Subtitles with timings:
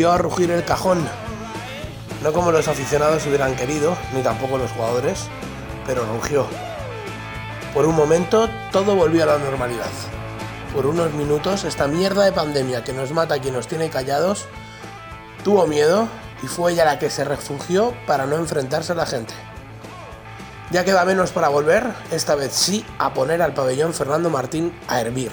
[0.00, 1.06] volvió a rugir el cajón.
[2.22, 5.26] No como los aficionados hubieran querido, ni tampoco los jugadores,
[5.84, 6.46] pero rugió.
[7.74, 9.90] Por un momento todo volvió a la normalidad.
[10.74, 14.46] Por unos minutos esta mierda de pandemia que nos mata y nos tiene callados
[15.44, 16.08] tuvo miedo
[16.42, 19.34] y fue ella la que se refugió para no enfrentarse a la gente.
[20.70, 24.98] Ya queda menos para volver, esta vez sí, a poner al pabellón Fernando Martín a
[24.98, 25.32] hervir.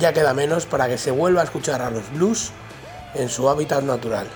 [0.00, 2.50] Ya queda menos para que se vuelva a escuchar a los blues
[3.18, 4.26] en su hábitat natural.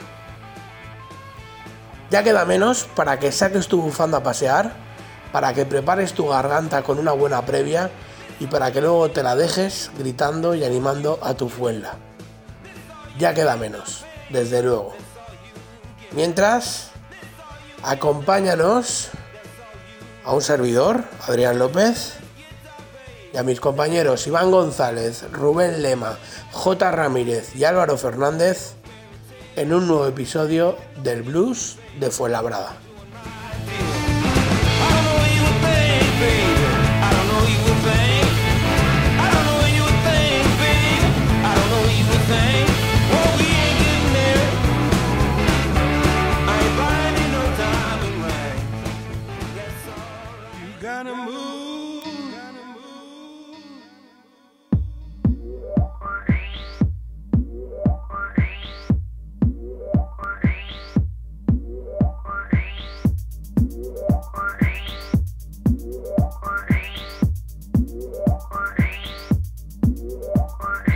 [2.11, 4.73] Ya queda menos para que saques tu bufanda a pasear,
[5.33, 7.91] para que prepares tu garganta con una buena previa
[8.41, 11.95] y para que luego te la dejes gritando y animando a tu fuela.
[13.19, 14.93] Ya queda menos, desde luego.
[16.13, 16.91] Mientras,
[17.83, 19.11] acompáñanos
[20.25, 22.15] a un servidor, Adrián López,
[23.33, 26.19] y a mis compañeros Iván González, Rubén Lema,
[26.53, 26.91] J.
[26.91, 28.75] Ramírez y Álvaro Fernández
[29.57, 32.90] en un nuevo episodio del Blues de Fuenlabrada.
[70.03, 70.90] Yeah.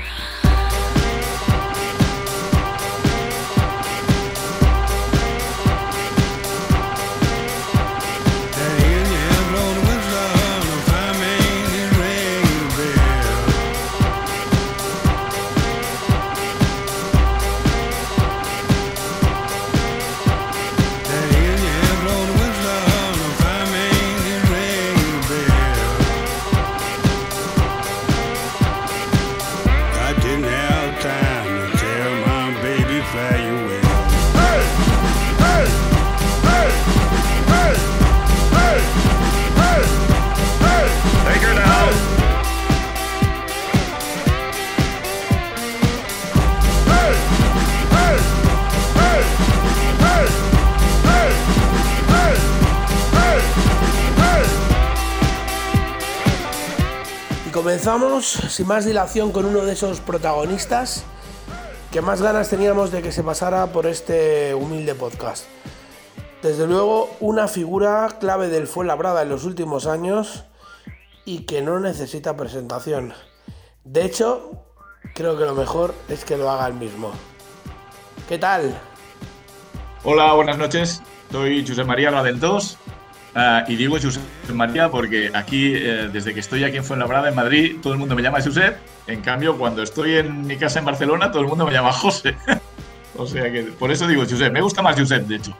[57.84, 61.04] Comenzamos sin más dilación con uno de esos protagonistas
[61.92, 65.44] que más ganas teníamos de que se pasara por este humilde podcast.
[66.42, 70.44] Desde luego, una figura clave del Fuenlabrada en los últimos años
[71.26, 73.12] y que no necesita presentación.
[73.84, 74.64] De hecho,
[75.14, 77.10] creo que lo mejor es que lo haga él mismo.
[78.30, 78.74] ¿Qué tal?
[80.04, 81.02] Hola, buenas noches.
[81.30, 82.78] Soy José María Radentos
[83.34, 84.22] Ah, y digo Josep
[84.52, 88.14] María porque aquí, eh, desde que estoy aquí en Fuenlabrada, en Madrid, todo el mundo
[88.14, 88.76] me llama Josep.
[89.08, 92.36] En cambio, cuando estoy en mi casa en Barcelona, todo el mundo me llama José.
[93.16, 94.52] o sea que por eso digo Josep.
[94.52, 95.56] Me gusta más Josep, de hecho.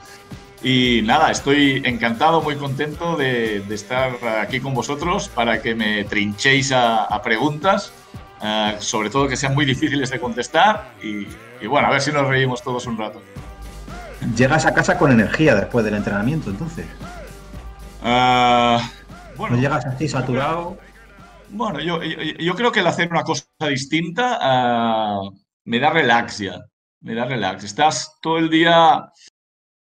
[0.62, 6.73] Y nada, estoy encantado, muy contento de, estar aquí con vosotros para que me trinchéis
[6.73, 7.93] a, preguntas,
[8.41, 10.93] ah, sobre todo que sean muy difíciles de contestar.
[11.03, 11.26] Y,
[11.61, 13.21] y bueno, a ver si nos reímos todos un rato.
[14.37, 16.87] Llegas a casa con energía después del entrenamiento, entonces.
[18.05, 18.79] Uh,
[19.39, 20.77] bueno, ¿No llegas así saturado?
[21.49, 25.23] Bueno, yo, yo, creo que el hacer una cosa distinta ah,
[25.65, 26.61] me da relax ya.
[27.01, 27.65] Me da relax.
[27.65, 29.11] Estás todo el día.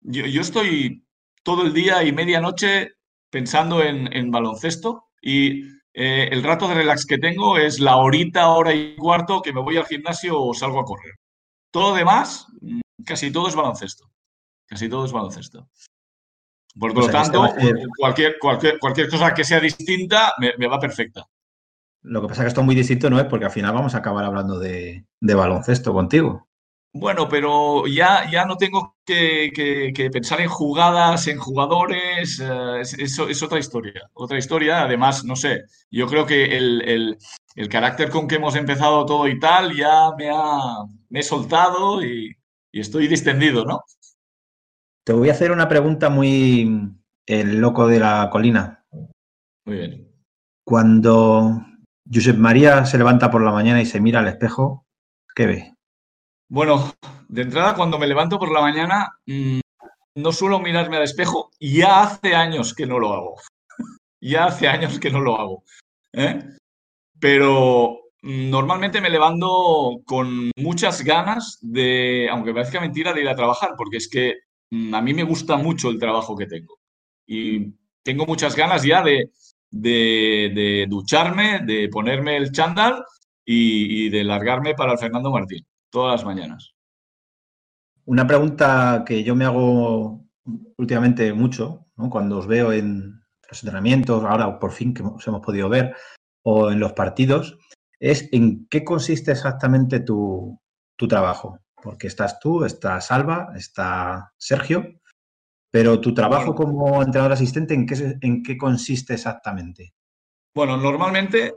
[0.01, 1.03] Yo, yo estoy
[1.44, 2.91] todo el día y medianoche
[3.31, 5.63] pensando en, en baloncesto y
[5.94, 9.62] eh, el rato de relax que tengo es la horita, hora y cuarto que me
[9.62, 11.15] voy al gimnasio o salgo a correr.
[11.71, 14.06] Todo lo demás, mm, casi todo es baloncesto.
[14.67, 15.69] Casi todo es baloncesto.
[16.79, 17.53] Por lo tanto,
[17.97, 21.27] cualquier, cualquier, cualquier cosa que sea distinta me, va perfecta.
[22.03, 23.25] Lo que pasa es que esto es muy distinto, ¿no es?
[23.25, 26.47] Porque al final vamos a acabar hablando de, baloncesto contigo.
[26.94, 33.44] Bueno, pero ya, ya no tengo que, pensar en jugadas, en jugadores, eh, eso es,
[33.44, 34.09] otra historia.
[34.13, 37.17] Otra historia, además, no sé, yo creo que el,
[37.69, 42.35] carácter con que hemos empezado todo y tal ya me ha me he soltado y,
[42.71, 43.83] y estoy distendido, ¿no?
[45.03, 46.92] Te voy a hacer una pregunta muy
[47.25, 48.86] el loco de la colina.
[49.65, 50.12] Muy bien.
[50.63, 51.65] Cuando
[52.12, 54.86] Josep María se levanta por la mañana y se mira al espejo,
[55.36, 55.74] ¿qué ve?
[56.50, 56.94] Bueno,
[57.30, 59.59] de entrada, cuando me levanto por la mañana, mm,
[60.18, 61.50] no suelo mirarme al espejo.
[61.59, 63.36] Ya hace años que no lo hago.
[64.21, 65.63] ya hace años que no lo hago.
[66.13, 66.44] ¿eh?
[67.19, 73.71] Pero Normalmente me levanto con muchas ganas de, aunque parezca mentira, de ir a trabajar,
[73.75, 76.79] porque es que mm, a mí me gusta mucho el trabajo que tengo.
[77.25, 77.73] Y
[78.03, 79.31] tengo muchas ganas ya de,
[79.71, 83.03] de, ducharme, de ponerme el chándal
[83.45, 86.73] y, de largarme para el Fernando Martín todas las mañanas.
[88.06, 90.25] Una pregunta que yo me hago
[90.77, 95.69] últimamente mucho, cuando os veo en los entrenamientos, ahora por fin que os hemos podido
[95.69, 95.95] ver,
[96.44, 97.59] o en los partidos,
[98.00, 100.59] es en qué consiste exactamente tu,
[101.09, 101.59] trabajo.
[101.81, 105.01] Porque estás tú, está Salva, está Sergio,
[105.71, 109.93] pero tu trabajo como entrenador asistente, ¿en qué, en qué consiste exactamente?
[110.53, 111.53] Bueno, normalmente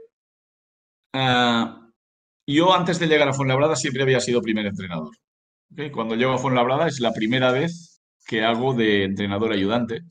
[1.12, 1.64] eh,
[2.46, 5.10] yo antes de llegar a Fuenlabrada siempre había sido primer entrenador.
[5.92, 10.02] Cuando llego a Fuenlabrada es la primera vez que hago de entrenador ayudante.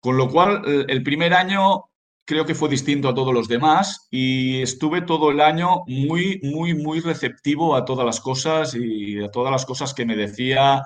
[0.00, 1.89] Con lo cual, el primer año
[2.30, 6.74] creo que fue distinto a todos los demás y estuve todo el año muy, muy,
[6.74, 10.84] muy receptivo a todas las cosas y a todas las cosas que me decía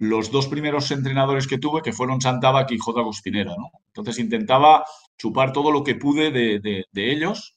[0.00, 2.98] los dos primeros entrenadores que tuve, que fueron Santabac y J.
[2.98, 3.54] Agustinera.
[3.56, 3.70] ¿no?
[3.86, 4.84] Entonces intentaba
[5.16, 7.56] chupar todo lo que pude de, de ellos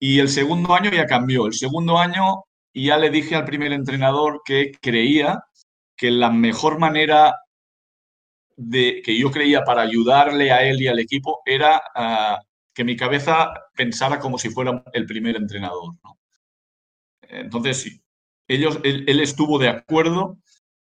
[0.00, 1.46] y el segundo año ya cambió.
[1.46, 2.42] El segundo año
[2.74, 5.44] ya le dije al primer entrenador que creía
[5.96, 7.36] que la mejor manera
[8.56, 12.40] de, que yo creía para ayudarle a él y al equipo era ah,
[12.78, 15.94] que mi cabeza pensara como si fuera el primer entrenador.
[17.22, 18.00] Entonces,
[18.46, 20.38] ellos, él, estuvo de acuerdo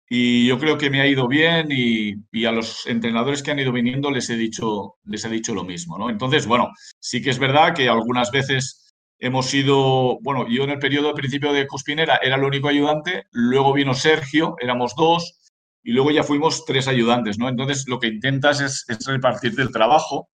[0.09, 3.71] y yo creo que me ha ido bien y, a los entrenadores que han ido
[3.71, 5.99] viniendo les he dicho, les he dicho lo mismo.
[5.99, 6.09] ¿no?
[6.09, 10.79] Entonces, bueno, sí que es verdad que algunas veces hemos sido, bueno, yo en el
[10.79, 15.53] periodo de principio de Cuspinera era el único ayudante, luego vino Sergio, éramos dos,
[15.83, 17.47] y luego ya fuimos tres ayudantes, ¿no?
[17.47, 20.29] Entonces lo que intentas es, es repartir el trabajo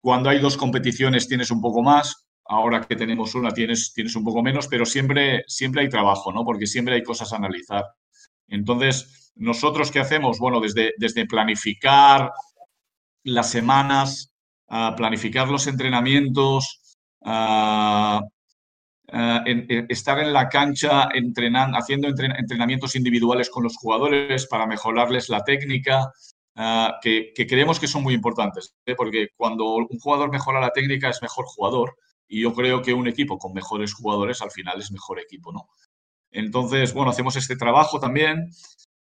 [0.00, 4.24] cuando hay dos competiciones tienes un poco más, ahora que tenemos una tienes, tienes un
[4.24, 6.44] poco menos, pero siempre, siempre hay trabajo, ¿no?
[6.44, 7.84] Porque siempre hay cosas a analizar.
[8.48, 10.38] Entonces, ¿nosotros qué hacemos?
[10.38, 12.32] Bueno, desde, desde planificar
[13.24, 14.32] las semanas,
[14.68, 18.20] a planificar los entrenamientos, a,
[19.88, 26.12] estar en la cancha entrenando, haciendo entrenamientos individuales con los jugadores para mejorarles la técnica,
[26.60, 28.96] Ah, que, creemos que son muy importantes, ¿eh?
[28.96, 31.94] porque cuando un jugador mejora la técnica es mejor jugador
[32.26, 35.68] y yo creo que un equipo con mejores jugadores al final es mejor equipo, ¿no?
[36.32, 38.50] Entonces, bueno, hacemos este trabajo también.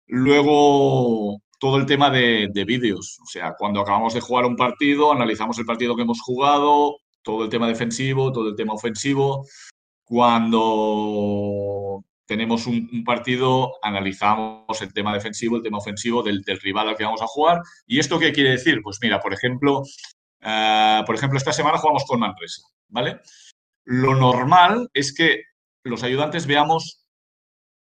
[0.07, 5.11] Luego, todo el tema de, de vídeos, o sea, cuando acabamos de jugar un partido,
[5.11, 9.45] analizamos el partido que hemos jugado, todo el tema defensivo, todo el tema ofensivo.
[10.05, 10.61] Cuando
[12.31, 17.21] tenemos un, partido, analizamos el tema defensivo, el tema ofensivo del, rival al que vamos
[17.21, 17.59] a jugar.
[17.85, 18.79] ¿Y esto qué quiere decir?
[18.81, 19.83] Pues mira, por ejemplo,
[20.39, 23.19] eh, por ejemplo, esta semana jugamos con Manresa, ¿vale?
[23.83, 25.43] Lo normal es que
[25.83, 27.05] los ayudantes veamos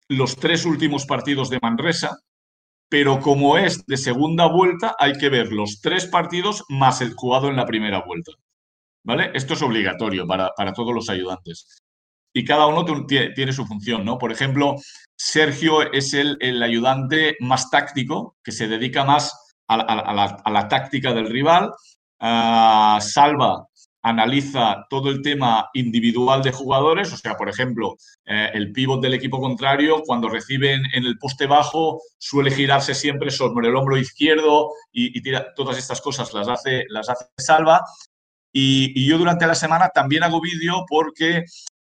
[0.07, 2.17] los tres últimos partidos de Manresa,
[2.87, 7.49] pero como es de segunda vuelta, hay que ver los tres partidos más el jugado
[7.49, 8.31] en la primera vuelta.
[9.03, 9.31] ¿Vale?
[9.33, 11.81] Esto es obligatorio para, para todos los ayudantes
[12.33, 14.17] y cada uno tiene su función, ¿no?
[14.17, 14.75] Por ejemplo,
[15.15, 19.33] Sergio es el, ayudante más táctico, que se dedica más
[19.67, 19.77] a,
[20.51, 21.71] la, táctica del rival.
[22.19, 23.69] Ah, Salva
[24.01, 29.13] analiza todo el tema individual de jugadores, o sea, por ejemplo, eh, el pívot del
[29.13, 34.71] equipo contrario, cuando reciben en el poste bajo, suele girarse siempre sobre el hombro izquierdo
[34.91, 37.81] y, tira, todas estas cosas las hace, las hace Salva.
[38.51, 41.43] Y, y, yo durante la semana también hago vídeo porque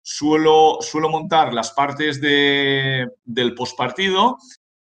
[0.09, 4.39] suelo, suelo montar las partes de, del postpartido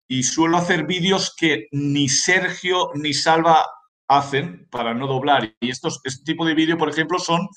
[0.07, 3.65] y suelo hacer vídeos que ni Sergio ni Salva
[4.07, 5.55] hacen para no doblar.
[5.59, 7.47] Y estos, este tipo de vídeo, por ejemplo, son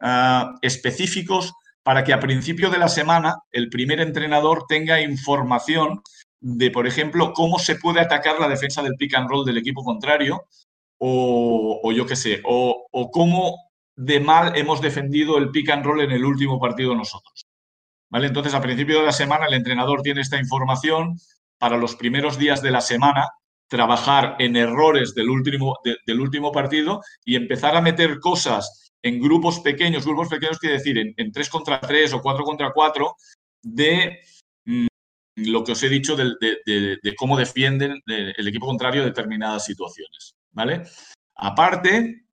[0.00, 1.52] ah, específicos
[1.82, 6.02] para que a principio de la semana el primer entrenador tenga información
[6.40, 9.82] de, por ejemplo, cómo se puede atacar la defensa del pick and roll del equipo
[9.82, 10.44] contrario
[10.98, 13.69] o, o yo qué sé, o, o cómo
[14.00, 17.44] de mal hemos defendido el pick and roll en el último partido nosotros.
[18.08, 18.28] ¿Vale?
[18.28, 21.18] Entonces, a principio de la semana, el entrenador tiene esta información
[21.58, 23.28] para los primeros días de la semana,
[23.68, 29.60] trabajar en errores del último, del último partido y empezar a meter cosas en grupos
[29.60, 33.14] pequeños, grupos pequeños quiere decir en, en 3 contra 3 o 4 contra 4,
[33.62, 34.20] de
[34.64, 34.86] mm,
[35.36, 36.34] lo que os he dicho de,
[36.66, 40.34] de cómo defienden el equipo contrario determinadas situaciones.
[40.52, 40.84] ¿Vale?
[41.36, 42.24] Aparte,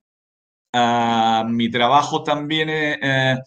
[0.79, 3.39] Ah, mi trabajo también eh,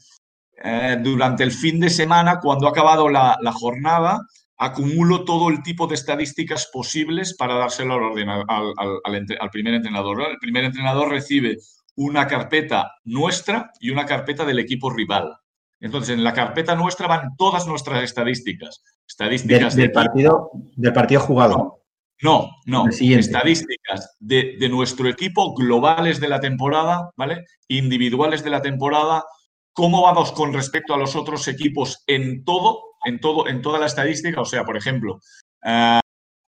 [0.65, 4.19] eh, durante el fin de semana, cuando ha acabado la, jornada,
[4.57, 8.65] acumulo todo el tipo de estadísticas posibles para dárselo al,
[9.05, 10.23] al, primer entrenador.
[10.29, 11.59] El primer entrenador recibe
[11.95, 15.37] una carpeta nuestra y una carpeta del equipo rival.
[15.79, 18.83] Entonces, en la carpeta nuestra van todas nuestras estadísticas.
[19.07, 21.57] Estadísticas del, partido, del partido jugado.
[21.57, 21.80] No,
[22.23, 22.51] no.
[22.89, 27.45] Estadísticas de, de, nuestro equipo globales de la temporada, ¿vale?
[27.69, 29.25] Individuales de la temporada.
[29.73, 33.87] ¿Cómo vamos con respecto a los otros equipos en todo, en todo, en toda la
[33.87, 34.41] estadística?
[34.41, 35.21] O sea, por ejemplo,
[35.65, 36.01] eh,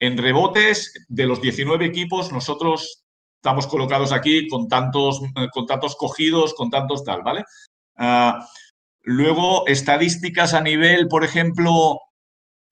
[0.01, 3.05] en rebotes de los 19 equipos, nosotros
[3.37, 7.45] estamos colocados aquí con tantos, eh, con tantos cogidos, con tantos tal, ¿vale?
[7.99, 8.33] Eh,
[9.03, 11.99] luego, estadísticas a nivel, por ejemplo,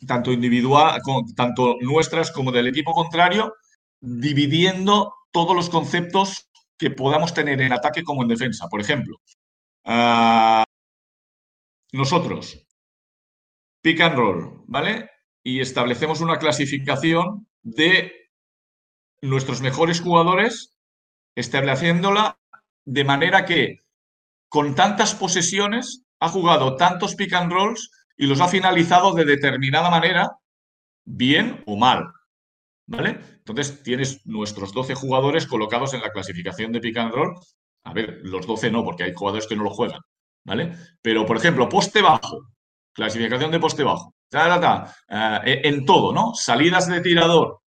[0.04, 1.00] tanto individual,
[1.34, 3.54] tanto nuestras como del equipo contrario,
[4.00, 6.48] dividiendo todos los conceptos
[6.78, 8.68] que podamos tener en ataque como en defensa.
[8.68, 9.16] Por ejemplo,
[9.84, 10.64] ah,
[11.92, 12.66] nosotros,
[13.82, 15.10] pick and roll, ¿vale?
[15.42, 18.12] Y establecemos una clasificación de
[19.22, 20.76] nuestros mejores jugadores,
[21.34, 22.38] estableciéndola
[22.84, 23.80] de manera que
[24.48, 29.90] con tantas posesiones ha jugado tantos pick and rolls y los ha finalizado de determinada
[29.90, 30.38] manera,
[31.04, 32.12] bien o mal.
[32.88, 33.18] ¿Vale?
[33.38, 37.34] Entonces tienes nuestros 12 jugadores colocados en la clasificación de pick and roll.
[37.84, 40.00] A ver, los 12 no, porque hay jugadores que no lo juegan.
[40.44, 40.76] ¿Vale?
[41.02, 42.52] Pero, por ejemplo, poste bajo,
[42.92, 46.34] clasificación de poste bajo, eh, en todo, ¿no?
[46.34, 47.60] Salidas de tirador.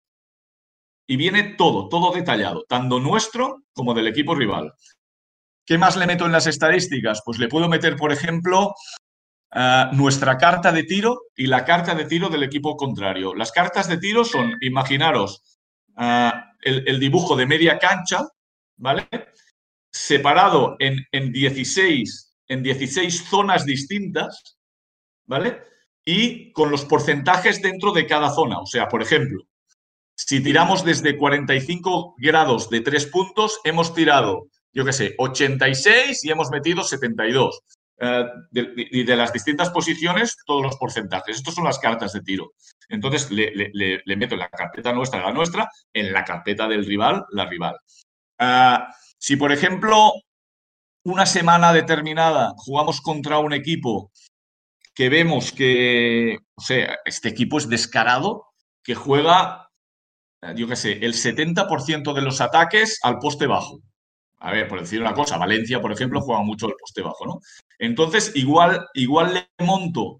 [1.06, 4.74] Y viene todo, todo detallado, tanto nuestro como del equipo rival.
[5.65, 7.22] ¿Qué más le meto en las estadísticas?
[7.25, 8.74] Pues le puedo meter, por ejemplo,
[9.51, 13.34] Ah, nuestra carta de tiro y la carta de tiro del equipo contrario.
[13.34, 15.60] Las cartas de tiro son, imaginaros,
[15.96, 18.27] ah, el, dibujo de media cancha,
[18.77, 19.08] ¿vale?
[19.91, 24.60] Separado en, en, 16, en 16 zonas distintas,
[25.25, 25.63] ¿vale?
[26.06, 28.60] Y con los porcentajes dentro de cada zona.
[28.60, 29.46] O sea, por ejemplo,
[30.13, 36.29] si tiramos desde 45 grados de tres puntos, hemos tirado, yo qué sé, 86 y
[36.29, 37.63] hemos metido 72.
[38.01, 38.25] Eh,
[38.91, 41.38] y de, las distintas posiciones todos los porcentajes.
[41.38, 42.53] Estas son las cartas de tiro.
[42.88, 47.46] Entonces le, meto en la carpeta nuestra, la nuestra, en la carpeta del rival, la
[47.46, 47.77] rival.
[48.39, 48.77] Eh,
[49.18, 50.13] si, por ejemplo,
[51.03, 54.12] una semana determinada jugamos contra un equipo
[54.96, 58.48] que vemos que, o sea, este equipo es descarado,
[58.84, 59.70] que juega,
[60.41, 63.82] eh, yo qué sé, el 70% de los ataques al poste bajo.
[64.41, 67.41] A ver, por decir una cosa, Valencia, por ejemplo, juega mucho el poste bajo, ¿no?
[67.77, 70.19] Entonces, igual, igual le monto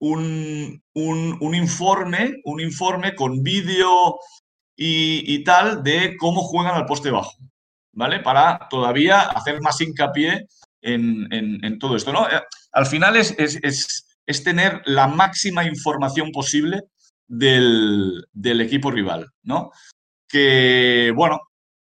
[0.00, 4.18] un, un, informe, un informe con vídeo
[4.76, 7.32] y, tal de cómo juegan al poste bajo,
[7.92, 8.18] ¿vale?
[8.18, 10.48] Para todavía hacer más hincapié
[10.80, 12.28] en, todo esto, ¿no?
[12.28, 12.40] Eh,
[12.72, 16.82] al final es, es, tener la máxima información posible
[17.28, 19.70] del, del equipo rival, ¿no?
[20.28, 21.38] Que, bueno,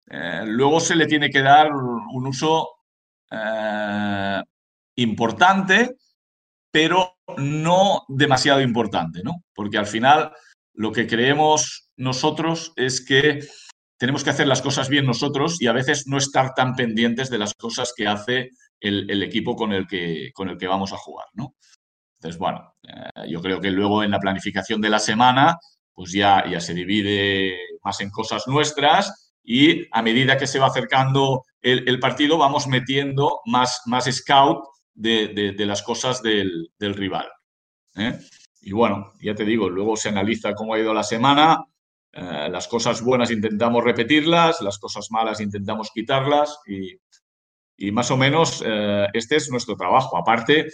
[0.08, 2.76] eh, luego se le tiene que dar un uso
[3.30, 4.42] eh,
[4.96, 5.96] importante,
[6.70, 9.44] pero no demasiado importante, ¿no?
[9.54, 10.32] Porque al final
[10.74, 13.40] lo que creemos nosotros es que
[13.98, 17.38] tenemos que hacer las cosas bien nosotros y a veces no estar tan pendientes de
[17.38, 21.26] las cosas que hace el, equipo con el, que, con el que vamos a jugar,
[21.32, 21.56] ¿no?
[22.18, 25.58] Entonces, bueno, eh, yo creo que luego en la planificación de la semana,
[25.92, 30.66] pues ya, ya se divide más en cosas nuestras y a medida que se va
[30.66, 37.28] acercando el, partido vamos metiendo más, más scout de, las cosas del, rival.
[37.96, 38.18] ¿eh?
[38.60, 41.64] Y bueno, ya te digo, luego se analiza cómo ha ido la semana,
[42.12, 46.98] eh, las cosas buenas intentamos repetirlas, las cosas malas intentamos quitarlas y,
[47.92, 50.16] más o menos eh, este es nuestro trabajo.
[50.16, 50.68] Aparte,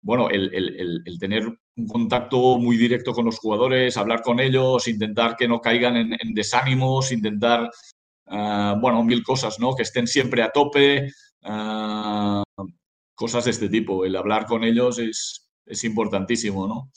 [0.00, 5.48] bueno, el, tener un contacto muy directo con los jugadores, hablar con ellos, intentar que
[5.48, 7.70] no caigan en desánimos, intentar
[8.26, 9.74] Ah, bueno, mil cosas, ¿no?
[9.74, 11.10] Que estén siempre a tope,
[11.42, 12.42] ah,
[13.14, 14.04] cosas de este tipo.
[14.04, 16.90] El hablar con ellos es, es importantísimo, ¿no?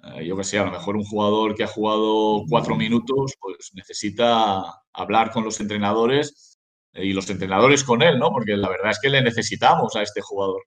[0.00, 3.70] Ah, yo que sé, a lo mejor un jugador que ha jugado cuatro minutos, pues
[3.74, 4.62] necesita
[4.92, 6.58] hablar con los entrenadores
[6.94, 8.30] y los entrenadores con él, ¿no?
[8.30, 10.62] Porque la verdad es que le necesitamos a este jugador.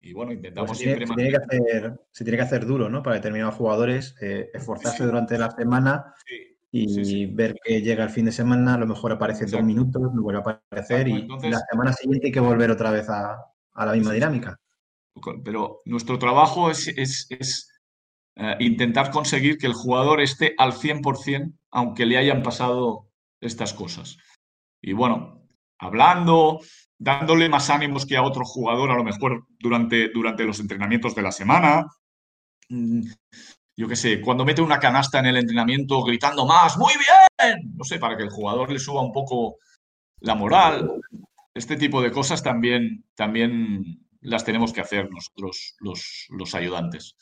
[0.00, 1.06] Y bueno, intentamos pues siempre...
[1.06, 3.02] Se tiene, que hacer, se tiene que hacer duro, ¿no?
[3.02, 6.14] Para determinados jugadores, eh, esforzarse durante la semana
[6.74, 10.22] y ver que llega el fin de semana, a lo mejor aparece dos minutos, no
[10.22, 13.36] vuelve a aparecer y la semana siguiente hay que volver otra vez a,
[13.74, 14.58] la misma dinámica.
[15.44, 17.68] Pero nuestro trabajo es, es,
[18.36, 23.10] eh, intentar conseguir que el jugador esté al 100% aunque le hayan pasado
[23.40, 24.16] estas cosas.
[24.80, 25.46] Y bueno,
[25.78, 26.60] hablando,
[26.98, 31.22] dándole más ánimos que a otro jugador, a lo mejor durante, durante los entrenamientos de
[31.22, 31.86] la semana,
[32.68, 33.02] mm,
[33.76, 37.84] yo qué sé, cuando mete una canasta en el entrenamiento gritando más, muy bien, no
[37.84, 39.56] sé, para que el jugador le suba un poco
[40.20, 41.00] la moral.
[41.54, 47.16] Este tipo de cosas también, también, las tenemos que hacer nosotros, los, los ayudantes.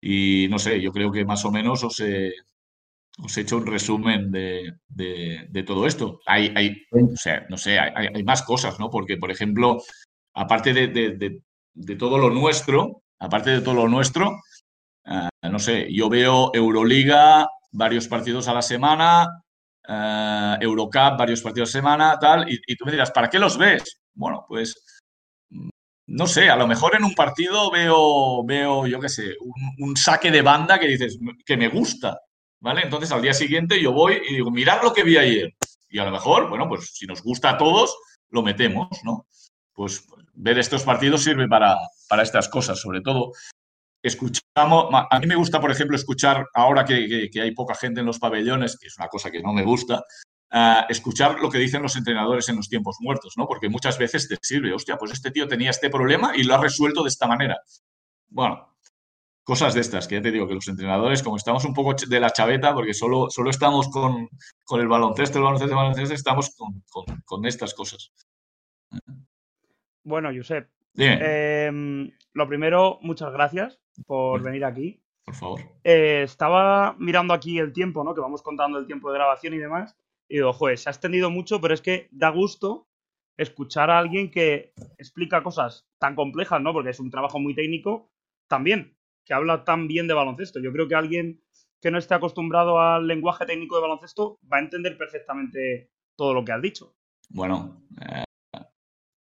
[0.00, 2.32] Y no sé, yo creo que más o menos os he,
[3.18, 6.20] os he hecho un resumen de, de, todo esto.
[6.26, 8.90] Hay, hay, o sea, no sé, hay, hay, más cosas, ¿no?
[8.90, 9.82] Porque, por ejemplo,
[10.34, 10.88] aparte de,
[11.74, 14.36] de todo lo nuestro, aparte de todo lo nuestro,
[15.06, 19.26] uh, no sé, yo veo Euroliga varios partidos a la semana,
[19.88, 23.58] uh, Eurocup varios partidos a la semana, tal, y, tú me dirás, ¿para qué los
[23.58, 24.00] ves?
[24.14, 25.02] Bueno, pues
[26.08, 29.96] no sé, a lo mejor en un partido veo, veo yo qué sé, un, un
[29.96, 32.20] saque de banda que dices, que me gusta,
[32.60, 32.82] ¿vale?
[32.82, 35.54] Entonces al día siguiente yo voy y digo, mirad lo que vi ayer.
[35.88, 37.96] Y a lo mejor, bueno, pues si nos gusta a todos,
[38.30, 39.26] lo metemos, ¿no?
[39.72, 41.76] Pues ver estos partidos sirve para,
[42.08, 43.32] para estas cosas, sobre todo.
[44.06, 48.06] Escuchamos, a mí me gusta, por ejemplo, escuchar, ahora que, que, hay poca gente en
[48.06, 50.04] los pabellones, que es una cosa que no me gusta,
[50.52, 53.48] Uh, escuchar lo que dicen los entrenadores en los tiempos muertos, ¿no?
[53.48, 56.62] Porque muchas veces te sirve, hostia, pues este tío tenía este problema y lo ha
[56.62, 57.58] resuelto de esta manera.
[58.28, 58.76] Bueno,
[59.42, 62.20] cosas de estas, que ya te digo que los entrenadores, como estamos un poco de
[62.20, 64.28] la chaveta, porque solo, solo estamos con,
[64.62, 68.12] con el baloncesto, el baloncesto, el baloncesto, estamos con, con, con estas cosas.
[70.04, 75.02] Bueno, Josep, eh, lo primero, muchas gracias por venir aquí.
[75.24, 75.60] Por favor.
[75.82, 78.14] Eh, estaba mirando aquí el tiempo, ¿no?
[78.14, 79.96] Que vamos contando el tiempo de grabación y demás.
[80.28, 82.88] Y digo, joder, se ha extendido mucho, pero es que da gusto
[83.36, 86.72] escuchar a alguien que explica cosas tan complejas, ¿no?
[86.72, 88.10] Porque es un trabajo muy técnico,
[88.48, 90.60] también, que habla tan bien de baloncesto.
[90.60, 91.42] Yo creo que alguien
[91.80, 96.44] que no esté acostumbrado al lenguaje técnico de baloncesto va a entender perfectamente todo lo
[96.44, 96.96] que has dicho.
[97.28, 98.24] Bueno, eh,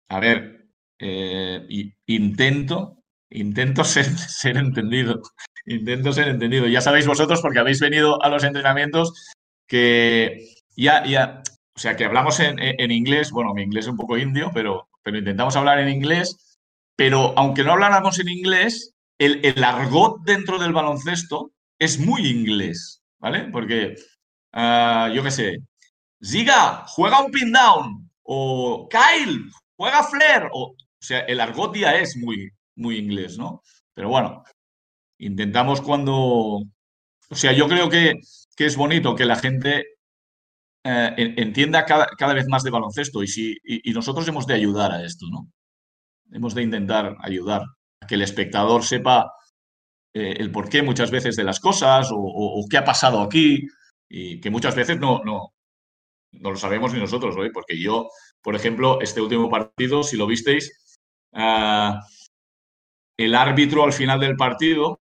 [0.08, 0.55] a ver,
[0.98, 1.66] eh,
[2.06, 5.22] intento, intento ser, entendido.
[5.66, 6.66] Intento ser entendido.
[6.66, 9.12] Ya sabéis vosotros, porque habéis venido a los entrenamientos,
[9.66, 11.42] que ya, ya,
[11.74, 14.88] o sea, que hablamos en, en, inglés, bueno, mi inglés es un poco indio, pero,
[15.02, 16.58] pero intentamos hablar en inglés,
[16.96, 23.02] pero aunque no habláramos en inglés, el, el argot dentro del baloncesto es muy inglés,
[23.18, 23.48] ¿vale?
[23.50, 23.96] Porque,
[24.54, 25.58] uh, yo qué sé,
[26.24, 31.96] Ziga, juega un pin down, o Kyle, juega Flair, o, o sea, el argot ya
[31.96, 33.62] es muy, muy inglés, ¿no?
[33.94, 34.44] Pero bueno,
[35.18, 38.14] intentamos cuando, o sea, yo creo que,
[38.56, 39.84] que es bonito que la gente
[40.84, 44.92] eh, entienda cada, cada, vez más de baloncesto y, si, y, nosotros hemos de ayudar
[44.92, 45.48] a esto, ¿no?
[46.32, 47.62] Hemos de intentar ayudar
[48.00, 49.32] a que el espectador sepa
[50.14, 53.66] eh, el porqué muchas veces de las cosas o, qué ha pasado aquí
[54.08, 55.52] y que muchas veces no, no,
[56.32, 57.42] no lo sabemos ni nosotros, ¿no?
[57.52, 58.08] porque yo,
[58.40, 60.85] por ejemplo, este último partido, si lo visteis,
[61.32, 61.94] uh,
[63.16, 65.00] el árbitro al final del partido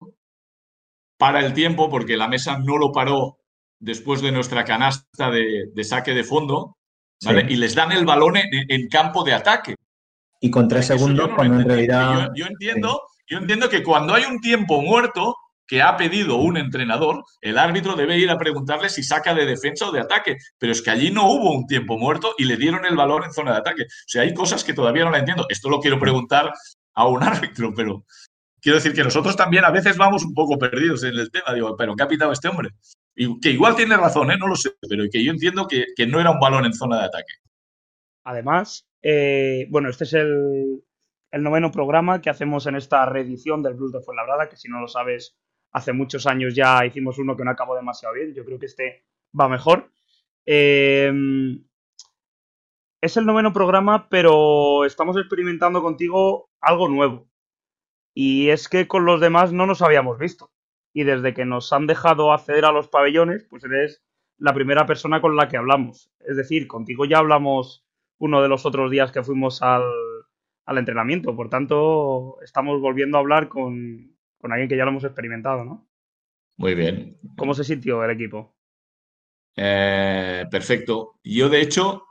[1.17, 3.39] para el tiempo porque la mesa no lo paró
[3.79, 6.77] después de nuestra canasta de, de saque de fondo,
[7.23, 7.47] ¿vale?
[7.47, 7.53] Sí.
[7.53, 9.75] Y les dan el balón en, en, campo de ataque.
[10.39, 12.29] Y con tres segundos, no cuando en realidad...
[12.35, 13.23] Yo, yo entiendo, sí.
[13.29, 15.35] yo entiendo que cuando hay un tiempo muerto
[15.67, 19.87] que ha pedido un entrenador, el árbitro debe ir a preguntarle si saca de defensa
[19.87, 20.37] o de ataque.
[20.57, 23.33] Pero es que allí no hubo un tiempo muerto y le dieron el balón en
[23.33, 23.83] zona de ataque.
[23.83, 25.45] O sea, hay cosas que todavía no la entiendo.
[25.49, 26.51] Esto lo quiero preguntar
[26.95, 28.05] a un árbitro, pero
[28.61, 31.53] quiero decir que nosotros también a veces vamos un poco perdidos en el tema.
[31.53, 32.69] Digo, pero ¿qué ha pitado este hombre?
[33.15, 34.37] Y que igual tiene razón, ¿eh?
[34.37, 36.99] no lo sé, pero que yo entiendo que, que no era un balón en zona
[36.99, 37.33] de ataque.
[38.23, 40.83] Además, eh, bueno, este es el,
[41.31, 44.79] el, noveno programa que hacemos en esta reedición del Blues de Fuenlabrada, que si no
[44.79, 45.35] lo sabes,
[45.73, 48.33] hace muchos años ya hicimos uno que no acabó demasiado bien.
[48.33, 49.03] Yo creo que este
[49.37, 49.91] va mejor.
[50.45, 51.11] Eh,
[53.01, 57.27] es el noveno programa, pero estamos experimentando contigo algo nuevo.
[58.13, 60.51] Y es que con los demás no nos habíamos visto
[60.93, 64.03] y desde que nos han dejado acceder a los pabellones, pues eres
[64.37, 66.11] la primera persona con la que hablamos.
[66.19, 67.85] Es decir, contigo ya hablamos
[68.19, 69.83] uno de los otros días que fuimos al,
[70.65, 71.35] al entrenamiento.
[71.35, 74.12] Por tanto, estamos volviendo a hablar con,
[74.43, 75.87] con, alguien que ya lo hemos experimentado, ¿no?
[76.57, 77.17] Muy bien.
[77.37, 78.55] ¿Cómo se sintió el equipo?
[79.55, 81.19] Eh, perfecto.
[81.23, 82.03] Yo, de hecho,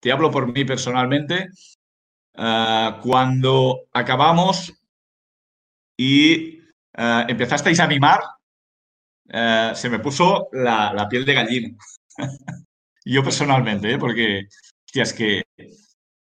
[0.00, 1.48] te hablo por mí personalmente.
[2.36, 4.72] Uh, cuando acabamos
[5.96, 6.58] y
[6.98, 8.20] uh, empezasteis a animar,
[9.32, 11.76] uh, se me puso la, la, piel de gallina.
[13.04, 13.98] Yo personalmente, ¿eh?
[13.98, 14.48] porque,
[14.86, 15.42] hostia, es que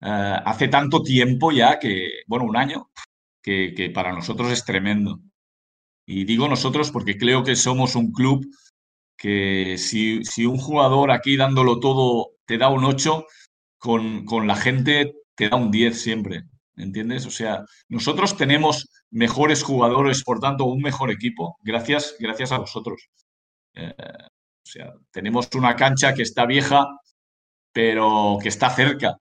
[0.01, 2.91] hace tanto tiempo ya que, bueno, un año,
[3.43, 5.21] que, que, para nosotros es tremendo.
[6.11, 8.47] Y digo nosotros porque creo que somos un club
[9.15, 13.27] que si, si un jugador aquí dándolo todo te da un 8,
[13.77, 16.45] con, con la gente te da un 10 siempre.
[16.77, 17.27] ¿Entiendes?
[17.27, 23.11] O sea, nosotros tenemos mejores jugadores, por tanto, un mejor equipo, gracias, gracias a vosotros.
[23.75, 26.87] Eh, o sea, tenemos una cancha que está vieja,
[27.71, 29.19] pero que está cerca.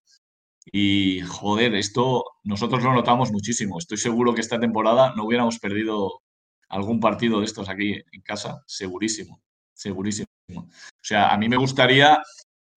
[0.71, 3.77] Y joder, esto nosotros lo notamos muchísimo.
[3.77, 6.21] Estoy seguro que esta temporada no hubiéramos perdido
[6.69, 9.41] algún partido de estos aquí en casa, segurísimo,
[9.73, 10.27] segurísimo.
[10.49, 10.67] O
[11.01, 12.21] sea, a mí me gustaría,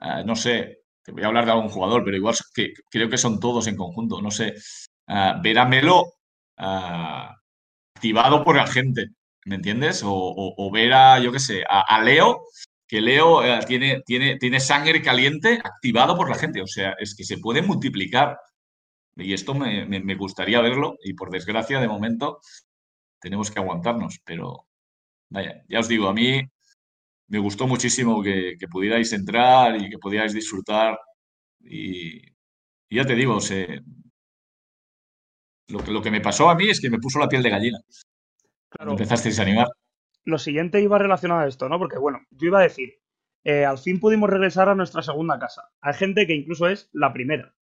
[0.00, 3.18] eh, no sé, te voy a hablar de algún jugador, pero igual que, creo que
[3.18, 4.54] son todos en conjunto, no sé,
[5.08, 6.14] eh, ver a Melo
[6.56, 7.26] eh,
[7.96, 9.08] activado por la gente,
[9.44, 10.02] ¿me entiendes?
[10.04, 12.42] O, ver a, yo qué sé, a Leo
[12.90, 16.60] que Leo tiene, tiene, tiene sangre caliente activado por la gente.
[16.60, 18.36] O sea, es que se puede multiplicar.
[19.14, 20.96] Y esto me, gustaría verlo.
[21.04, 22.40] Y por desgracia, de momento,
[23.20, 24.20] tenemos que aguantarnos.
[24.24, 24.66] Pero
[25.30, 26.40] vaya, ya os digo, a mí
[27.28, 30.98] me gustó muchísimo que, pudierais entrar y que pudierais disfrutar.
[31.60, 32.22] Y,
[32.90, 33.38] ya te digo,
[35.68, 37.50] lo, que, lo que me pasó a mí es que me puso la piel de
[37.50, 37.78] gallina.
[38.68, 38.92] Claro.
[38.92, 39.68] Empezasteis a animar
[40.24, 41.78] lo siguiente iba relacionado a esto, ¿no?
[41.78, 43.00] Porque, bueno, yo iba a decir,
[43.44, 45.70] eh, al fin pudimos regresar a nuestra segunda casa.
[45.80, 47.54] Hay gente que incluso es la primera,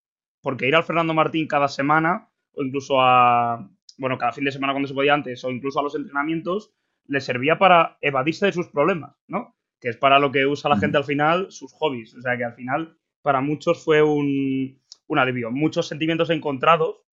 [0.42, 4.74] porque ir al Fernando Martín cada semana, o incluso a, bueno, cada fin de semana
[4.74, 6.74] cuando se podía antes, o incluso a los entrenamientos,
[7.08, 9.56] le servía para evadirse de sus problemas, ¿no?
[9.80, 12.16] Que es para lo que usa la gente al final sus hobbies.
[12.16, 15.52] O sea que al final, para muchos fue un, un alivio.
[15.52, 17.04] Muchos sentimientos encontrados,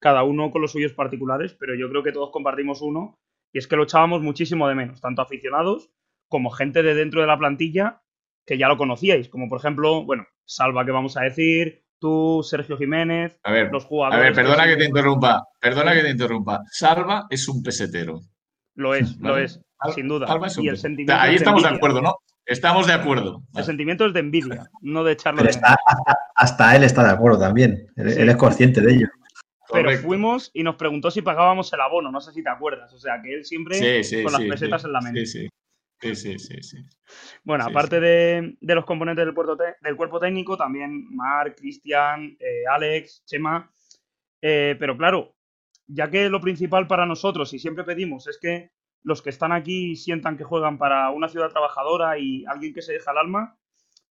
[0.00, 3.18] cada uno con los suyos particulares, pero yo creo que todos compartimos uno,
[3.52, 5.90] y es que lo echábamos muchísimo de menos, tanto aficionados
[6.28, 8.02] como gente de dentro de la plantilla
[8.46, 12.76] que ya lo conocíais, como por ejemplo, bueno, Salva que vamos a decir, tú, Sergio
[12.76, 14.18] Jiménez, a ver, los jugadores.
[14.18, 16.62] A ver, perdona que te interrumpa, perdona que te interrumpa.
[16.70, 18.20] Salva es un pesetero.
[18.74, 19.60] Lo es, lo es,
[19.94, 20.26] sin duda.
[20.58, 22.16] y el sentimiento Ahí estamos de, acuerdo, ¿no?
[22.44, 23.44] Estamos de acuerdo.
[23.54, 25.56] El sentimiento es de envidia, no de echarlo de
[26.34, 27.86] hasta, él está de acuerdo también.
[27.94, 29.08] Él, es consciente de ello.
[29.72, 32.92] Pero fuimos y nos preguntó si pagábamos el abono, no sé si te acuerdas.
[32.92, 35.24] O sea, que él siempre con las pesetas en la mente.
[35.24, 35.48] Sí, sí.
[36.02, 36.78] Sí, sí,
[37.44, 39.34] Bueno, aparte de, los componentes del,
[39.80, 43.72] del, cuerpo técnico, también Marc, Cristian, eh, Alex, Chema.
[44.40, 45.36] Eh, pero claro,
[45.86, 48.72] ya que lo principal para nosotros, y siempre pedimos, es que
[49.04, 52.94] los que están aquí sientan que juegan para una ciudad trabajadora y alguien que se
[52.94, 53.56] deja el alma,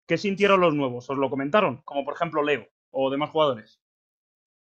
[0.08, 1.08] ¿qué sintieron los nuevos?
[1.10, 1.82] ¿Os lo comentaron?
[1.84, 3.80] Como por ejemplo Leo o demás jugadores.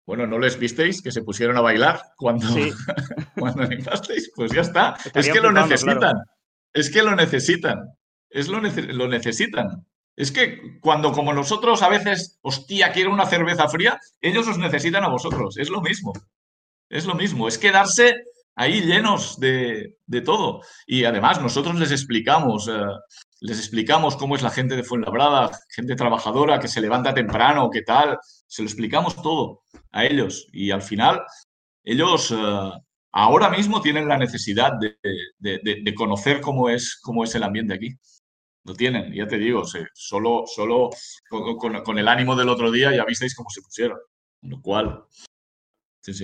[0.07, 2.47] Bueno, ¿no les visteis que se pusieron a bailar cuando,
[3.39, 4.31] cuando animasteis?
[4.35, 4.97] Pues ya está.
[5.15, 6.17] es que lo necesitan.
[6.75, 7.97] Es que lo necesitan.
[8.29, 9.87] Es lo, lo necesitan.
[10.17, 15.05] Es que cuando como nosotros a veces, hostia, quiero una cerveza fría, ellos os necesitan
[15.05, 15.57] a vosotros.
[15.57, 16.13] Es lo mismo.
[16.91, 17.49] Es lo mismo.
[17.49, 18.15] Es quedarse
[18.57, 20.63] ahí llenos de, de todo.
[20.87, 22.73] Y además nosotros les explicamos, eh,
[23.41, 27.83] les explicamos cómo es la gente de Fuenlabrada, gente trabajadora que se levanta temprano, qué
[27.83, 31.23] tal, se lo explicamos todo a ellos y al final
[31.85, 32.71] ellos eh,
[33.15, 37.01] ahora mismo tienen la necesidad de, conocer cómo es,
[37.35, 37.91] el ambiente aquí.
[38.65, 39.63] Lo tienen, ya te digo,
[39.95, 40.45] solo,
[41.85, 43.99] con, el ánimo del otro día ya visteis cómo se pusieron.
[44.43, 45.05] Lo cual.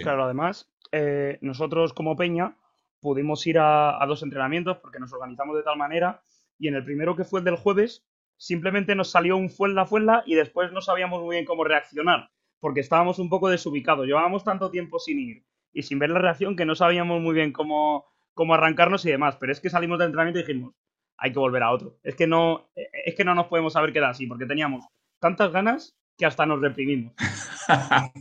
[0.03, 2.57] Claro, además, eh, nosotros como Peña
[3.01, 6.23] pudimos ir a, dos entrenamientos porque nos organizamos de tal manera
[6.59, 8.05] y en el primero que fue el del jueves
[8.37, 12.81] simplemente nos salió un fuenla fuenla y después no sabíamos muy bien cómo reaccionar porque
[12.81, 14.07] estábamos un poco desubicados.
[14.07, 17.53] Llevábamos tanto tiempo sin ir y sin ver la reacción que no sabíamos muy bien
[17.53, 19.37] cómo, cómo arrancarnos y demás.
[19.39, 20.75] Pero es que salimos del entrenamiento y dijimos,
[21.17, 21.99] hay que volver a otro.
[22.03, 24.85] Es que no, es que no nos podemos haber quedado así, porque teníamos
[25.19, 27.13] tantas ganas que hasta nos reprimimos.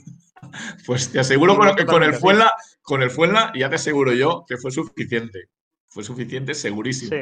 [0.85, 4.57] pues te aseguro que con el Fuenla, con el Fuenla, ya te aseguro yo que
[4.57, 5.49] fue suficiente.
[5.88, 7.15] Fue suficiente, segurísimo.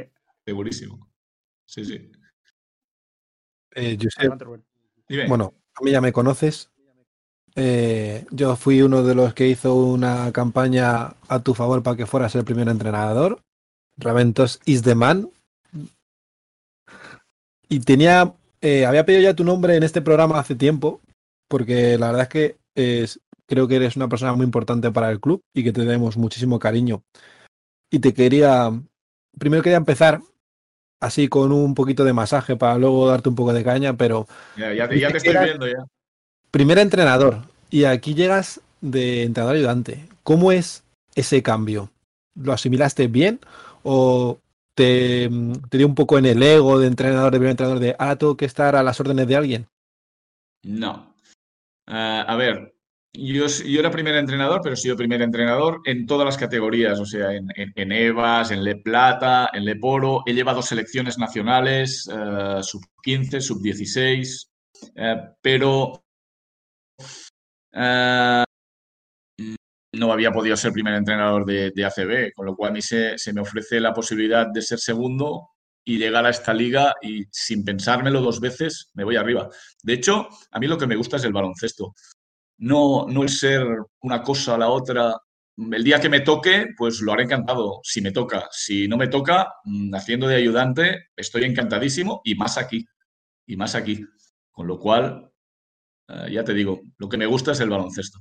[0.46, 1.10] Segurísimo.
[1.66, 2.12] Sí, sí.
[3.76, 3.98] Eh,
[5.28, 6.72] bueno, a mí ya me conoces.
[7.60, 12.06] Eh, yo fui uno de los que hizo una campaña a tu favor para que
[12.06, 13.42] fueras el primer entrenador.
[13.98, 15.32] Raventos is the man.
[17.68, 21.02] Y tenía, eh, había pedido ya tu nombre en este programa hace tiempo,
[21.50, 25.20] porque la verdad es que es, creo que eres una persona muy importante para el
[25.20, 27.02] club y que te demos muchísimo cariño.
[27.92, 28.72] Y te quería,
[29.40, 30.22] primero quería empezar
[31.02, 34.28] así con un poquito de masaje para luego darte un poco de caña, pero...
[34.56, 35.88] Ya, te, estoy viendo ya.
[36.52, 40.08] Primer entrenador, y aquí llegas de entrenador ayudante.
[40.24, 40.84] ¿Cómo es
[41.16, 41.92] ese cambio?
[42.36, 43.40] ¿Lo asimilaste bien
[43.84, 44.40] o
[44.76, 45.30] te,
[45.72, 48.46] dio un poco en el ego de entrenador, de primer entrenador, de ahora tengo que
[48.46, 49.68] estar a las órdenes de alguien?
[50.64, 51.16] No.
[51.88, 52.76] Eh, a ver,
[53.14, 57.06] yo, yo, era primer entrenador, pero he sido primer entrenador en todas las categorías, o
[57.06, 60.22] sea, en, en, EVAS, en Le Plata, en Le Poro.
[60.26, 64.52] He llevado selecciones nacionales, eh, sub 15, sub 16,
[64.96, 66.04] eh, pero
[67.74, 68.44] eh,
[69.94, 73.42] no había podido ser primer entrenador de, ACB, con lo cual a mí se, me
[73.42, 75.50] ofrece la posibilidad de ser segundo
[75.86, 79.50] y llegar a esta liga y sin pensármelo dos veces me voy arriba.
[79.82, 81.94] De hecho, a mí lo que me gusta es el baloncesto.
[82.60, 83.66] No, no el ser
[84.02, 85.16] una cosa a la otra.
[85.58, 88.48] El día que me toque, pues lo haré encantado, si me toca.
[88.52, 92.86] Si no me toca, mm, haciendo de ayudante, estoy encantadísimo y más aquí.
[93.46, 94.06] Y más aquí.
[94.52, 95.27] Con lo cual,
[96.08, 98.20] eh, ya te digo, lo que me gusta es el baloncesto.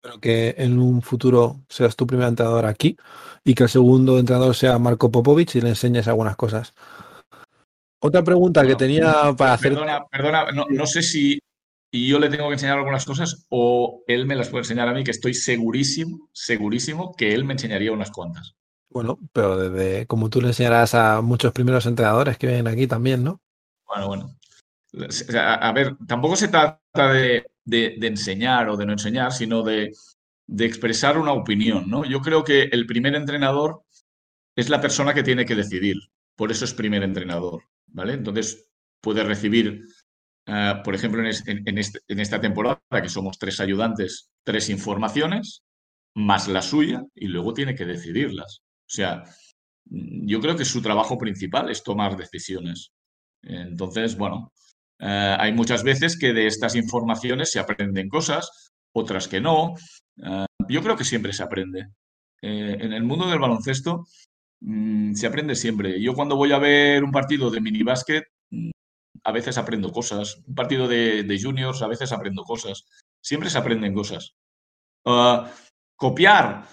[0.00, 2.96] Pero que en un futuro seas tu primer entrenador aquí
[3.42, 6.74] y que el segundo entrenador sea Marco Popovich y le enseñes algunas cosas.
[8.00, 9.72] Otra pregunta que tenía para hacer.
[9.72, 11.38] Perdona, perdona, no, no sé si
[11.90, 15.04] yo le tengo que enseñar algunas cosas o él me las puede enseñar a mí,
[15.04, 18.54] que estoy segurísimo, segurísimo que él me enseñaría unas cuantas.
[18.90, 23.24] Bueno, pero desde como tú le enseñarás a muchos primeros entrenadores que vienen aquí también,
[23.24, 23.40] ¿no?
[23.86, 24.36] Bueno, bueno.
[25.34, 29.92] A, ver, tampoco se trata de, de- enseñar o de no enseñar, sino de,
[30.46, 32.04] de expresar una opinión, ¿no?
[32.04, 33.82] Yo creo que el primer entrenador
[34.56, 35.96] es la persona que tiene que decidir.
[36.36, 38.14] Por eso es primer entrenador, ¿vale?
[38.14, 38.68] Entonces
[39.00, 39.82] puede recibir,
[40.46, 44.70] eh, por ejemplo, en, en- en este- en esta temporada, que somos tres ayudantes, tres
[44.70, 45.64] informaciones,
[46.14, 48.62] más la suya, y luego tiene que decidirlas.
[48.62, 49.24] O sea,
[49.86, 52.92] yo creo que su trabajo principal es tomar decisiones.
[53.42, 54.52] Entonces, bueno,
[55.00, 59.74] eh, hay muchas veces que de estas informaciones se aprenden cosas, otras que no.
[60.22, 61.88] Eh, yo creo que siempre se aprende.
[62.42, 64.06] Eh, en el mundo del baloncesto
[64.60, 66.00] mm, se aprende siempre.
[66.00, 68.70] Yo cuando voy a ver un partido de minibásquet, mm,
[69.24, 70.42] a veces aprendo cosas.
[70.46, 72.86] Un partido de, de juniors, a veces aprendo cosas.
[73.22, 74.34] Siempre se aprenden cosas.
[75.96, 76.66] Copiar,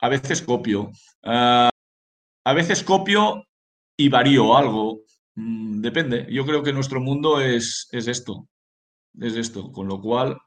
[0.00, 0.90] a veces copio.
[1.24, 3.44] A veces copio
[3.96, 5.02] y varío algo.
[5.34, 6.26] Mm, depende.
[6.30, 8.48] Yo creo que nuestro mundo es, es esto.
[9.18, 9.72] Es esto.
[9.72, 10.38] Con lo cual,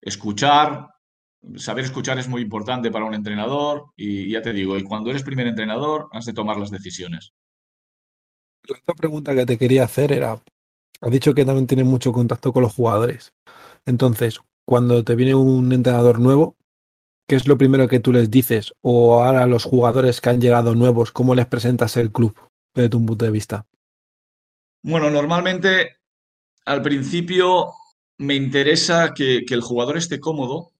[0.00, 0.88] escuchar,
[1.56, 5.22] saber escuchar es muy importante para un entrenador y ya te digo, y cuando eres
[5.22, 7.32] primer entrenador has de tomar las decisiones.
[8.68, 10.42] La otra pregunta que te quería hacer era,
[11.00, 13.32] has dicho que también tienes mucho contacto con los jugadores.
[13.84, 16.56] Entonces, cuando te viene un entrenador nuevo,
[17.28, 18.74] ¿qué es lo primero que tú les dices?
[18.82, 22.36] O ahora los jugadores que han llegado nuevos, ¿cómo les presentas el club
[22.74, 23.66] desde tu punto de vista?
[24.82, 25.96] Bueno, normalmente
[26.64, 27.72] al principio
[28.18, 30.72] me interesa que, el jugador esté cómodo,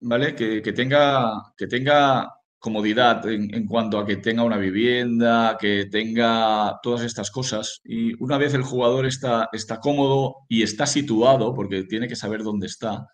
[0.00, 0.34] ¿vale?
[0.34, 7.02] Que, tenga, que tenga comodidad en, cuanto a que tenga una vivienda, que tenga todas
[7.02, 7.80] estas cosas.
[7.84, 12.42] Y una vez el jugador está, está cómodo y está situado, porque tiene que saber
[12.42, 13.06] dónde está,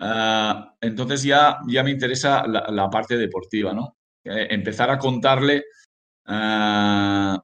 [0.00, 3.96] ah, entonces ya, ya me interesa la, la parte deportiva, ¿no?
[4.24, 5.64] Eh, empezar a contarle
[6.26, 7.43] ah,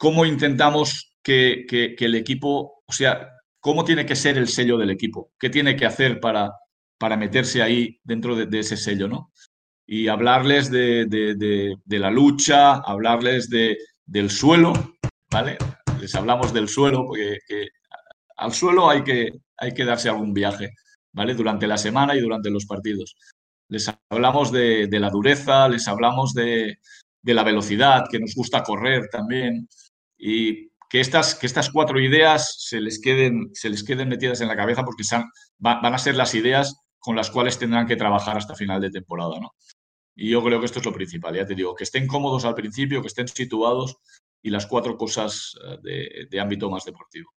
[0.00, 3.28] cómo intentamos que, que- el equipo, o sea,
[3.60, 6.50] cómo tiene que ser el sello del equipo, qué tiene que hacer para,
[6.98, 9.30] para meterse ahí dentro de, ese sello, ¿no?
[9.86, 11.34] Y hablarles de, de-
[11.84, 14.72] de- la lucha, hablarles de, del suelo,
[15.30, 15.58] ¿vale?
[16.00, 17.68] Les hablamos del suelo, porque que
[18.38, 20.70] al suelo hay que, hay que darse algún viaje,
[21.12, 21.34] ¿vale?
[21.34, 23.16] Durante la semana y durante los partidos.
[23.68, 26.78] Les hablamos de, de la dureza, les hablamos de,
[27.22, 29.68] de la velocidad, que nos gusta correr también,
[30.20, 34.48] y que estas, que estas cuatro ideas se les queden, se les queden metidas en
[34.48, 35.04] la cabeza porque
[35.58, 39.40] van a ser las ideas con las cuales tendrán que trabajar hasta final de temporada,
[39.40, 39.54] ¿no?
[40.14, 42.54] Y yo creo que esto es lo principal, ya te digo, que estén cómodos al
[42.54, 43.96] principio, que estén situados
[44.42, 45.54] y las cuatro cosas
[45.84, 47.30] eh, de, ámbito más deportivo.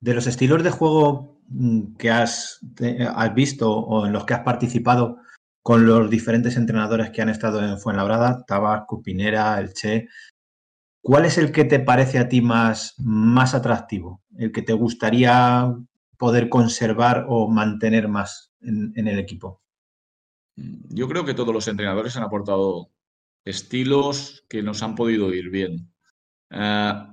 [0.00, 2.60] De los estilos de juego mm, que has
[3.34, 5.18] visto o en los que has participado
[5.62, 10.08] con los diferentes entrenadores que han estado en Fuenlabrada, Tabas, Cupinera, El Che,
[11.02, 14.22] ¿cuál es el que te parece a ti más, más atractivo?
[14.38, 15.74] ¿El que te gustaría
[16.16, 19.60] poder conservar o mantener más en, el equipo?
[20.56, 22.90] Yo creo que todos los entrenadores han aportado
[23.44, 25.92] estilos que nos han podido ir bien.
[26.50, 27.06] Eh,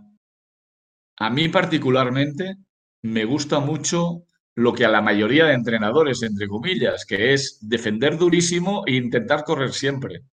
[1.22, 2.56] a mí particularmente
[3.02, 4.24] me gusta mucho
[4.56, 9.44] lo que a la mayoría de entrenadores, entre comillas, que es defender durísimo e intentar
[9.44, 10.24] correr siempre.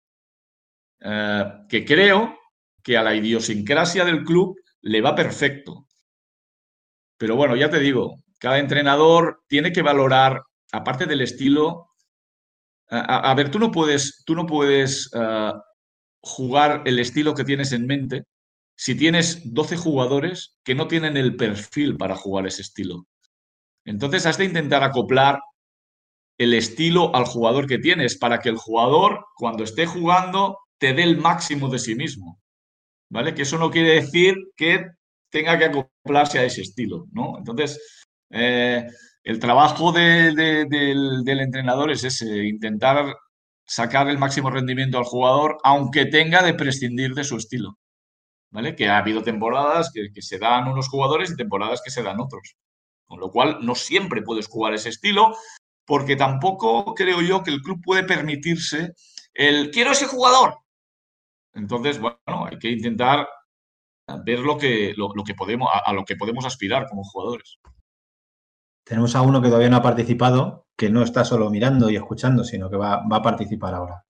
[1.01, 2.37] Eh, que creo
[2.87, 5.89] que a la idiosincrasia del club le va perfecto.
[7.19, 11.91] Pero bueno, ya te digo, cada entrenador tiene que valorar, aparte del estilo,
[12.89, 15.53] a, ver, tú no puedes, tú no puedes eh,
[16.21, 18.23] jugar el estilo que tienes en mente
[18.77, 23.09] si tienes 12 jugadores que no tienen el perfil para jugar ese estilo.
[23.85, 25.41] Entonces has de intentar acoplar
[26.39, 31.03] el estilo al jugador que tienes para que el jugador, cuando esté jugando, te dé
[31.03, 32.41] el máximo de sí mismo.
[33.11, 33.35] ¿Vale?
[33.35, 34.85] Que eso no quiere decir que
[35.31, 37.39] tenga que acoplarse a ese estilo, ¿no?
[37.39, 37.81] Entonces,
[38.31, 38.87] eh,
[39.25, 43.15] el trabajo de- de- del, del entrenador es ese, intentar
[43.67, 47.79] sacar el máximo rendimiento al jugador, aunque tenga de prescindir de su estilo.
[48.51, 48.75] ¿vale?
[48.77, 52.21] Que ha habido temporadas que, que se dan unos jugadores y temporadas que se dan
[52.21, 52.57] otros.
[53.07, 55.37] Con lo cual, no siempre puedes jugar ese estilo,
[55.85, 58.93] porque tampoco creo yo que el club puede permitirse
[59.35, 60.55] el quiero ese jugador.
[61.57, 63.27] Entonces, bueno, hay que intentar
[64.25, 67.59] ver lo que, lo, lo que podemos, a, a, lo que podemos aspirar como jugadores.
[68.85, 72.45] Tenemos a uno que todavía no ha participado, que no está solo mirando y escuchando,
[72.45, 74.05] sino que va, va a participar ahora.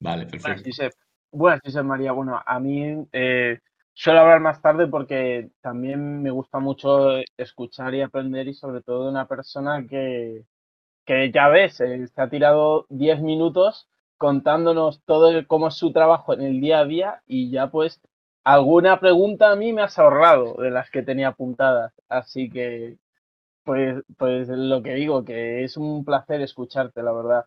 [0.00, 0.62] Vale, perfecto.
[0.62, 0.92] Buenas, Josep.
[1.30, 2.12] Buenas, Josep María.
[2.12, 3.60] Bueno, a mí eh,
[3.92, 9.04] suelo hablar más tarde porque también me gusta mucho escuchar y aprender y sobre todo
[9.04, 10.44] de una persona que,
[11.04, 13.89] que ya ves, eh, se ha tirado 10 minutos
[14.20, 18.02] contándonos todo cómo es su trabajo en el día a día y ya pues
[18.44, 21.94] alguna pregunta a mí me has ahorrado de las que tenía apuntadas.
[22.08, 22.98] Así que,
[23.64, 27.46] pues, pues lo que digo, que es un placer escucharte, la verdad.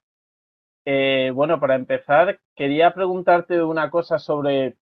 [0.85, 4.75] Eh, bueno, para empezar, quería preguntarte una cosa sobre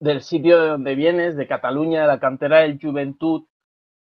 [0.00, 3.46] del sitio de donde vienes, de Cataluña, de la cantera del Juventud.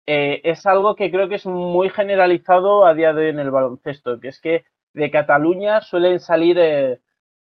[0.07, 3.51] Eh, es algo que creo que es muy generalizado a día de hoy en el
[3.51, 7.01] baloncesto, que es que de Cataluña suelen salir eh,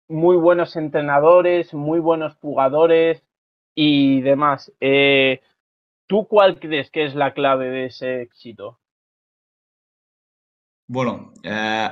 [0.08, 3.24] muy buenos entrenadores, muy buenos jugadores
[3.76, 4.72] y demás.
[4.80, 5.42] Eh,
[6.08, 8.80] ¿Tú cuál crees que es la clave de ese éxito?
[10.88, 11.90] Bueno, eh,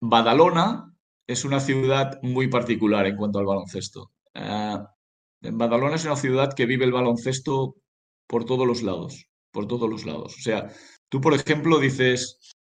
[0.00, 0.92] Badalona
[1.26, 4.10] es una ciudad muy particular en cuanto al baloncesto.
[4.34, 7.76] Badalona es una ciudad que vive el baloncesto
[8.26, 10.36] por todos los lados, por todos los lados.
[10.36, 10.68] O sea,
[11.08, 12.55] tú, por ejemplo, dices,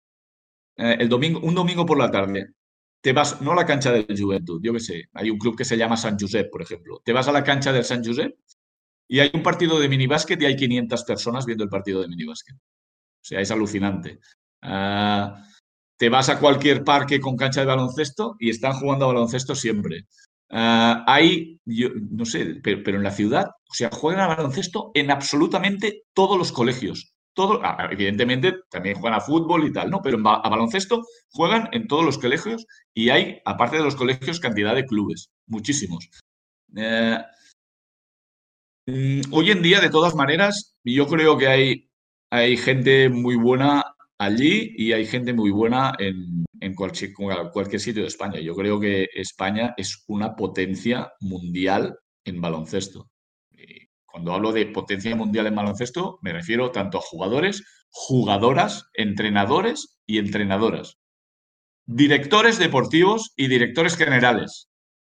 [0.77, 2.53] eh, el domingo, un domingo por la tarde,
[3.01, 5.65] te vas, no a la cancha del Juventud, yo qué sé, hay un club que
[5.65, 7.01] se llama San Josep, por ejemplo.
[7.05, 8.35] Te vas a la cancha del San Josep
[9.07, 12.55] y hay un partido de minibásquet y hay 500 personas viendo el partido de minibásquet.
[12.55, 14.19] O sea, es alucinante.
[14.63, 15.35] Uh,
[15.97, 20.07] te vas a cualquier parque con cancha de baloncesto y están jugando a baloncesto siempre.
[20.49, 24.91] Uh, hay, yo, no sé, pero, pero, en la ciudad, o sea, juegan a baloncesto
[24.93, 27.14] en absolutamente todos los colegios.
[27.35, 30.01] Todo, evidentemente también juegan a fútbol y tal, ¿no?
[30.01, 34.73] Pero a baloncesto juegan en todos los colegios y hay, aparte de los colegios, cantidad
[34.73, 36.09] de clubes, muchísimos.
[36.71, 37.21] Uh,
[39.31, 41.89] hoy en día, de todas maneras, yo creo que hay,
[42.31, 43.83] hay gente muy buena
[44.17, 48.39] allí y hay gente muy buena en, en cualquier, cualquier, sitio de España.
[48.39, 53.09] Yo creo que España es una potencia mundial en baloncesto.
[54.15, 60.19] Cuando hablo de potencia mundial en baloncesto, me refiero tanto a jugadores, jugadoras, entrenadores y
[60.19, 61.01] entrenadoras.
[61.85, 64.69] Directores deportivos y directores generales.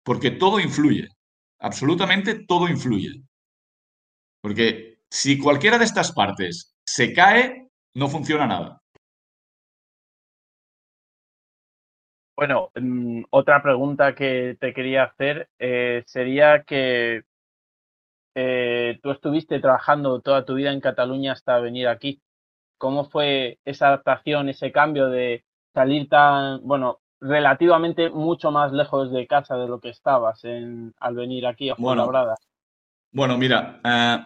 [0.04, 1.10] Porque todo influye.
[1.60, 3.22] Absolutamente todo influye.
[4.42, 8.82] Porque si cualquiera de estas partes se cae, no funciona nada.
[12.36, 17.22] Bueno, mmm, otra pregunta que te quería hacer eh, sería que
[18.39, 22.21] eh, tú estuviste trabajando toda tu vida en Cataluña hasta venir aquí.
[22.78, 29.25] ¿Cómo fue esa adaptación, ese cambio de salir tan, bueno, relativamente mucho más lejos de
[29.25, 32.35] casa de lo que estabas en, al venir aquí a Fuenlabrada?
[33.12, 34.23] Bueno, bueno, mira, uh,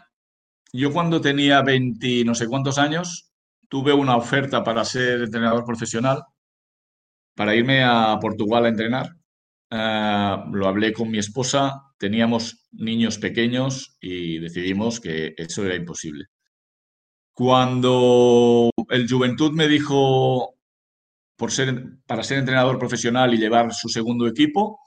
[0.74, 3.32] yo cuando tenía 20 no sé cuántos años,
[3.70, 6.26] tuve una oferta para ser entrenador profesional
[7.34, 9.16] para irme a Portugal a entrenar.
[9.72, 16.26] Uh, lo hablé con mi esposa, teníamos niños pequeños y decidimos que eso era imposible.
[17.32, 20.56] Cuando el Juventud me dijo
[21.38, 24.80] para ser entrenador profesional y llevar su segundo equipo,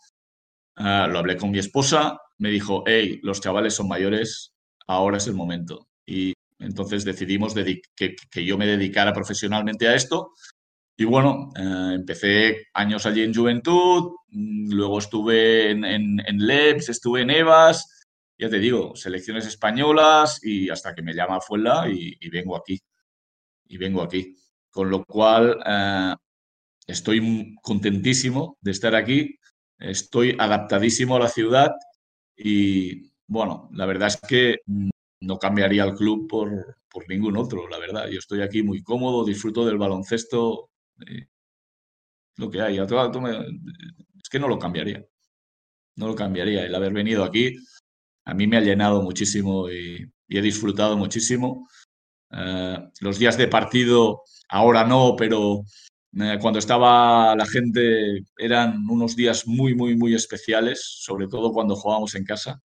[0.76, 4.52] uh, lo hablé con mi esposa, me dijo, hey, los chavales son mayores,
[4.88, 5.86] ahora es el momento.
[6.04, 10.32] Y entonces decidimos que yo me dedicara profesionalmente a esto
[10.96, 17.22] y bueno, eh, empecé años allí en Juventud, mm, luego estuve en, en, LEPS, estuve
[17.22, 18.06] en EVAS,
[18.38, 22.80] ya te digo, selecciones españolas y hasta que me llama Fuela y, y vengo aquí.
[23.66, 24.36] Y vengo aquí.
[24.70, 26.14] Con lo cual, eh,
[26.86, 29.38] estoy contentísimo de estar aquí,
[29.78, 31.70] estoy adaptadísimo a la ciudad
[32.36, 34.58] y bueno, la verdad es que
[35.20, 38.08] no cambiaría el club por, por ningún otro, la verdad.
[38.08, 40.70] Yo estoy aquí muy cómodo, disfruto del baloncesto
[41.06, 41.28] eh,
[42.36, 42.78] lo que hay.
[42.78, 45.04] Es que no lo cambiaría.
[45.96, 46.64] No lo cambiaría.
[46.64, 47.56] El haber venido aquí
[48.26, 51.68] a mí me ha llenado muchísimo y, he disfrutado muchísimo.
[52.30, 55.62] Uh, los días de partido, ahora no, pero
[56.40, 62.14] cuando estaba la gente eran unos días muy, muy, muy especiales, sobre todo cuando jugábamos
[62.14, 62.62] en casa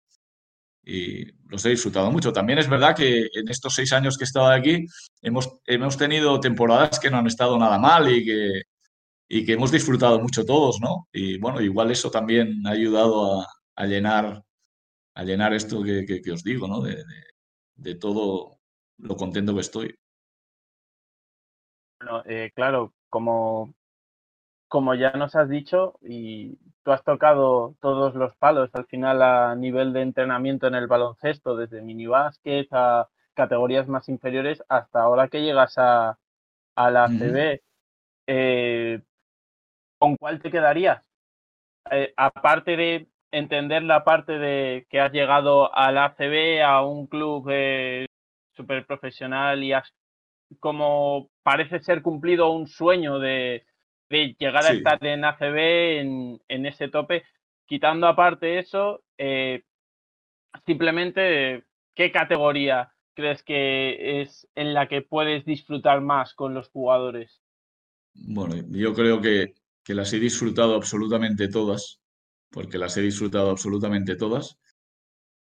[0.89, 2.33] y los he disfrutado mucho.
[2.33, 4.87] También es verdad que en estos seis años que he estado aquí
[5.23, 8.63] hemos, hemos tenido temporadas que no han estado nada mal y que,
[9.29, 11.09] y que hemos disfrutado mucho todos, ¿no?
[11.13, 14.43] Y bueno, igual eso también ha ayudado a, a llenar
[15.25, 16.81] llenar esto que, os digo, ¿no?
[16.81, 18.59] De, todo
[18.99, 19.95] lo contento que estoy.
[22.01, 23.75] Bueno, eh, claro, como,
[24.69, 26.59] como ya nos has dicho, y
[26.89, 31.55] tú has tocado todos los palos al final a nivel de entrenamiento en el baloncesto,
[31.55, 36.17] desde minibásquet a categorías más inferiores, hasta ahora que llegas a,
[36.75, 37.61] la CB,
[38.27, 39.03] eh,
[39.99, 41.03] ¿con cuál te quedarías?
[41.91, 47.49] Eh, aparte de entender la parte de que has llegado al ACB, a un club
[47.51, 48.07] eh,
[48.57, 49.93] súper profesional y has
[50.59, 53.67] como parece ser cumplido un sueño de,
[54.11, 55.57] llegar a estar en ACB
[56.49, 57.25] en, ese tope.
[57.67, 59.65] Quitando aparte eso, eh,
[60.65, 67.43] simplemente, ¿qué categoría crees que es en la que puedes disfrutar más con los jugadores?
[68.15, 69.55] Bueno, yo creo que,
[69.85, 72.01] que las he disfrutado absolutamente todas
[72.51, 74.59] porque las he disfrutado absolutamente todas.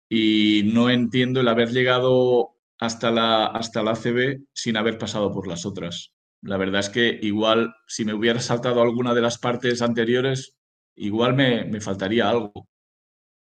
[0.10, 5.48] Y no entiendo el haber llegado hasta la, hasta la ACB sin haber pasado por
[5.48, 6.14] las otras.
[6.46, 10.56] La verdad es que igual, si me hubiera saltado alguna de las partes anteriores,
[10.96, 12.68] igual me, me faltaría algo.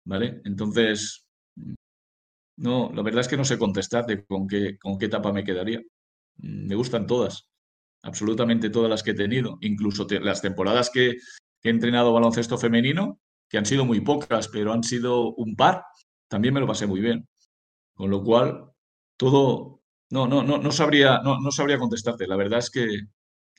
[0.05, 0.41] ¿Vale?
[0.45, 1.27] Entonces,
[2.57, 5.79] no, la verdad es que no sé contestarte con qué, con qué etapa me quedaría.
[6.37, 7.49] Me gustan todas,
[8.03, 11.17] absolutamente todas las que he tenido, incluso las temporadas que
[11.63, 13.19] he entrenado baloncesto femenino,
[13.49, 15.83] que han sido muy pocas, pero han sido un par,
[16.27, 17.27] también me lo pasé muy bien.
[17.93, 18.71] Con lo cual,
[19.17, 19.76] todo,
[20.09, 22.27] no, no, no, no sabría, no, no sabría contestarte.
[22.27, 23.01] La verdad es que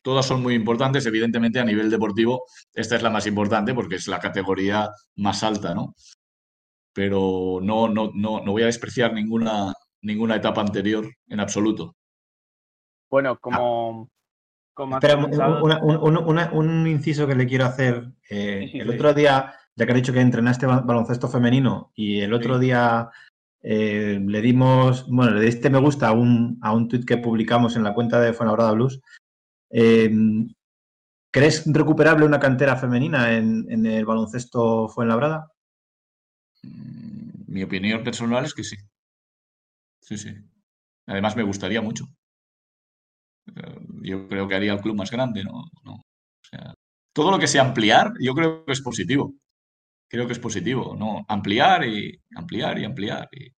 [0.03, 1.07] todas son muy importantes.
[1.07, 5.75] Evidentemente, a nivel deportivo, esta es la más importante porque es la categoría más alta,
[5.75, 5.95] ¿no?
[6.93, 9.73] Pero no, no, no, no voy a despreciar ninguna,
[10.03, 11.95] ninguna etapa anterior en absoluto.
[13.11, 14.11] Bueno, como,
[14.95, 15.17] Espera,
[16.53, 18.13] un, inciso que le quiero hacer.
[18.31, 22.59] Eh, el otro día ya que has dicho que entrenaste baloncesto femenino y el otro
[22.59, 23.11] día
[23.63, 27.77] eh, le dimos, bueno, le diste me gusta a un, a un tuit que publicamos
[27.77, 29.01] en la cuenta de Fuenlabrada Blues.
[29.71, 30.11] Eh,
[31.31, 35.53] ¿Crees recuperable una cantera femenina en, el baloncesto Fuenlabrada?
[36.63, 38.77] Mm, mi opinión personal es que sí.
[40.01, 40.35] Sí, sí.
[41.07, 42.05] Además me gustaría mucho.
[43.55, 45.65] Eh, yo creo que haría el club más grande, ¿no?
[47.13, 49.35] todo lo que sea ampliar, yo creo que es positivo
[50.09, 51.25] creo que es positivo, ¿no?
[51.29, 53.29] Ampliar y ampliar y ampliar.
[53.33, 53.53] Y...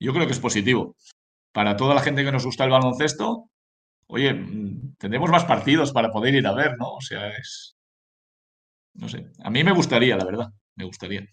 [0.00, 0.96] Yo creo que es positivo.
[1.52, 3.50] Para toda la gente que nos gusta el baloncesto,
[4.08, 6.94] oye, mm, tendremos más partidos para poder ir a ver, ¿no?
[6.94, 7.76] O sea, es...
[8.94, 11.26] No sé, a mí me gustaría, la verdad, me gustaría.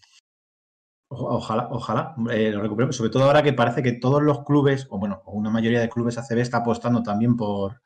[1.08, 2.96] Ojalá, ojalá, lo recuperemos.
[2.96, 6.16] Sobre todo ahora que parece que todos los clubes, o bueno, una mayoría de clubes
[6.16, 7.82] ACB está apostando también por,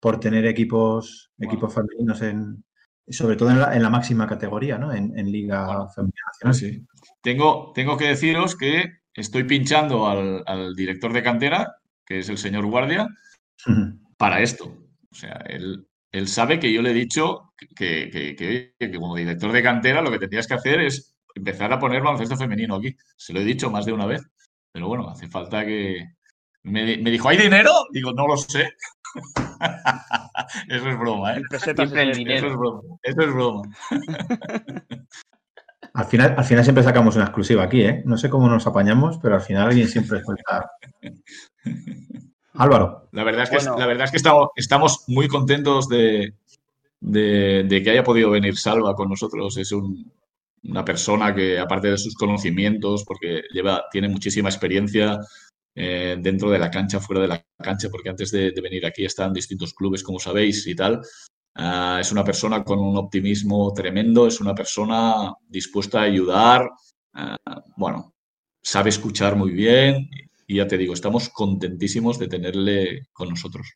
[0.00, 2.64] por tener equipos, equipos femeninos en,
[3.08, 4.92] sobre todo en la, máxima categoría, ¿no?
[4.92, 6.54] En, Liga Femenina Nacional.
[6.54, 6.86] Sí.
[7.20, 11.76] Tengo, tengo que deciros que estoy pinchando al, director de cantera,
[12.06, 13.08] que es el señor Guardia,
[14.16, 14.76] para esto.
[15.10, 19.62] O sea, él, él sabe que yo le he dicho que, que, como director de
[19.62, 22.96] cantera lo que tendrías que hacer es empezar a poner baloncesto femenino aquí.
[23.16, 24.22] Se lo he dicho más de una vez.
[24.72, 26.04] Pero bueno, hace falta que...
[26.64, 27.70] Me, me dijo, ¿hay dinero?
[27.92, 28.72] Digo, no lo sé.
[30.68, 31.42] Eso es broma, ¿eh?
[31.50, 32.82] Eso es broma.
[33.02, 33.62] Eso es broma.
[35.94, 38.02] Al final, al final siempre sacamos una exclusiva aquí, ¿eh?
[38.04, 40.68] No sé cómo nos apañamos, pero al final alguien siempre suelta.
[42.54, 43.08] Álvaro.
[43.12, 46.34] La verdad es que, la verdad es que estamos, estamos muy contentos de,
[47.00, 49.56] de, que haya podido venir Salva con nosotros.
[49.56, 55.20] Es una persona que, aparte de sus conocimientos, porque lleva, tiene muchísima experiencia
[55.74, 59.32] eh, dentro de la cancha, fuera de la cancha, porque antes de, venir aquí están
[59.32, 61.00] distintos clubes, como sabéis, y tal.
[61.56, 66.68] Ah, es una persona con un optimismo tremendo, es una persona dispuesta a ayudar,
[67.14, 67.36] ah,
[67.76, 68.14] bueno,
[68.62, 70.08] sabe escuchar muy bien
[70.46, 73.74] y ya te digo, estamos contentísimos de tenerle con nosotros.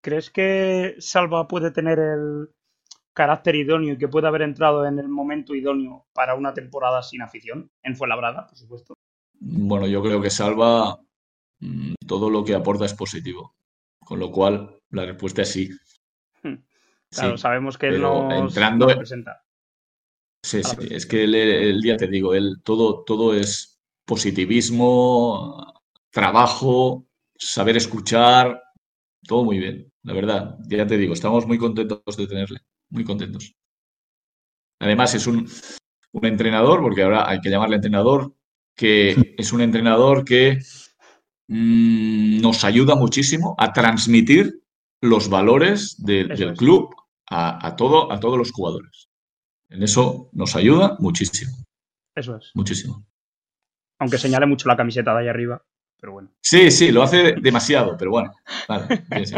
[0.00, 2.50] ¿Crees que Salva puede tener el
[3.14, 7.22] carácter idóneo y que puede haber entrado en el momento idóneo para una temporada sin
[7.22, 8.94] afición en Fuenlabrada, por supuesto?
[9.46, 10.98] Bueno, yo creo que Salva
[11.60, 13.54] mm, todo lo que aporta es positivo.
[13.98, 15.70] Con lo cual, la respuesta es sí.
[16.42, 16.56] Hmm.
[17.10, 19.44] Claro, sabemos que él no entrando, representa.
[20.42, 27.76] Sí, sí, es que el día te digo, él todo, todo es positivismo, trabajo, saber
[27.76, 28.60] escuchar,
[29.26, 30.58] todo muy bien, la verdad.
[30.68, 33.54] Ya te digo, estamos muy contentos de tenerle, muy contentos.
[34.80, 35.48] Además, es un,
[36.12, 38.34] un entrenador, porque ahora hay que llamarle entrenador,
[38.74, 40.58] que es un entrenador que
[41.48, 44.60] mm, nos ayuda muchísimo a transmitir
[45.00, 46.94] los valores del club
[47.30, 49.08] a, todo, a todos los jugadores.
[49.68, 51.52] En eso nos ayuda muchísimo.
[52.14, 52.50] Eso es.
[52.54, 53.04] Muchísimo.
[53.98, 55.62] Aunque señale mucho la camiseta de ahí arriba,
[56.00, 56.30] pero bueno.
[56.40, 58.32] Sí, sí, lo hace demasiado, pero bueno.
[58.68, 59.36] Vale, sí, sí.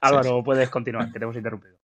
[0.00, 1.76] Álvaro, puedes continuar, que te hemos interrumpido.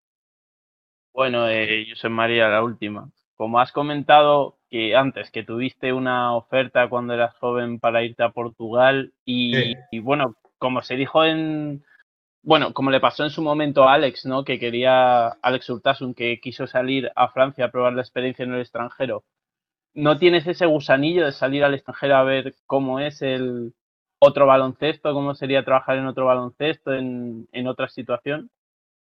[1.13, 3.11] Bueno, eh, José María, la última.
[3.35, 8.31] Como has comentado que antes que tuviste una oferta cuando eras joven para irte a
[8.31, 9.73] Portugal y, Sí.
[9.91, 11.83] y bueno, como se dijo en,
[12.41, 14.43] bueno, como le pasó en su momento a Alex, ¿no?
[14.45, 18.61] Que quería, Alex Urtasun, que quiso salir a Francia a probar la experiencia en el
[18.61, 19.23] extranjero.
[19.93, 23.73] ¿No tienes ese gusanillo de salir al extranjero a ver cómo es el
[24.19, 28.49] otro baloncesto, cómo sería trabajar en otro baloncesto, en, en otra situación?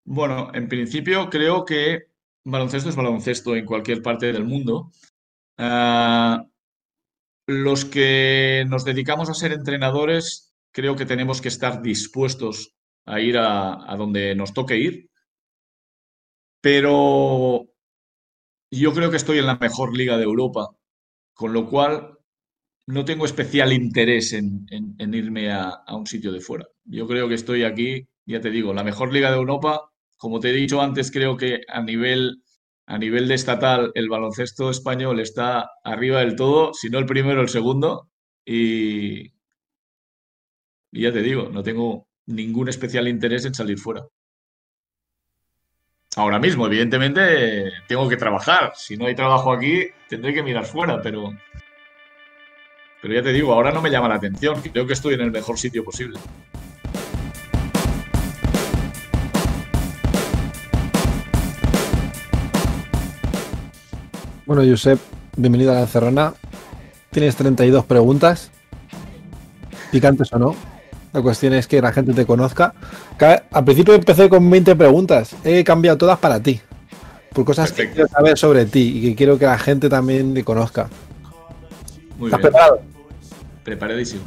[0.04, 2.06] Bueno, en principio creo que
[2.42, 4.90] baloncesto es baloncesto en cualquier parte del mundo.
[5.58, 6.46] Ah,
[7.46, 12.74] los que nos dedicamos a ser entrenadores, creo que tenemos que estar dispuestos
[13.06, 15.10] a ir a, donde nos toque ir.
[16.60, 17.66] Pero
[18.70, 20.68] yo creo que estoy en la mejor liga de Europa,
[21.34, 22.18] con lo cual
[22.86, 24.66] no tengo especial interés en,
[24.98, 26.66] irme a un sitio de fuera.
[26.84, 29.90] Yo creo que estoy aquí, ya te digo, la mejor liga de Europa.
[30.16, 32.42] Como te he dicho antes, creo que a nivel,
[32.86, 37.40] a nivel de estatal el baloncesto español está arriba del todo, si no el primero,
[37.40, 38.10] el segundo.
[38.44, 39.32] Y,
[40.92, 44.06] ya te digo, no tengo ningún especial interés en salir fuera.
[46.16, 48.72] Ahora mismo, evidentemente, tengo que trabajar.
[48.76, 51.32] Si no hay trabajo aquí, tendré que mirar fuera, pero,
[53.02, 54.60] pero ya te digo, ahora no me llama la atención.
[54.60, 56.20] Creo que estoy en el mejor sitio posible.
[64.46, 64.98] Bueno, Josep,
[65.36, 66.34] bienvenido a la encerrona.
[67.10, 68.50] Tienes 32 preguntas,
[69.90, 70.54] picantes o no.
[71.12, 72.74] La cuestión es que la gente te conozca.
[73.16, 75.34] Ca- Al principio empecé con 20 preguntas.
[75.44, 76.60] He cambiado todas para ti.
[77.32, 80.44] Por cosas que quiero saber sobre ti y que quiero que la gente también te
[80.44, 80.88] conozca.
[82.18, 82.80] Muy ¿Estás bien, preparado?
[83.64, 84.22] preparadísimo.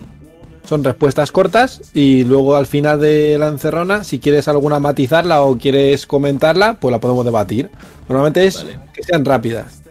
[0.68, 5.57] Son respuestas cortas y luego al final de la encerrona, si quieres alguna matizarla o
[5.57, 7.70] quieres comentarla, pues la podemos debatir.
[8.09, 8.80] Normalmente es Vale.
[8.93, 9.82] que sean rápidas.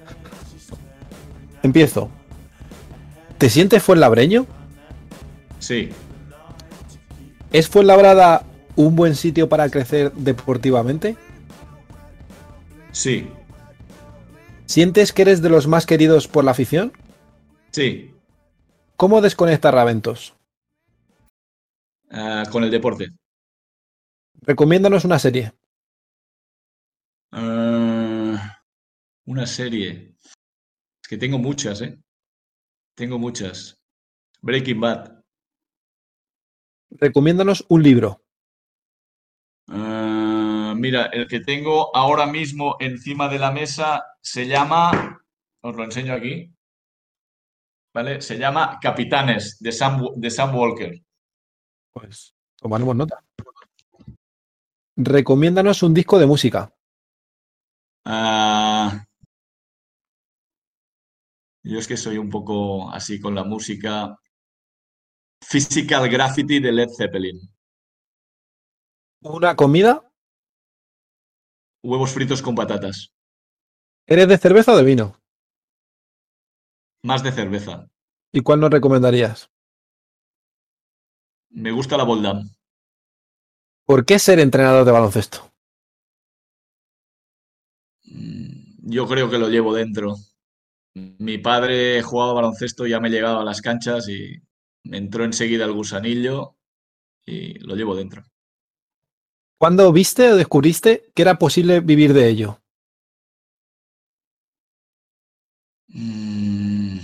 [1.66, 2.08] Empiezo.
[3.38, 4.46] ¿Te sientes fuenlabreño?
[5.58, 5.90] Sí,
[7.50, 8.44] ¿Es Fuenlabrada
[8.76, 11.16] un buen sitio para crecer deportivamente?
[12.92, 13.28] sí,
[14.66, 16.92] ¿Sientes que eres de los más queridos por la afición?
[17.72, 18.12] sí.
[18.96, 20.34] ¿Cómo desconecta Raventos?
[22.10, 23.10] Ah, con el deporte.
[24.50, 25.52] Recomiéndanos una serie.
[27.32, 28.62] Ah,
[29.26, 30.15] una serie.
[31.06, 31.96] Es que tengo muchas, ¿eh?
[32.96, 33.80] Tengo muchas.
[34.42, 35.22] Breaking Bad.
[36.90, 38.24] Recomiéndanos un libro.
[39.68, 45.22] Ah, mira, el que tengo ahora mismo encima de la mesa se llama,
[45.60, 46.52] os lo enseño aquí,
[47.94, 48.20] ¿vale?
[48.20, 51.04] Se llama Capitanes de Sam, de Sam Walker.
[51.92, 53.24] Pues tomaremos nota.
[54.96, 56.74] Recomiéndanos un disco de música.
[58.04, 59.06] Ah,
[61.66, 64.16] yo es que soy un poco así con la música.
[65.40, 67.38] Physical Graffiti de Led Zeppelin.
[69.22, 70.02] Una comida.
[71.82, 73.12] Huevos fritos con patatas.
[74.06, 75.20] ¿Eres de cerveza o de vino?
[77.02, 77.88] Más de cerveza.
[78.32, 79.50] ¿Y cuál nos recomendarías?
[81.50, 82.48] Me gusta la Boldam.
[83.86, 85.52] ¿Por qué ser entrenador de baloncesto?
[88.04, 90.16] Mm, Yo creo que lo llevo dentro.
[90.96, 94.40] Mi padre jugaba baloncesto, ya me llegaba a las canchas y
[94.84, 96.56] me entró enseguida el gusanillo
[97.26, 98.24] y lo llevo dentro.
[99.58, 102.60] ¿Cuándo viste o descubriste que era posible vivir de ello?
[105.88, 106.98] Mm,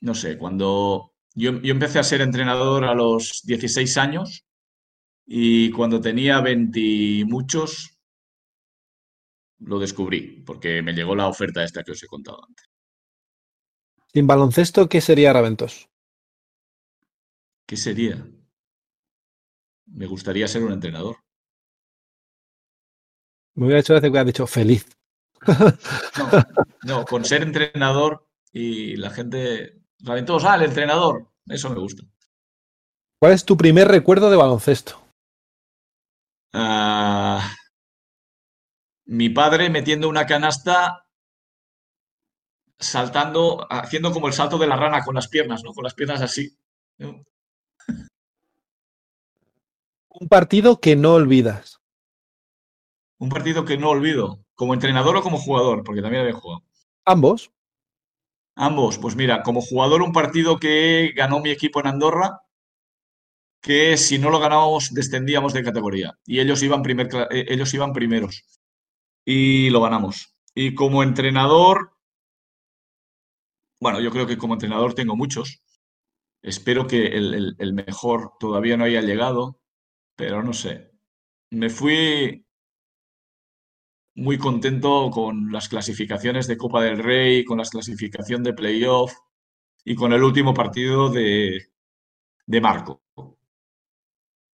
[0.00, 4.44] No sé, cuando yo, yo empecé a ser entrenador a los 16 años
[5.26, 7.97] y cuando tenía 20 y muchos
[9.60, 12.66] lo descubrí porque me llegó la oferta esta que os he contado antes.
[14.12, 15.88] Sin baloncesto, ¿qué sería Raventos?
[17.66, 18.26] ¿Qué sería?
[19.86, 21.16] Me gustaría ser un entrenador.
[23.54, 24.86] Me hubiera hecho gracia que hubieras dicho feliz.
[26.18, 26.42] No,
[26.82, 32.02] no, con ser entrenador y la gente, saben todos, ah, el entrenador, eso me gusta.
[33.20, 35.00] ¿Cuál es tu primer recuerdo de baloncesto?
[36.52, 37.54] Ah,
[39.08, 41.06] mi padre metiendo una canasta,
[42.78, 45.72] saltando, haciendo como el salto de la rana con las piernas, ¿no?
[45.72, 46.54] Con las piernas así.
[50.08, 51.80] Un partido que no olvidas.
[53.18, 56.62] Un partido que no olvido, como entrenador o como jugador, porque también había jugado.
[57.06, 57.50] Ambos.
[58.56, 62.42] Ambos, pues mira, como jugador un partido que ganó mi equipo en Andorra,
[63.62, 67.92] que si no lo ganábamos descendíamos de categoría y ellos iban, primer, eh, ellos iban
[67.92, 68.44] primeros
[69.30, 70.34] y lo ganamos.
[70.54, 71.92] Y como entrenador,
[73.78, 75.62] bueno, yo creo que como entrenador tengo muchos.
[76.40, 79.60] Espero que el, mejor todavía no haya llegado,
[80.16, 80.92] pero no sé.
[81.50, 82.46] Me fui
[84.14, 89.12] muy contento con las clasificaciones de Copa del Rey, con la clasificación de playoff
[89.84, 91.66] y con el último partido de,
[92.46, 93.02] de Marco.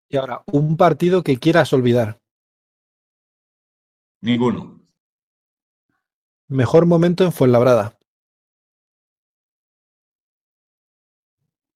[0.09, 2.22] Y ahora, un partido que quieras olvidar.
[4.23, 4.79] Ninguno.
[6.47, 7.99] Mejor momento en Fuenlabrada.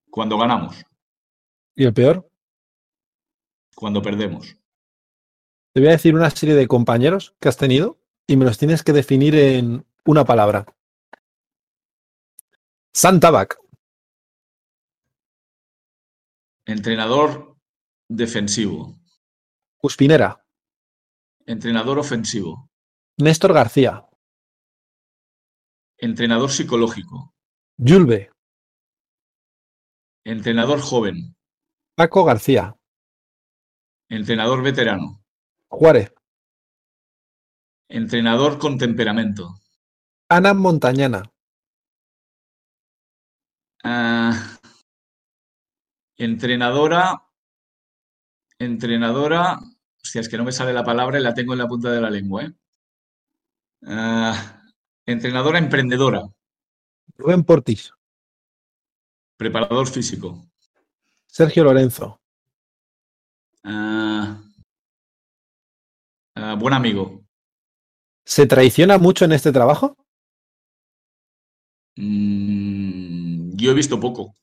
[0.09, 0.81] Cuando ganamos.
[1.75, 2.31] ¿Y el peor?
[3.75, 4.55] Cuando perdemos.
[5.73, 8.81] Te voy a decir una serie de compañeros que has tenido y me los tienes
[8.81, 10.65] que definir en una palabra.
[12.93, 13.59] Santabac.
[16.65, 17.57] Entrenador
[18.07, 18.97] defensivo.
[19.75, 20.46] Cuspinera.
[21.47, 22.69] Entrenador ofensivo.
[23.17, 24.05] Néstor García.
[25.97, 27.33] Entrenador psicológico.
[27.77, 28.31] Yulbe.
[30.25, 31.37] Entrenador joven.
[31.95, 32.75] Paco García.
[34.09, 35.23] Entrenador veterano.
[35.69, 36.13] Juárez.
[37.87, 39.55] Entrenador con temperamento.
[40.29, 41.31] Ana Montañana.
[43.85, 44.59] Ah,
[46.17, 47.25] entrenadora.
[48.59, 49.59] Entrenadora.
[50.07, 51.99] Hostia, es que no me sale la palabra y la tengo en la punta de
[51.99, 52.45] la lengua.
[52.45, 52.53] ¿eh?
[53.87, 54.63] Ah,
[55.05, 56.21] entrenadora emprendedora.
[57.17, 57.91] Rubén Portis.
[59.35, 60.47] Preparador físico.
[61.25, 62.21] Sergio Lorenzo.
[63.65, 64.41] Ah,
[66.35, 67.25] ah, buen amigo.
[68.23, 69.97] ¿Se traiciona mucho en este trabajo?
[71.97, 74.33] Mm, yo he visto poco.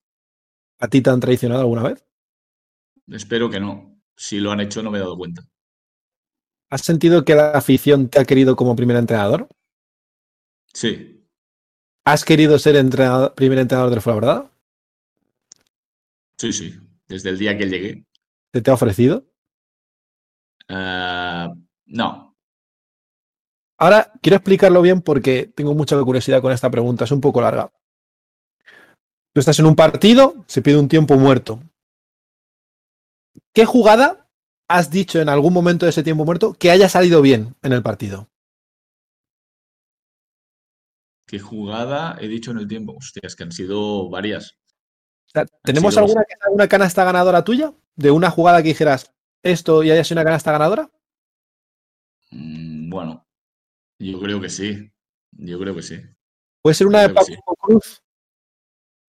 [0.79, 2.07] ¿A ti te han traicionado alguna vez?
[3.07, 3.99] Espero que no.
[4.15, 5.43] Si lo han hecho, no me he dado cuenta.
[6.75, 9.47] ¿Has sentido que la afición te ha querido como primer entrenador?
[10.73, 11.25] Sí,
[12.05, 14.51] ¿Has querido ser entrenador- primer entrenador del Fuenlabrada?
[16.37, 16.75] sí, sí.
[17.07, 18.05] Desde el día que llegué.
[18.53, 19.25] ¿Se te ha ofrecido?
[20.69, 21.55] Ah,
[21.87, 22.35] no,
[23.79, 27.71] Ahora quiero explicarlo bien porque tengo mucha curiosidad con esta pregunta, es un poco larga.
[29.33, 31.61] Tú estás en un partido, se pide un tiempo muerto.
[33.53, 34.24] ¿Qué jugada
[34.69, 37.83] has dicho en algún momento de ese tiempo muerto que haya salido bien en el
[37.83, 38.29] partido?
[41.35, 42.95] qué jugada he dicho en el tiempo.
[42.97, 44.53] Hostias, que han sido varias.
[45.27, 47.75] O sea, ¿Tenemos sido alguna, alguna canasta ganadora tuya?
[47.97, 49.13] ¿De una jugada que dijeras
[49.43, 50.91] esto y haya sido una canasta ganadora?
[52.31, 53.27] Mm, bueno,
[53.99, 54.93] yo creo que sí.
[55.33, 56.01] Yo creo que sí.
[56.63, 58.01] Puede ser una de Paco Cruz.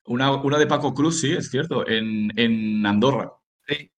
[0.08, 3.34] Una, una de Paco Cruz, sí, es cierto, en, en Andorra.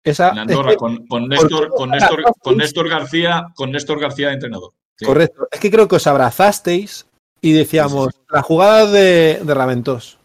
[0.05, 2.57] Esa, En Andorra, es que- con, con Néstor, con, Néstor, con.
[2.57, 4.73] Néstor García, con Néstor García de entrenador.
[4.97, 5.05] Sí.
[5.05, 5.49] Correcto.
[5.51, 7.07] Es que creo que os abrazasteis
[7.41, 10.19] y decíamos Sí, la jugada de, de Raventós.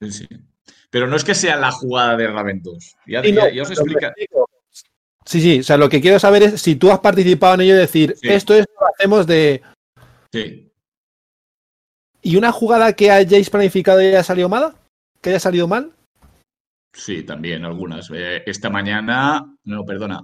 [0.00, 0.28] Sí, sí.
[0.90, 2.96] Pero no es que sea la jugada de Raventos.
[3.06, 4.14] Ya, Sí, no, ya- ya os explica.
[5.26, 7.74] Sí, sí, o sea, lo que quiero saber es si tú has participado en ello
[7.74, 8.28] y decir, Sí.
[8.28, 9.62] esto es lo hacemos de.
[10.32, 10.70] Sí.
[12.22, 14.74] ¿Y una jugada que hayáis planificado y haya salido mal?
[15.20, 15.92] ¿Que haya salido mal?
[16.94, 18.08] Sí, también algunas.
[18.14, 20.22] Eh, esta mañana, no, perdona.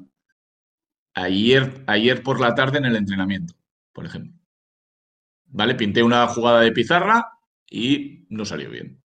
[1.15, 3.55] Ayer, ayer por la tarde en el entrenamiento,
[3.93, 4.33] por ejemplo.
[5.47, 5.75] ¿Vale?
[5.75, 7.27] Pinté una jugada de pizarra
[7.69, 9.03] y no salió bien.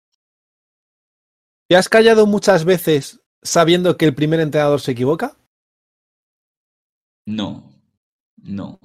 [1.68, 5.36] ¿Te has callado muchas veces sabiendo que el primer entrenador se equivoca?
[7.26, 7.74] No,
[8.38, 8.80] no.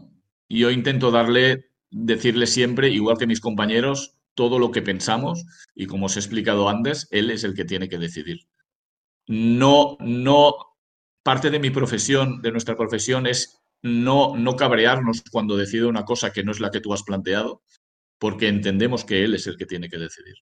[0.48, 6.06] Yo intento darle, decirle siempre, igual que mis compañeros, todo lo que pensamos y como
[6.06, 8.49] os he explicado antes, él es el que tiene que decidir.
[9.30, 10.54] No, no,
[11.22, 16.32] parte de mi profesión, de nuestra profesión, es no, no cabrearnos cuando decide una cosa
[16.32, 17.62] que no es la que tú has planteado,
[18.18, 20.34] porque entendemos que él es el que tiene que decidir.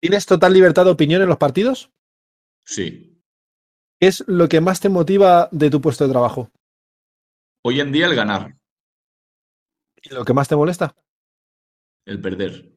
[0.00, 1.90] ¿Tienes total libertad de opinión en los partidos?
[2.64, 3.22] Sí.
[4.00, 6.50] ¿Qué es lo que más te motiva de tu puesto de trabajo?
[7.66, 8.56] Hoy en día el ganar,
[10.00, 10.94] ¿Y lo que más te molesta?
[12.06, 12.72] el perder.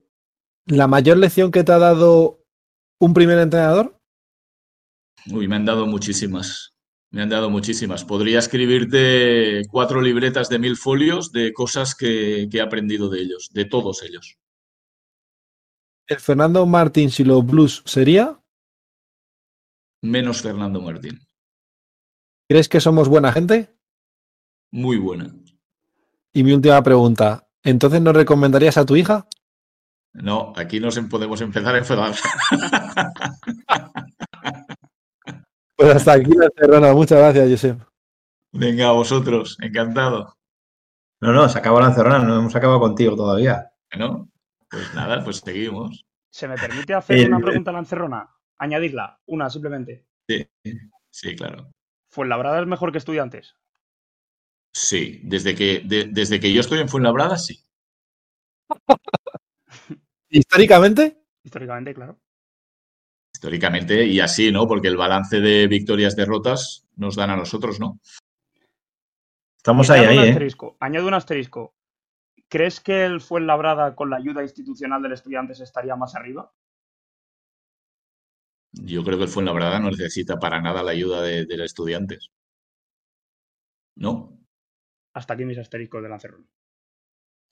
[0.66, 2.44] ¿La mayor lección que te ha dado
[3.00, 4.01] un primer entrenador?
[5.30, 6.74] Uy, me han dado muchísimas.
[7.12, 8.06] Me han dado muchísimas.
[8.06, 13.50] Podría escribirte cuatro libretas de mil folios de cosas que, que he aprendido de ellos,
[13.54, 14.38] de todos ellos.
[16.08, 18.40] ¿El Fernando Martín si los Blues sería?
[20.02, 21.20] Menos Fernando Martín.
[22.50, 23.74] ¿Crees que somos buena gente?
[24.72, 25.34] Muy buena.
[26.34, 29.28] Y mi última pregunta, ¿entonces nos recomendarías a tu hija?
[30.14, 32.16] No, aquí no se- podemos empezar a enfadar.
[35.82, 36.94] Pues hasta aquí la encerrona.
[36.94, 37.82] Muchas gracias, Josep.
[38.52, 40.38] Venga, a vosotros, encantado.
[41.22, 43.72] No, no, se acabó la encerrona, no hemos acabado contigo todavía.
[43.98, 44.30] ¿No?
[44.70, 46.06] Pues nada, pues seguimos.
[46.30, 48.30] ¿Se me permite hacer una pregunta a la encerrona?
[48.58, 50.06] Añadirla, una simplemente.
[50.30, 50.48] Sí,
[51.10, 51.72] sí, claro.
[52.10, 53.56] ¿Fuenlabrada es mejor que estudiantes?
[54.74, 57.64] Sí, desde que, de- desde que yo estoy en Fuenlabrada, sí.
[60.30, 62.20] Históricamente, Históricamente, claro.
[63.42, 64.68] Históricamente y así, ¿no?
[64.68, 68.00] Porque el balance de victorias-derrotas nos dan a nosotros, ¿no?
[69.58, 70.30] Estamos ahí, añado ahí, un ¿eh?
[70.30, 71.74] asterisco, Añado un asterisco.
[72.48, 76.54] ¿Crees que el Fuenlabrada con la ayuda institucional del Estudiantes estaría más arriba?
[78.74, 82.30] Yo creo que el Fuenlabrada no necesita para nada la ayuda de, de los estudiantes.
[83.96, 84.38] ¿No?
[85.16, 86.46] Hasta aquí mis asteriscos de la encerrona.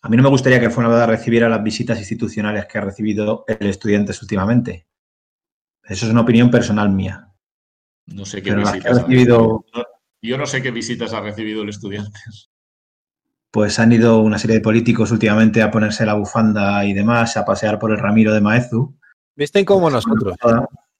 [0.03, 3.65] A mí no me gustaría que Fuenlabrada recibiera las visitas institucionales que ha recibido el
[3.65, 4.88] Estudiantes últimamente.
[5.89, 7.27] Eso es una opinión personal mía.
[8.05, 9.65] No sé qué Pero visitas ha recibido,
[10.21, 12.49] Yo no sé qué visitas ha recibido el Estudiantes.
[13.51, 17.45] pues han ido una serie de políticos últimamente a ponerse la bufanda y demás, a
[17.45, 18.95] pasear por el Ramiro de Maezu.
[19.35, 20.35] visten como nosotros.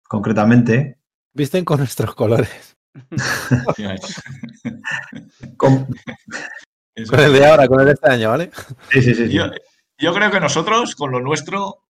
[0.08, 0.98] Concretamente.
[1.34, 2.76] Visten con nuestros colores.
[5.58, 5.88] Con-
[6.96, 8.52] el de ahora, con el de este año, ¿vale?
[8.92, 9.28] Sí, sí, sí.
[9.28, 9.34] sí.
[9.34, 9.46] Yo,
[10.00, 11.86] yo creo que nosotros, con lo nuestro,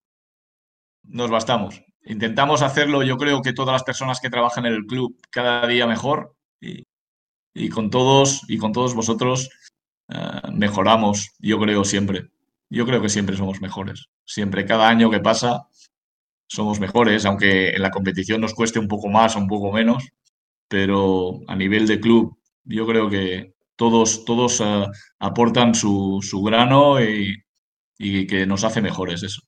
[1.03, 1.81] nos bastamos.
[2.09, 5.85] Intentamos hacerlo, yo creo que todas las personas que trabajan en el club cada día
[5.85, 9.47] mejor y, con todos y con todos vosotros
[10.09, 12.31] eh, mejoramos, yo creo siempre.
[12.67, 14.07] Yo creo que siempre somos mejores.
[14.25, 15.67] Siempre, cada año que pasa,
[16.47, 20.09] somos mejores, aunque en la competición nos cueste un poco más o un poco menos,
[20.67, 24.85] pero a nivel de club, yo creo que todos, todos eh,
[25.19, 27.35] aportan su, su grano y,
[27.99, 29.43] y que nos hace mejores eso.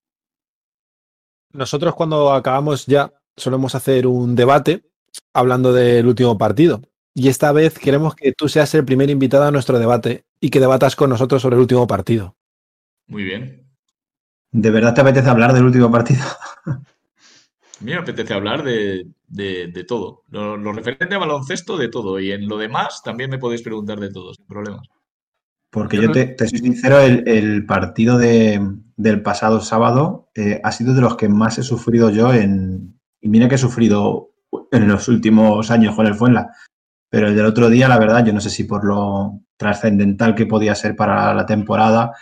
[1.54, 4.84] Nosotros cuando acabamos ya solemos hacer un debate
[5.34, 6.82] hablando del último partido.
[7.14, 10.60] Y esta vez queremos que tú seas el primer invitado a nuestro debate y que
[10.62, 12.38] debatas con nosotros sobre el último partido.
[13.08, 13.68] Muy bien.
[14.52, 16.24] ¿De verdad te apetece hablar del último partido?
[16.66, 20.24] A mí me apetece hablar de, de- de todo.
[20.30, 22.20] Lo, lo referente a baloncesto, de todo.
[22.20, 24.88] Y en lo demás también me podéis preguntar de todo, sin problemas.
[25.72, 28.60] Porque yo te, te soy sincero, el, el partido de-
[28.98, 33.00] del pasado sábado eh, ha sido de los que más he sufrido yo en.
[33.22, 34.32] Y mira que he sufrido
[34.72, 36.52] en los últimos años con el Fuenla.
[37.10, 40.46] Pero el del otro día, la verdad, yo no sé si por lo trascendental que
[40.46, 42.14] podía ser para la temporada,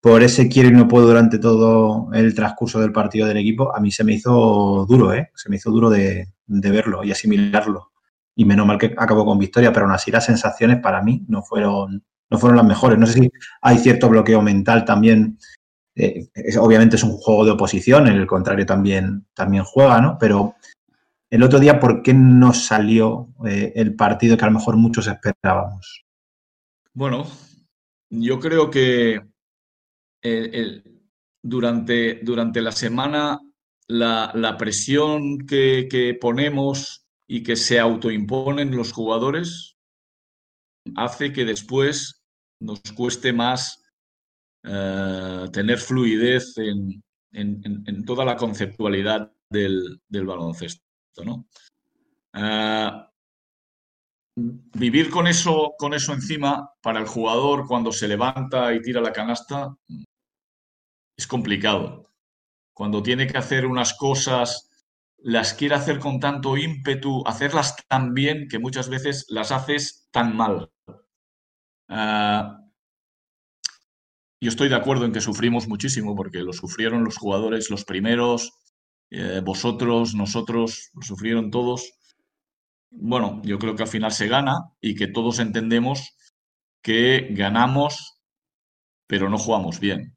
[0.00, 3.80] por ese quiero y no puedo durante todo el transcurso del partido del equipo, a
[3.80, 5.30] mí se me hizo duro, ¿eh?
[5.34, 7.92] Se me hizo duro de, de verlo y asimilarlo.
[8.34, 11.42] Y menos mal que acabó con victoria, pero aún así las sensaciones para mí no
[11.42, 12.98] fueron, no fueron las mejores.
[12.98, 15.38] No sé si hay cierto bloqueo mental también.
[15.94, 20.16] eh, es- obviamente es un juego de oposición, el contrario también, también juega, ¿no?
[20.18, 20.54] Pero
[21.30, 25.06] el otro día, ¿por qué no salió eh, el partido que a lo mejor muchos
[25.06, 26.04] esperábamos?
[26.94, 27.26] Bueno,
[28.08, 29.20] yo creo que
[30.22, 30.84] el-
[31.42, 33.40] durante, durante la semana
[33.88, 39.76] la, la presión que, que ponemos y que se autoimponen los jugadores
[40.96, 42.22] hace que después
[42.60, 43.82] nos cueste más
[44.64, 47.02] eh, tener fluidez en,
[47.32, 50.82] en- toda la conceptualidad del, del baloncesto,
[51.24, 51.46] ¿no?
[52.34, 53.10] Ah,
[54.74, 59.12] vivir con eso, con eso encima para el jugador cuando se levanta y tira la
[59.12, 59.74] canasta
[61.16, 62.10] es complicado.
[62.74, 64.70] Cuando tiene que hacer unas cosas,
[65.22, 70.36] las quiere hacer con tanto ímpetu, hacerlas tan bien que muchas veces las haces tan
[70.36, 70.70] mal.
[71.88, 72.58] Ah,
[74.40, 78.52] yo estoy de acuerdo en que sufrimos muchísimo porque lo sufrieron los jugadores, los primeros,
[79.10, 81.92] eh, vosotros, nosotros, lo sufrieron todos.
[82.90, 86.16] Bueno, yo creo que al final se gana y que todos entendemos
[86.82, 88.20] que ganamos,
[89.06, 90.16] pero no jugamos bien.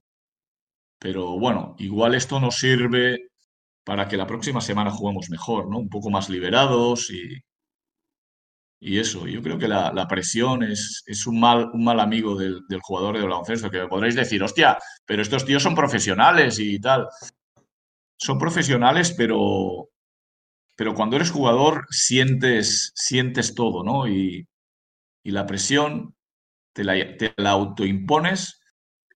[1.00, 3.30] Pero bueno, igual esto nos sirve
[3.86, 5.80] para que la próxima semana juguemos mejor, ¿no?
[5.80, 7.40] Un poco más liberados y,
[8.80, 9.28] y eso.
[9.28, 12.82] Yo creo que la, la presión es, es un mal, un mal amigo del, del
[12.82, 17.08] jugador de baloncesto, que me podréis decir, hostia, pero estos tíos son profesionales y tal.
[18.18, 19.90] Son profesionales, pero,
[20.76, 24.08] pero cuando eres jugador sientes, sientes todo, ¿no?
[24.08, 24.48] Y,
[25.24, 26.16] y la presión
[26.74, 28.62] te la, te la autoimpones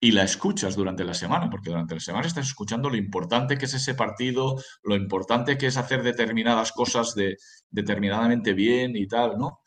[0.01, 3.65] y la escuchas durante la semana, porque durante la semana estás escuchando lo importante que
[3.65, 7.35] es ese partido, lo importante que es hacer determinadas cosas de,
[7.69, 9.59] determinadamente bien y tal, ¿no?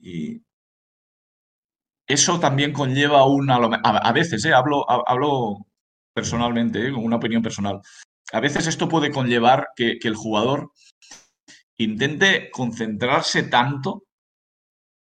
[0.00, 0.42] Y
[2.06, 4.52] eso también conlleva una, a, veces, ¿eh?
[4.52, 5.58] hablo, hablo
[6.12, 6.92] personalmente, ¿eh?
[6.92, 7.80] una opinión personal.
[8.32, 10.72] A veces esto puede conllevar que, el jugador
[11.76, 14.04] intente concentrarse tanto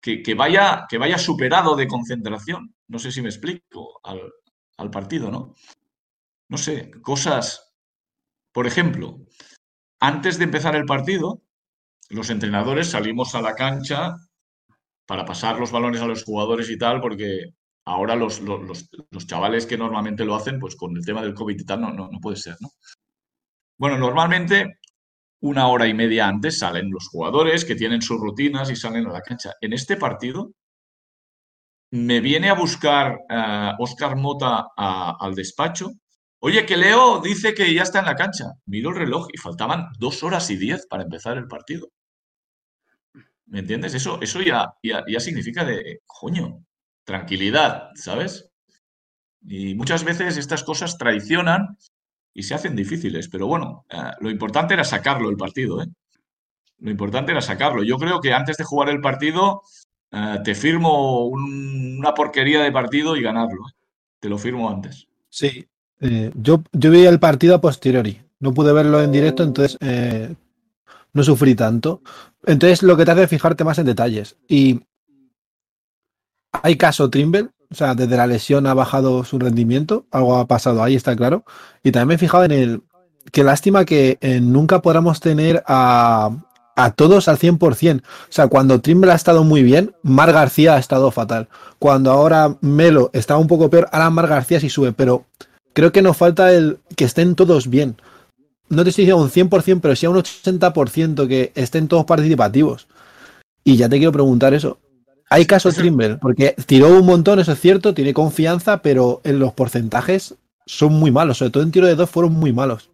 [0.01, 2.75] que, vaya, que vaya superado de concentración.
[2.89, 4.19] No sé si me explico al,
[4.79, 5.53] al partido, ¿no?
[6.47, 7.73] No sé, cosas.
[8.51, 9.19] Por ejemplo,
[9.99, 11.43] antes de empezar el partido,
[12.09, 14.15] los entrenadores salimos a la cancha
[15.05, 17.53] para pasar los balones a los jugadores y tal, porque
[17.85, 18.89] ahora los, los,
[19.27, 22.09] chavales que normalmente lo hacen, pues con el tema del COVID y tal, no, no,
[22.11, 22.69] no puede ser, ¿no?
[23.77, 24.79] Bueno, normalmente
[25.41, 29.13] una hora y media antes salen los jugadores que tienen sus rutinas y salen a
[29.13, 29.53] la cancha.
[29.61, 30.51] En este partido
[31.91, 33.19] me viene a buscar
[33.79, 35.91] Oscar eh, Mota al despacho.
[36.39, 38.53] Oye, que Leo dice que ya está en la cancha.
[38.65, 41.89] Miro el reloj y faltaban dos horas y diez para empezar el partido.
[43.47, 43.95] ¿Me entiendes?
[43.95, 46.63] Eso, eso ya, ya, significa de, coño,
[47.03, 48.51] tranquilidad, ¿sabes?
[49.41, 51.77] Y muchas veces estas cosas traicionan
[52.33, 55.87] y se hacen difíciles, pero bueno, eh, lo importante era sacarlo el partido, ¿eh?
[56.77, 57.83] Lo importante era sacarlo.
[57.83, 59.63] Yo creo que antes de jugar el partido,
[60.11, 63.67] eh, te firmo una porquería de partido y ganarlo.
[63.67, 63.73] ¿eh?
[64.19, 65.07] Te lo firmo antes.
[65.29, 65.65] Sí,
[65.99, 68.21] yo, yo vi el partido a posteriori.
[68.39, 69.77] No pude verlo en directo, entonces
[71.13, 72.01] no sufrí tanto.
[72.45, 74.37] Entonces lo que te hace es fijarte más en detalles.
[74.47, 74.81] Y
[76.51, 80.83] hay caso Trimble, o sea, desde la lesión ha bajado su rendimiento, algo ha pasado
[80.83, 81.43] ahí, está claro.
[81.83, 82.83] Y también me he fijado en el...
[83.31, 86.31] Qué lástima que eh, nunca podamos tener a,
[86.83, 88.01] a todos al 100%.
[88.01, 91.47] O sea, cuando Trimble ha estado muy bien, Mar García ha estado fatal.
[91.77, 95.25] Cuando ahora Melo está un poco peor, ahora Mar García sí sube, pero
[95.73, 97.97] creo que nos falta el que estén todos bien
[98.69, 102.87] no te estoy diciendo un 100%, pero sí a un 80% que estén todos participativos.
[103.63, 104.79] Y ya te quiero preguntar eso.
[105.29, 109.53] Hay caso Trimble, porque tiró un montón, eso es cierto, tiene confianza, pero en los
[109.53, 112.89] porcentajes son muy malos, sobre todo en tiro de dos fueron muy malos.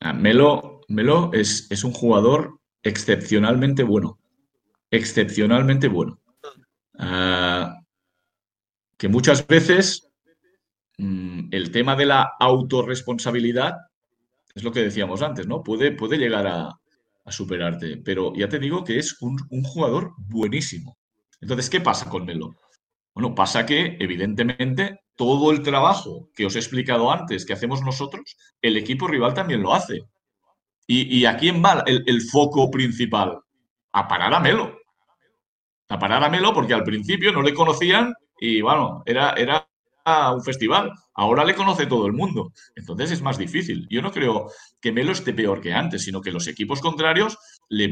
[0.00, 4.18] Ah, Melo, Melo es, es un jugador excepcionalmente bueno.
[4.90, 6.20] Excepcionalmente bueno.
[6.98, 7.80] Ah,
[8.96, 10.10] que muchas veces
[10.98, 13.76] mm, el tema de la autorresponsabilidad
[14.54, 15.62] es lo que decíamos antes, ¿no?
[15.62, 16.76] Puede, puede llegar a,
[17.28, 20.98] superarte, pero ya te digo que es un, jugador buenísimo.
[21.40, 22.56] Entonces, ¿qué pasa con Melo?
[23.14, 28.36] Bueno, pasa que, evidentemente, todo el trabajo que os he explicado antes que hacemos nosotros,
[28.60, 30.00] el equipo rival también lo hace.
[30.92, 33.38] ¿Y, a quién va el, foco principal?
[33.92, 34.76] A parar a Melo.
[35.88, 39.68] A parar a Melo porque al principio no le conocían y, bueno, era, era
[40.34, 40.90] un festival.
[41.14, 42.52] Ahora le conoce todo el mundo.
[42.74, 43.86] Entonces es más difícil.
[43.88, 47.38] Yo no creo que Melo esté peor que antes, sino que los equipos contrarios
[47.68, 47.88] le,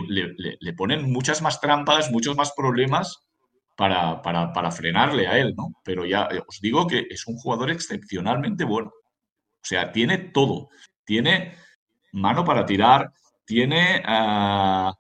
[0.76, 3.28] ponen muchas más trampas, muchos más problemas
[3.76, 5.72] para, para, frenarle a él, ¿no?
[5.84, 8.90] Pero ya eh, os digo que es un jugador excepcionalmente bueno.
[8.90, 10.70] O sea, tiene todo.
[11.05, 11.55] Tiene
[12.12, 13.12] mano para tirar,
[13.44, 14.94] tiene ah,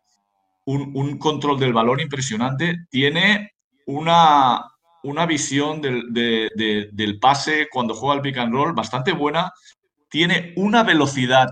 [0.66, 3.52] un, un control del balón impresionante, tiene
[3.86, 4.64] una,
[5.02, 9.52] una visión del, pase cuando juega el pick and roll bastante buena.
[10.10, 11.48] Tiene una velocidad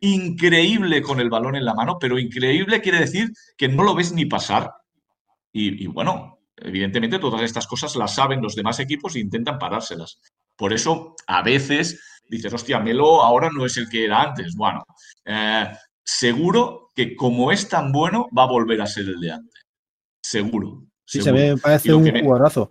[0.00, 4.12] increíble con el balón en la mano, pero increíble quiere decir que no lo ves
[4.12, 4.72] ni pasar.
[5.52, 10.20] Y, bueno, evidentemente todas estas cosas las saben los demás equipos e intentan parárselas.
[10.56, 14.54] Por eso a veces dices, hostia, Melo ahora no es el que era antes.
[14.54, 14.84] Bueno,
[15.24, 15.68] eh,
[16.04, 19.64] seguro que como es tan bueno, va a volver a ser el de antes.
[20.22, 20.84] Seguro.
[21.04, 22.70] Sí, se me parece un jugadorazo.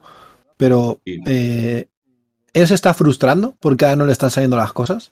[0.57, 1.87] Pero, eh,
[2.53, 5.11] ¿él se está frustrando porque ahora no le están saliendo las cosas?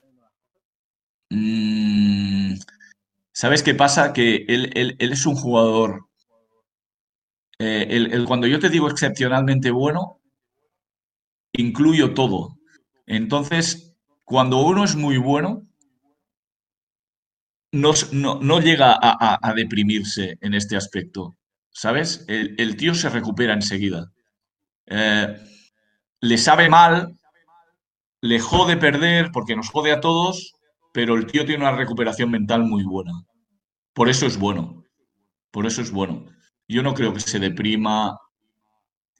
[1.30, 2.54] Mm,
[3.32, 4.12] ¿Sabes qué pasa?
[4.12, 6.08] Que él, es un jugador.
[7.58, 10.20] Eh, cuando yo te digo excepcionalmente bueno,
[11.52, 12.58] incluyo todo.
[13.06, 13.85] Entonces,
[14.26, 15.62] cuando uno es muy bueno,
[17.72, 21.36] no, llega a, deprimirse en este aspecto.
[21.70, 22.24] ¿sabes?
[22.26, 24.10] El, tío se recupera enseguida.
[24.86, 25.36] Eh,
[26.20, 27.14] le sabe mal,
[28.20, 30.54] le jode perder porque nos jode a todos,
[30.92, 33.12] pero el tío tiene una recuperación mental muy buena.
[33.92, 34.84] Por eso es bueno.
[35.52, 36.26] Por eso es bueno.
[36.66, 38.18] Yo no creo que se deprima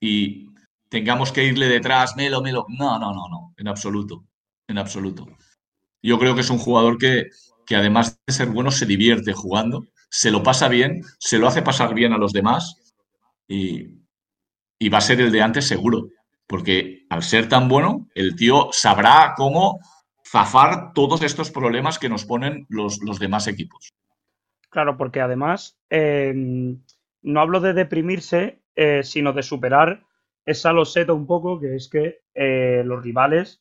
[0.01, 0.49] y
[0.89, 2.67] tengamos que irle detrás, melo, melo.
[2.69, 4.25] No, no, no, no, en absoluto.
[4.69, 5.27] En absoluto.
[6.03, 7.31] Yo creo que es un jugador que,
[7.67, 11.63] que además de ser bueno, se divierte jugando se lo pasa bien, se lo hace
[11.63, 12.95] pasar bien a los demás
[13.49, 13.95] y,
[14.89, 16.09] va a ser el de antes seguro.
[16.47, 19.81] Porque al ser tan bueno, el tío sabrá cómo
[20.25, 23.93] zafar todos estos problemas que nos ponen los, demás equipos.
[24.71, 26.81] Claro, porque además em,
[27.23, 30.05] no hablo de deprimirse, eh, sino de superar
[30.45, 33.61] esa loseta un poco, que es que eh, los rivales,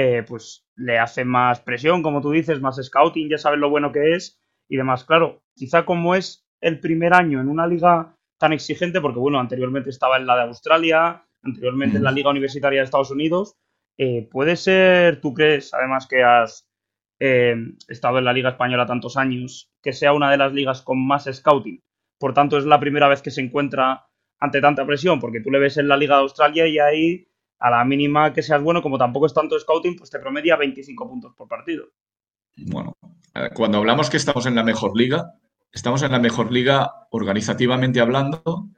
[0.00, 3.90] eh, pues le hace más presión, como tú dices, más scouting, ya sabes lo bueno
[3.90, 4.38] que es
[4.68, 5.02] y demás.
[5.02, 9.90] Claro, quizá como es el primer año en una liga tan exigente, porque bueno, anteriormente
[9.90, 13.56] estaba en la de Australia, anteriormente en la Liga Universitaria de Estados Unidos,
[13.98, 16.68] eh, puede ser, tú crees, además que has
[17.18, 17.56] eh,
[17.88, 21.28] estado en la Liga Española tantos años, que sea una de las ligas con más
[21.28, 21.82] scouting.
[22.20, 24.06] Por tanto, es la primera vez que se encuentra
[24.38, 27.27] ante tanta presión, porque tú le ves en la Liga de Australia y ahí,
[27.58, 31.08] a la mínima que seas bueno, como tampoco es tanto scouting, pues te promedia 25
[31.08, 31.86] puntos por partido.
[32.56, 32.96] Bueno,
[33.34, 35.34] eh, cuando hablamos que estamos en la mejor liga,
[35.72, 38.68] estamos en la mejor liga organizativamente hablando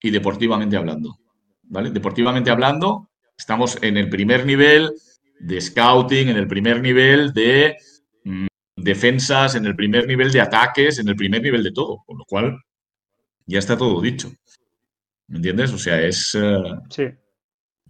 [0.00, 1.18] y deportivamente hablando.
[1.62, 1.90] ¿Vale?
[1.90, 4.92] Deportivamente hablando, estamos en el primer nivel
[5.38, 7.76] de scouting, en el primer nivel de
[8.24, 12.18] mm, defensas, en el primer nivel de ataques, en el primer nivel de todo, con
[12.18, 12.58] lo cual
[13.46, 14.32] ya está todo dicho.
[15.28, 15.72] ¿Me entiendes?
[15.72, 16.34] O sea, es...
[16.34, 17.04] Eh, sí.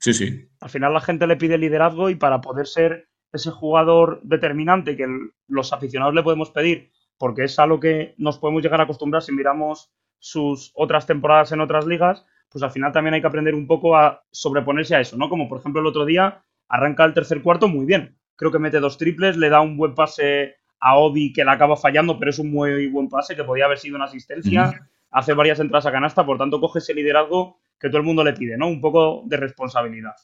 [0.00, 0.48] Sí, sí.
[0.60, 5.06] Al final la gente le pide liderazgo y para poder ser ese jugador determinante que
[5.46, 9.32] los aficionados le podemos pedir, porque es algo que nos podemos llegar a acostumbrar si
[9.32, 13.66] miramos sus otras temporadas en otras ligas, pues al final también hay que aprender un
[13.66, 15.28] poco a sobreponerse a eso, ¿no?
[15.28, 18.16] Como por ejemplo el otro día arranca el tercer cuarto muy bien.
[18.36, 21.76] Creo que mete dos triples, le da un buen pase a Obi que la acaba
[21.76, 24.88] fallando, pero es un muy buen pase que podía haber sido una asistencia.
[25.10, 28.34] Hace varias entradas a canasta, por tanto coge ese liderazgo que todo el mundo le
[28.34, 28.68] pide, ¿no?
[28.68, 30.14] Un poco de responsabilidad.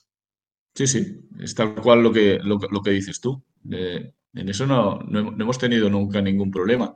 [0.74, 3.42] Sí, sí, es tal cual lo que, lo, que dices tú.
[3.70, 6.94] en eso no, no, hemos tenido nunca ningún problema.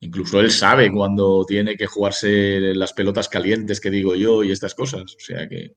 [0.00, 4.74] Incluso él sabe cuando tiene que jugarse las pelotas calientes que digo yo y estas
[4.74, 5.14] cosas.
[5.14, 5.76] O sea que.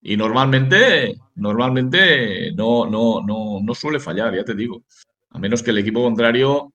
[0.00, 4.84] Y normalmente, normalmente no, no, no, no suele fallar, ya te digo.
[5.30, 6.72] A menos que el equipo contrario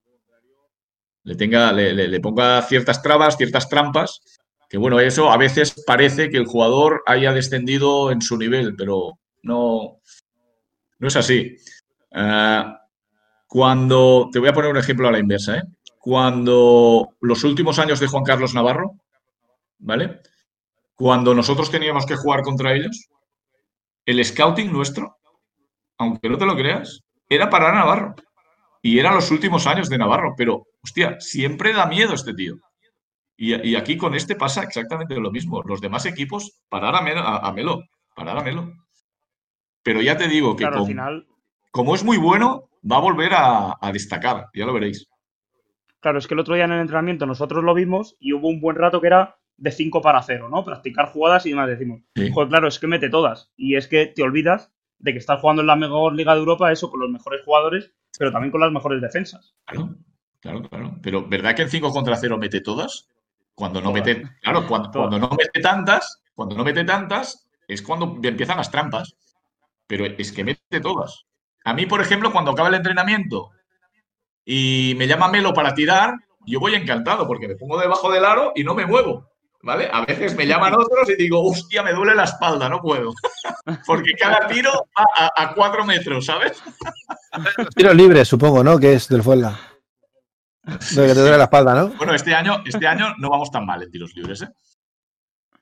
[1.24, 4.22] le tenga, le, le, ponga ciertas trabas, ciertas trampas.
[4.70, 9.20] Que bueno, eso a veces parece que el jugador haya descendido en su nivel, pero
[9.41, 9.99] no,
[10.99, 11.55] no es así.
[12.11, 12.63] Eh,
[13.47, 15.63] cuando, te voy a poner un ejemplo a la inversa, ¿eh?
[15.97, 18.93] Cuando los últimos años de Juan Carlos Navarro,
[19.80, 20.22] ¿vale?
[20.93, 23.09] Cuando nosotros teníamos que jugar contra ellos,
[24.05, 25.17] el scouting nuestro,
[25.97, 28.15] aunque no te lo creas, era para Navarro.
[28.82, 32.55] Y eran los últimos años de Navarro, pero, hostia, siempre da miedo este tío.
[33.41, 35.63] Y, aquí con este pasa exactamente lo mismo.
[35.63, 37.01] Los demás equipos, parar a,
[37.53, 37.81] Melo,
[38.13, 38.73] parar a Melo.
[39.81, 40.67] Pero ya te digo que
[41.71, 45.07] como, es muy bueno, va a volver a, destacar, ya lo veréis.
[46.01, 48.59] Claro, es que el otro día en el entrenamiento nosotros lo vimos y hubo un
[48.59, 50.65] buen rato que era de 5 para 0, ¿no?
[50.65, 51.69] Practicar jugadas y demás.
[51.69, 52.01] Decimos,
[52.49, 53.53] claro, es que mete todas.
[53.55, 56.73] Y es que te olvidas de que estás jugando en la mejor liga de Europa,
[56.73, 59.55] eso con los mejores jugadores, pero también con las mejores defensas.
[59.65, 59.95] Claro,
[60.41, 60.99] claro, claro.
[61.01, 63.07] Pero ¿verdad que en 5 contra 0 mete todas?
[63.60, 68.18] Cuando no mete, claro, cuando, cuando no mete tantas, cuando no mete tantas, es cuando
[68.24, 69.16] empiezan las trampas
[69.89, 71.26] pero es que mete todas.
[71.66, 73.49] A mí, por ejemplo, cuando acaba el entrenamiento
[74.45, 76.14] y me llama Melo para tirar,
[76.45, 79.28] yo voy encantado porque me pongo debajo del aro y no me muevo.
[79.64, 79.89] ¿Vale?
[79.91, 83.14] A veces me llaman otros y digo, hostia, me duele la espalda, no puedo.
[83.86, 86.64] Porque cada tiro va a, cuatro metros, ¿sabes?
[87.76, 88.80] Tiro libre, supongo, ¿no?
[88.80, 89.60] Que es del Fuenla.
[90.95, 91.89] De que te duele la espalda, ¿no?
[91.89, 94.49] Bueno, este año, este año no vamos tan mal en tiros libres, ¿eh?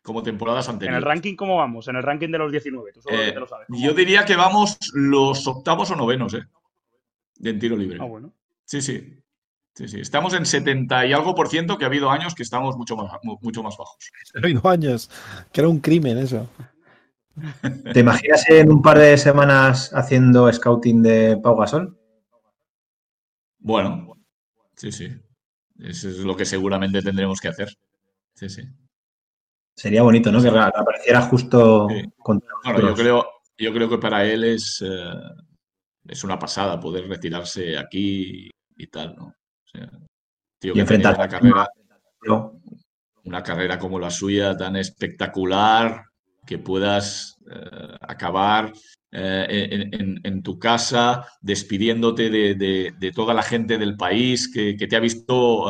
[0.08, 0.98] como temporadas anteriores.
[0.98, 1.88] ¿En el ranking cómo vamos?
[1.90, 3.68] En el ranking de los 19, tú solo eh, te lo sabes.
[3.70, 6.46] Yo diría que vamos los octavos o novenos, ¿eh?
[7.36, 7.98] De en tiro libre.
[8.02, 8.34] Ah, bueno.
[8.64, 9.22] Sí, sí.
[9.74, 10.00] Sí, sí.
[10.00, 13.12] Estamos en 70 y algo por ciento, que ha habido años que estamos mucho más,
[13.22, 13.98] mucho más bajos.
[14.36, 15.12] Ha habido años,
[15.52, 16.50] que era un crimen eso.
[17.94, 21.96] ¿Te imaginas en un par de semanas haciendo scouting de Pau Gasol?
[23.60, 24.17] Bueno,
[24.78, 25.10] sí, sí.
[25.80, 27.70] Eso es lo que seguramente tendremos que hacer.
[28.34, 28.64] Sí, sí.
[29.76, 30.42] Sería bonito, ¿no?
[30.42, 32.50] Que apareciera justo contra
[32.80, 35.12] yo creo, yo creo que para él es, eh,
[36.08, 39.26] es una pasada poder retirarse aquí y tal, ¿no?
[39.26, 39.92] O sea,
[40.60, 41.70] tío, y enfrentar una carrera,
[43.24, 46.06] una carrera como la suya tan espectacular
[46.46, 48.74] que puedas eh, acabar
[49.20, 49.90] eh,
[50.24, 55.66] en, tu casa despidiéndote de, toda la gente del país que, te ha visto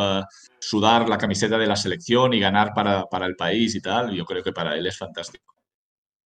[0.59, 4.43] sudar la camiseta de la selección y ganar para, el país y tal, yo creo
[4.43, 5.55] que para él es fantástico.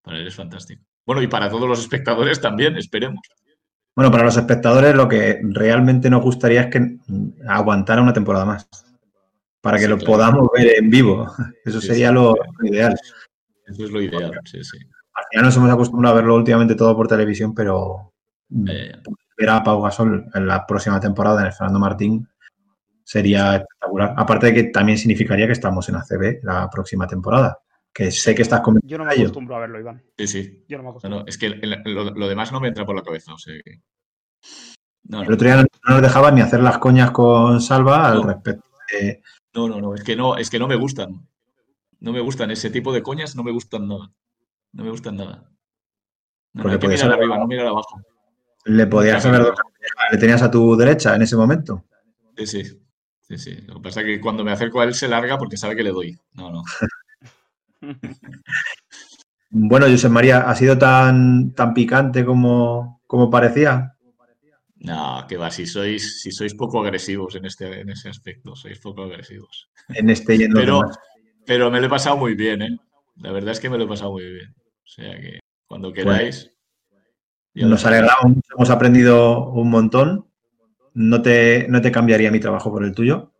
[0.01, 0.83] Para él es fantástico.
[1.05, 3.19] Bueno, y para todos los espectadores también, esperemos.
[3.95, 6.97] Bueno, para los espectadores lo que realmente nos gustaría es que
[7.47, 8.67] aguantara una temporada más.
[9.61, 11.31] Para que lo podamos ver en vivo.
[11.65, 12.95] Eso sería lo, ideal.
[13.67, 14.79] Eso es lo ideal, sí, sí.
[15.33, 18.13] Ya nos hemos acostumbrado a verlo últimamente todo por televisión, pero
[18.67, 18.91] eh.
[19.37, 22.27] ver a Pau Gasol en la próxima temporada en el Fernando Martín
[23.03, 24.13] sería espectacular.
[24.17, 27.59] Aparte de que también significaría que estamos en ACB la próxima temporada.
[27.93, 30.01] Que sé que estás Yo no me acostumbro a verlo, Iván.
[30.17, 30.65] Sí, sí.
[30.67, 31.25] Yo no me acostumbro.
[31.27, 33.31] es que lo, demás no me entra por la cabeza.
[35.03, 38.07] No, El no, otro día no, no nos dejaban ni hacer las coñas con Salva
[38.11, 38.27] al No.
[38.27, 38.69] respecto.
[38.91, 39.21] de-
[39.53, 41.27] no, no, no, es que no, es que no me gustan.
[41.99, 44.09] No me gustan ese tipo de coñas, no me gustan nada.
[44.73, 45.49] No me gustan nada.
[46.53, 48.01] No, no, Porque hay que podías mirar haber- arriba, no mirar abajo.
[48.65, 49.53] le podías haber
[50.11, 51.85] le tenías a tu derecha en ese momento.
[52.37, 52.63] Sí, sí,
[53.21, 53.55] sí, sí.
[53.67, 55.83] Lo que pasa es que cuando me acerco a él se larga porque sabe que
[55.83, 56.17] le doy.
[56.33, 56.63] No, no.
[59.53, 63.93] Bueno, José María, ¿ha sido tan, tan picante como, como parecía?
[64.77, 68.79] No, que va, si sois, si sois poco agresivos en este, en ese aspecto, sois
[68.79, 69.69] poco agresivos.
[69.89, 70.81] En este y en los Pero,
[71.45, 72.77] pero me lo he pasado muy bien, ¿eh?
[73.17, 74.55] La verdad es que me lo he pasado muy bien.
[74.91, 76.51] O sea que cuando queráis.
[77.53, 80.27] ya lo Nos alegramos, hemos aprendido un montón.
[80.93, 83.31] No te, no te cambiaría mi trabajo por el tuyo.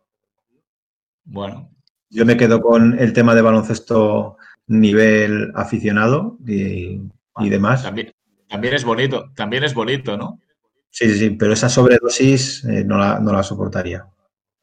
[1.24, 1.70] Bueno,
[2.08, 7.02] Yo me quedo con el tema de baloncesto nivel aficionado y,
[7.36, 7.82] y demás.
[7.82, 8.12] también,
[8.48, 10.40] también es bonito, también es bonito, ¿no?
[10.88, 14.06] Sí, sí, sí, pero esa sobredosis eh, no, la, no la soportaría.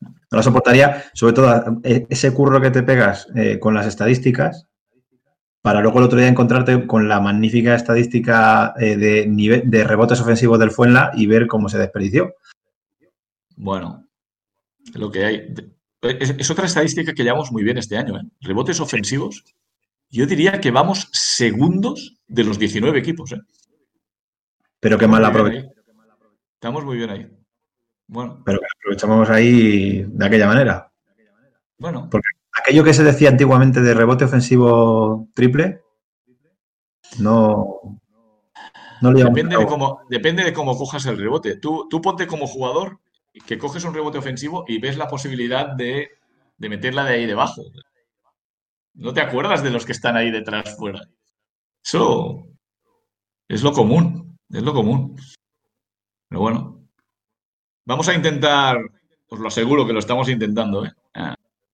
[0.02, 4.69] No la soportaría, sobre todo eh, ese curro que te pegas eh, con las estadísticas,
[5.62, 10.22] para luego el otro día encontrarte con la magnífica estadística eh, de, nivel, de rebotes
[10.22, 12.36] ofensivos del Fuenla y ver cómo se desperdició.
[13.56, 14.08] Bueno,
[14.94, 15.54] lo que hay.
[16.02, 18.24] Es, es otra estadística que llevamos muy bien este año, ¿eh?
[18.42, 19.44] Rebotes ofensivos.
[20.10, 23.42] Yo diría que vamos segundos de los 19 equipos, ¿eh?
[24.80, 25.74] Pero qué mal aprovechamos.
[26.54, 27.28] Estamos muy bien ahí.
[28.08, 30.92] Bueno, Pero que aprovechamos ahí de aquella manera.
[31.78, 32.10] bueno.
[32.60, 35.82] Aquello que se decía antiguamente de rebote ofensivo triple,
[37.20, 38.00] no,
[39.02, 41.58] no llevamos Depende de cómo, depende de cómo cojas el rebote.
[41.58, 43.00] Tú, tú ponte como jugador
[43.46, 46.10] que coges un rebote ofensivo y ves la posibilidad de,
[46.58, 47.64] de meterla de ahí debajo.
[48.94, 51.02] No te acuerdas de los que están ahí detrás fuera.
[51.84, 52.48] Eso
[53.48, 55.16] es lo común, es lo común.
[56.28, 56.84] Pero bueno,
[57.86, 58.78] vamos a intentar,
[59.30, 60.92] os lo aseguro que lo estamos intentando, ¿eh?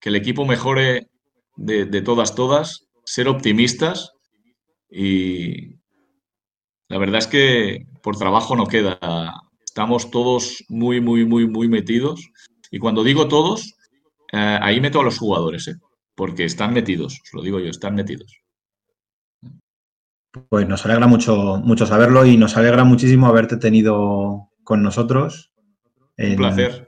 [0.06, 1.08] Que el equipo mejore
[1.56, 4.12] de, de todas, todas, ser optimistas
[4.88, 5.78] y
[6.90, 9.00] la verdad es que por trabajo no queda.
[9.66, 12.22] Estamos todos muy, muy, muy, muy metidos.
[12.70, 13.74] Y cuando digo todos,
[14.32, 15.76] eh, ahí meto a los jugadores, ¿eh?
[16.14, 18.32] porque están metidos, os lo digo yo, están metidos.
[20.50, 25.52] Pues nos alegra mucho, mucho saberlo y nos alegra muchísimo haberte tenido con nosotros.
[26.20, 26.85] Un en- placer.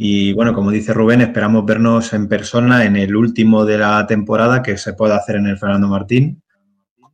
[0.00, 4.62] Y bueno, como dice Rubén, esperamos vernos en persona en el último de la temporada
[4.62, 6.40] que se pueda hacer en el Fernando Martín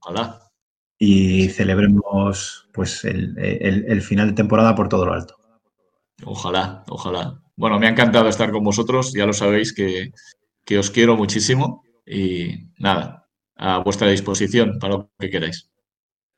[0.00, 0.38] Ojalá.
[0.98, 5.36] y celebremos pues el, el- el final de temporada por todo lo alto.
[6.24, 7.40] Ojalá, ojalá.
[7.56, 10.12] Bueno, me ha encantado estar con vosotros, ya lo sabéis que,
[10.66, 15.70] que os quiero muchísimo y nada, a vuestra disposición para lo que queráis.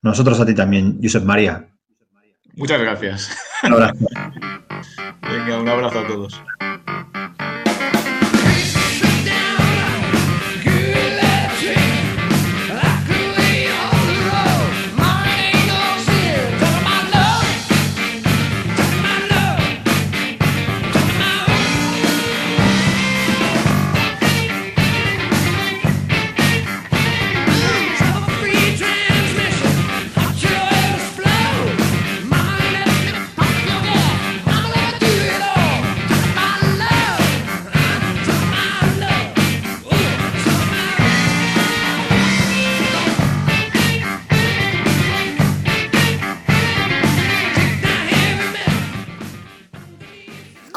[0.02, 1.68] Nosotros a ti también, Josep María.
[2.54, 3.36] Muchas gracias.
[3.64, 4.06] Un abrazo.
[5.22, 6.42] Venga, un abrazo a todos.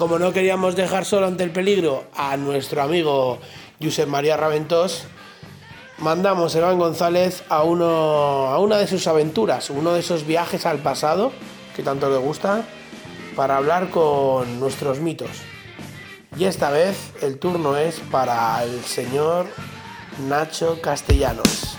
[0.09, 3.37] Como no queríamos dejar solo ante el peligro a nuestro amigo
[3.79, 5.03] Josep María Raventós,
[5.99, 10.65] mandamos a Iván González a, uno, a una de sus aventuras, uno de esos viajes
[10.65, 11.31] al pasado
[11.75, 12.63] que tanto le gusta,
[13.35, 15.29] para hablar con nuestros mitos.
[16.35, 19.45] Y esta vez el turno es para el señor
[20.27, 21.78] Nacho Castellanos.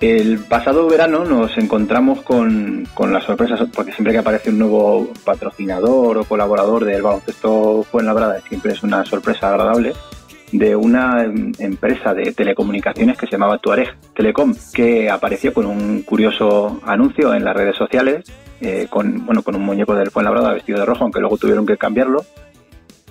[0.00, 5.08] El pasado verano nos encontramos con, con las sorpresas, porque siempre que aparece un nuevo
[5.24, 9.94] patrocinador o colaborador del baloncesto Fuenlabrada siempre es una sorpresa agradable,
[10.52, 16.02] de una em, empresa de telecomunicaciones que se llamaba Tuareg Telecom, que apareció con un
[16.02, 18.24] curioso anuncio en las redes sociales,
[18.60, 21.76] eh, con, bueno, con un muñeco del Fuenlabrada vestido de rojo, aunque luego tuvieron que
[21.76, 22.24] cambiarlo.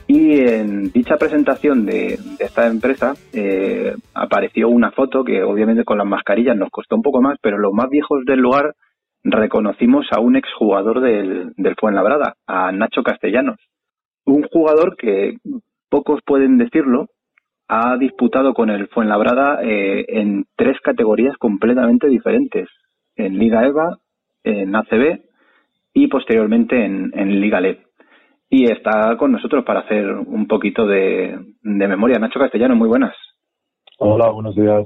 [0.08, 6.08] Y en dicha presentación de, esta empresa eh, apareció una foto que obviamente con las
[6.08, 8.74] mascarillas nos costó un poco más, pero los más viejos del lugar
[9.24, 13.58] reconocimos a un exjugador del, del Fuenlabrada, a Nacho Castellanos.
[14.26, 15.38] Un jugador que
[15.90, 17.08] pocos pueden decirlo,
[17.68, 22.70] ha disputado con el Fuenlabrada eh, en tres categorías completamente diferentes,
[23.16, 23.98] en Liga EVA,
[24.44, 25.20] en ACB
[25.94, 27.87] y posteriormente en, en Liga LED.
[28.50, 32.18] Y está con nosotros para hacer un poquito de, de memoria.
[32.18, 33.16] Nacho Castellano, muy buenas.
[34.00, 34.86] Hola, buenos días.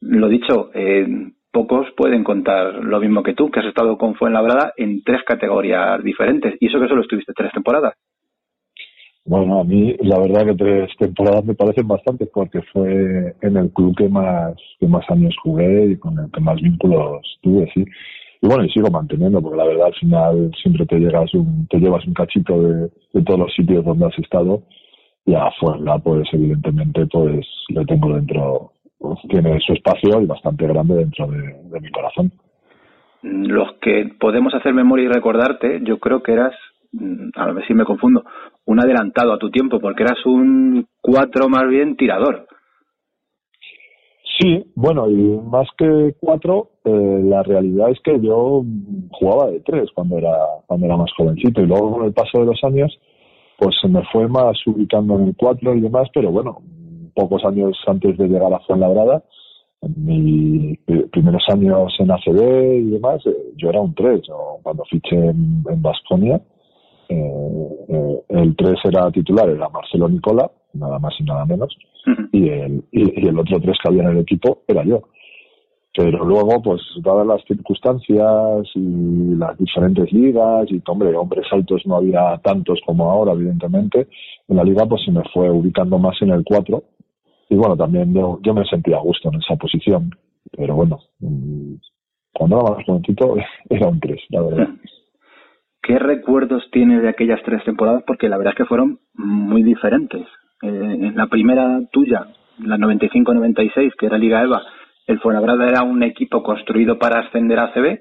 [0.00, 1.06] Lo dicho, eh,
[1.50, 6.02] pocos pueden contar lo mismo que tú, que has estado con Fuenlabrada en tres categorías
[6.04, 6.54] diferentes.
[6.60, 7.94] Y eso que solo estuviste tres temporadas.
[9.24, 13.70] Bueno, a mí la verdad que tres temporadas me parecen bastantes porque fue en el
[13.72, 17.84] club que más que más años jugué y con el que más vínculos tuve, sí.
[18.42, 21.78] Y bueno, y sigo manteniendo porque la verdad al final siempre te llegas un, te
[21.78, 24.62] llevas un cachito de, de todos los sitios donde has estado
[25.26, 30.66] y a Fuenla pues evidentemente pues le tengo dentro, pues, tiene su espacio y bastante
[30.66, 32.32] grande dentro de, de mi corazón.
[33.22, 36.54] Los que podemos hacer memoria y recordarte, yo creo que eras
[36.92, 38.24] mm, a ver si me confundo,
[38.64, 42.46] un adelantado a tu tiempo, porque eras un cuatro más bien tirador.
[44.38, 48.64] Sí, bueno, y más que cuatro, eh, la realidad es que yo
[49.12, 50.36] jugaba de tres cuando era
[50.66, 52.98] cuando era más jovencito y luego con el paso de los años,
[53.58, 56.62] pues se me fue más ubicando en el cuatro y demás, pero bueno,
[57.14, 59.22] pocos años antes de llegar a Fuenlabrada,
[59.82, 60.78] en mis
[61.10, 65.64] primeros años en ACB y demás, eh, yo era un tres, yo cuando fiché en,
[65.68, 66.40] en Baskonia,
[67.08, 71.76] eh, eh, el 3 era titular, era Marcelo Nicola, nada más y nada menos,
[72.32, 75.02] y el, y, y el otro 3 que había en el equipo era yo.
[75.96, 81.96] Pero luego, pues, dadas las circunstancias y las diferentes ligas, y hombre, hombres altos no
[81.96, 84.06] había tantos como ahora, evidentemente,
[84.46, 86.82] en la liga, pues se me fue ubicando más en el 4.
[87.48, 90.10] Y bueno, también yo, yo me sentía a gusto en esa posición.
[90.56, 91.74] Pero bueno, mm,
[92.32, 93.34] cuando era más jovencito
[93.68, 94.68] era un 3, la verdad.
[95.82, 98.04] ¿Qué recuerdos tienes de aquellas tres temporadas?
[98.06, 100.26] Porque la verdad es que fueron muy diferentes.
[100.62, 104.62] Eh, en la primera tuya, la 95-96, que era Liga EVA,
[105.10, 108.00] el Fuenlabrada era un equipo construido para ascender a ACB.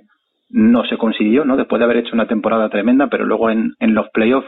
[0.49, 1.57] No se consiguió, ¿no?
[1.57, 4.47] Después de haber hecho una temporada tremenda, pero luego en, los playoffs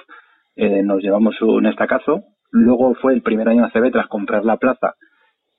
[0.56, 2.24] eh, nos llevamos un estacazo.
[2.52, 4.94] Luego fue el primer año ACB tras comprar la plaza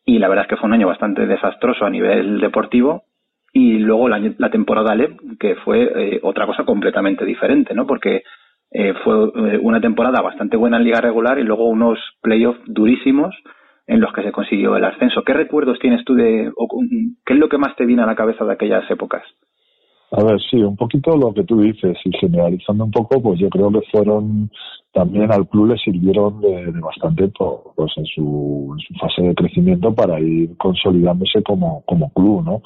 [0.04, 3.02] y la verdad es que fue un año bastante desastroso a nivel deportivo
[3.52, 7.86] y luego la, la temporada LEP, que fue eh, otra cosa completamente diferente, ¿no?
[7.86, 8.22] Porque
[8.70, 13.34] eh, fue eh, una temporada bastante buena en liga regular y luego unos playoffs durísimos
[13.86, 15.22] en los que se consiguió el ascenso.
[15.24, 16.68] ¿Qué recuerdos tienes tú de, o,
[17.24, 19.22] qué es lo que más te viene a la cabeza de aquellas épocas?
[20.14, 23.48] A ver, sí, un poquito lo que tú dices y generalizando un poco, pues yo
[23.48, 24.50] creo que fueron
[24.92, 27.32] también al club le sirvieron de, de bastante
[27.74, 32.62] pues en su, fase de crecimiento para ir consolidándose como, como club, ¿no?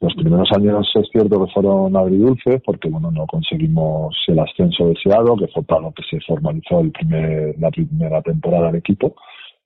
[0.00, 5.36] Los primeros años es cierto que fueron agridulces porque bueno no conseguimos el ascenso deseado,
[5.36, 9.14] que fue para lo que se formalizó el primer, la primera temporada del equipo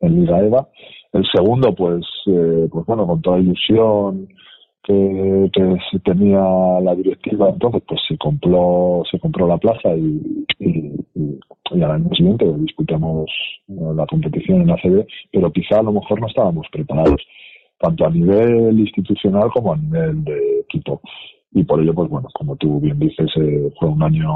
[0.01, 0.68] en Liga EVA.
[1.12, 4.28] El segundo, pues, eh, pues bueno, con toda ilusión
[4.82, 6.40] que, que tenía
[6.81, 12.10] la directiva, entonces pues se compró, se compró la plaza y, y, y, al año
[12.14, 13.28] siguiente disputamos
[13.66, 17.20] la competición en la CB, pero quizá a lo mejor no estábamos preparados
[17.78, 21.01] tanto a nivel institucional como a nivel de equipo.
[21.57, 24.28] Y por ello, pues bueno, como tú bien dices, eh, fue un año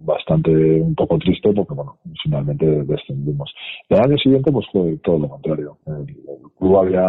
[0.00, 3.54] bastante un poco triste porque, bueno, finalmente descendimos.
[3.88, 5.78] El año siguiente, pues fue todo lo contrario.
[5.86, 6.06] El,
[6.58, 7.06] club había,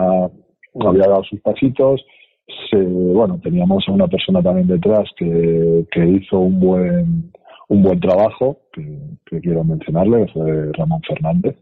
[0.87, 2.05] había dado sus pasitos,
[2.69, 7.31] se, bueno, teníamos a una persona también detrás que, que hizo un buen
[7.69, 8.85] un buen trabajo, que,
[9.25, 11.55] que quiero mencionarle, fue Ramón Fernández,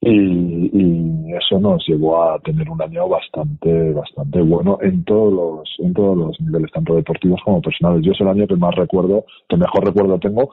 [0.00, 5.76] y, y, eso nos llevó a tener un año bastante bastante bueno en todos los
[5.80, 8.04] en todos los niveles tanto deportivos como personales.
[8.04, 10.50] Yo es el año que más recuerdo que mejor recuerdo tengo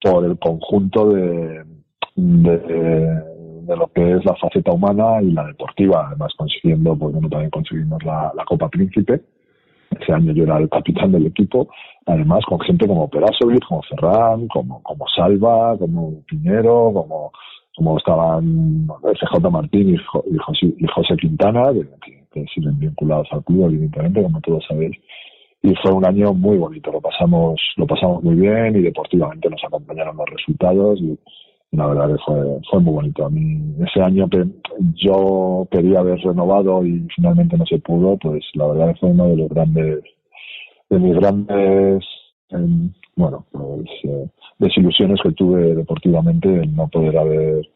[0.00, 1.64] por el conjunto de,
[2.16, 6.06] de, lo que es la faceta humana y la deportiva.
[6.08, 9.20] Además consiguiendo pues bueno también conseguimos la, la Copa Príncipe.
[10.00, 11.68] Ese año yo era el capitán del equipo,
[12.06, 17.32] además con gente como Perasovic, como Ferran, como, como Salva, como Piñero, como
[17.76, 23.66] como estaban FJ Martín y, José, y José Quintana, que, que, siguen vinculados al club,
[23.66, 24.96] evidentemente, como todos sabéis.
[25.62, 29.62] Y fue un año muy bonito, lo pasamos, lo pasamos muy bien y deportivamente nos
[29.64, 31.18] acompañaron los resultados y,
[31.70, 33.26] y la verdad que fue, fue muy bonito.
[33.26, 34.44] A mí, ese año que
[34.94, 39.28] yo quería haber renovado y finalmente no se pudo, pues la verdad que fue uno
[39.28, 40.04] de los grandes,
[40.88, 42.04] de mis grandes,
[42.50, 44.28] eh, bueno, pues eh,
[44.58, 47.68] desilusiones que tuve deportivamente el no poder haber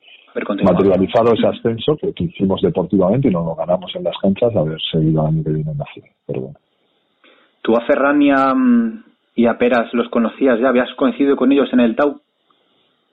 [0.62, 5.22] materializado ese ascenso que, hicimos deportivamente y no lo ganamos en las canchas, haber seguido
[5.22, 5.86] el año que viene en la
[6.26, 6.58] Pero bueno.
[7.62, 8.54] ¿Tú a Ferran y a,
[9.34, 10.68] y a Peras los conocías ya?
[10.68, 12.20] ¿Habías coincidido con ellos en el Tau?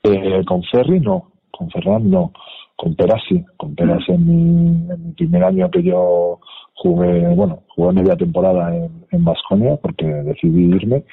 [0.03, 2.31] Eh, con Ferri no, con Ferran no.
[2.75, 6.39] Con Peras sí, con Peras en mi, en mi primer año que yo
[6.75, 11.03] jugué, bueno, jugué media temporada en Vasconia porque decidí irme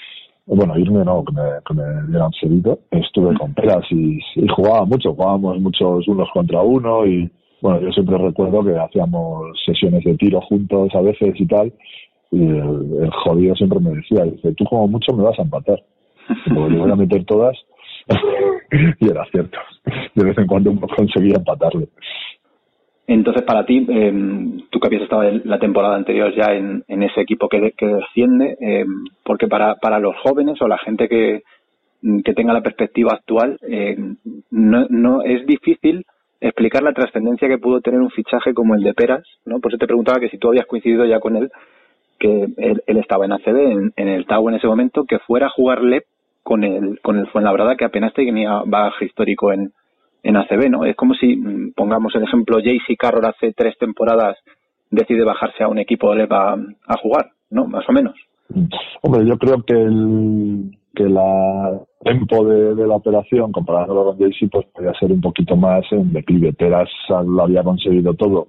[0.46, 2.78] bueno, irme no, que me, que me dieran seguido.
[2.90, 7.30] Estuve con Peras y, y, jugaba mucho, jugábamos muchos unos contra uno y
[7.60, 11.72] bueno, yo siempre recuerdo que hacíamos sesiones de tiro juntos a veces y tal
[12.34, 15.80] y el, jodido siempre me decía, dice, tú como mucho me vas a empatar,
[16.48, 17.56] porque le voy a meter todas
[19.00, 19.58] y era cierto,
[20.14, 21.88] de vez en cuando conseguía empatarle.
[23.06, 24.12] Entonces, para ti, eh,
[24.70, 28.86] tú que habías estado la temporada anterior ya en, ese equipo que, que desciende, eh,
[29.22, 31.42] porque para, para los jóvenes o la gente que,
[32.24, 33.96] que tenga la perspectiva actual, eh,
[34.50, 36.06] no, no es difícil
[36.40, 39.60] explicar la trascendencia que pudo tener un fichaje como el de Peras, ¿no?
[39.60, 41.50] Por eso te preguntaba que si tú habías coincidido ya con él,
[42.18, 45.50] que él, estaba en ACB, en, en, el Tau en ese momento, que fuera a
[45.50, 46.04] jugarle
[46.42, 49.72] con el, con el Fuenlabrada, que apenas tenía bagaje histórico en,
[50.24, 50.84] en ACB, ¿no?
[50.84, 54.36] Es como si, mm, pongamos el ejemplo, JC Carroll hace tres temporadas
[54.90, 56.54] decide bajarse a un equipo de LEVA
[56.86, 57.66] a jugar, ¿no?
[57.66, 58.14] Más o menos.
[59.02, 64.66] Hombre, yo creo que el que la tempo de, la operación comparándolo con JC pues
[64.66, 66.52] podría ser un poquito más en declive.
[66.52, 68.46] Teras lo había conseguido todo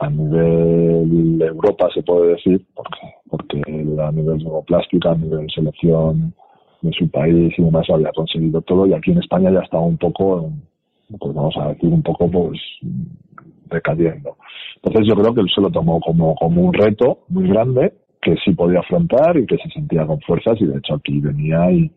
[0.00, 2.98] a nivel de Europa se puede decir porque
[3.28, 3.60] porque
[4.02, 6.34] a nivel plástica, a nivel selección
[6.80, 9.98] de su país y demás había conseguido todo y aquí en España ya estaba un
[9.98, 10.50] poco
[11.18, 12.58] pues vamos a decir, un poco pues
[13.70, 14.36] decadiendo.
[14.76, 18.36] Entonces yo creo que él se lo tomó como, como un reto muy grande que
[18.44, 21.90] sí podía afrontar y que se sentía con fuerzas y de hecho aquí venía y,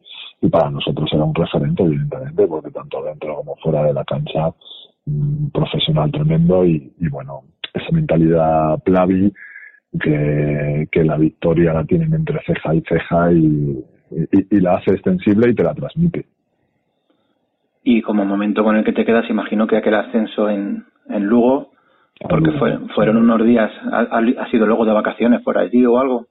[0.51, 4.53] para nosotros era un referente evidentemente porque tanto dentro como fuera de la cancha
[5.53, 9.33] profesional tremendo y, bueno esa mentalidad plavi
[10.01, 13.85] que, la victoria la tienen entre ceja y ceja y,
[14.51, 16.25] y la hace extensible y te la transmite
[17.83, 21.71] y como momento con el que te quedas, imagino que aquel ascenso en, en Lugo,
[22.29, 26.27] porque fue, fueron unos días, ha, sido luego de vacaciones por allí o algo,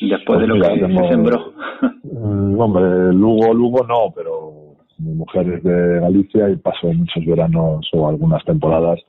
[0.00, 1.52] después de lo pues que se sembró.
[2.02, 7.88] Mm, hombre, Lugo, Lugo no, pero mi mujer es de Galicia y pasó muchos veranos
[7.94, 9.00] o algunas temporadas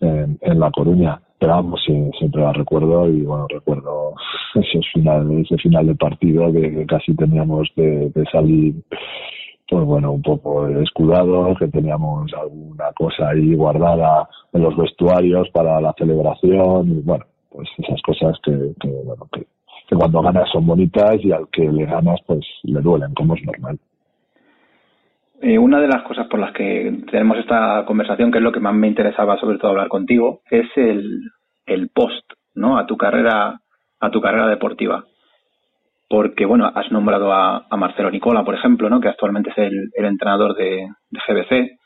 [0.00, 1.18] en, en La Coruña.
[1.38, 4.12] Pero vamos, siempre la recuerdo y bueno, recuerdo
[4.54, 8.74] ese final, ese final de partido que casi teníamos de, de salir
[9.68, 15.80] pues bueno, un poco escudado, que teníamos alguna cosa ahí guardada en los vestuarios para
[15.80, 18.52] la celebración y bueno, pues esas cosas que,
[19.04, 19.46] bueno, que,
[19.96, 23.78] cuando ganas son bonitas y al que le ganas pues le duelen, como es normal.
[25.40, 28.60] Eh, una de las cosas por las que tenemos esta conversación, que es lo que
[28.60, 31.30] más me interesaba sobre todo hablar contigo, es el,
[31.66, 32.24] el post,
[32.54, 32.78] ¿no?
[32.78, 33.60] A tu carrera,
[34.00, 35.04] a tu carrera deportiva
[36.08, 39.00] porque bueno, has nombrado a, Marcelo Nicola, por ejemplo, ¿no?
[39.00, 41.78] que actualmente es el, entrenador de, GBC.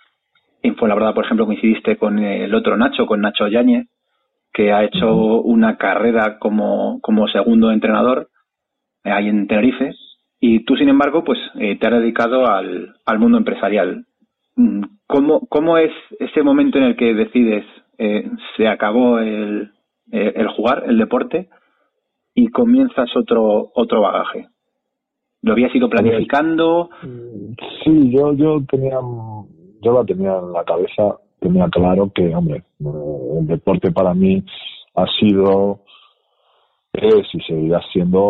[0.63, 3.87] En verdad, por ejemplo, coincidiste con el otro Nacho, con Nacho Yáñez,
[4.53, 8.29] que ha hecho una carrera como, como segundo entrenador
[9.05, 9.95] eh, ahí en Tenerife.
[10.41, 14.07] Y tú, sin embargo, pues eh, te has dedicado al, al mundo empresarial.
[14.57, 17.65] Mm, ¿Cómo, ¿Cómo es ese momento en el que decides
[17.99, 19.71] eh, se acabó el,
[20.11, 21.49] el jugar, el deporte,
[22.39, 24.47] y comienzas otro otro bagaje.
[25.43, 26.89] ¿Lo habías ido planificando?
[27.83, 28.99] Sí, yo yo tenía
[29.83, 34.45] yo la tenía en la cabeza, tenía claro que, hombre, el deporte para mí
[34.95, 35.81] ha sido
[36.93, 38.23] es y seguirá siendo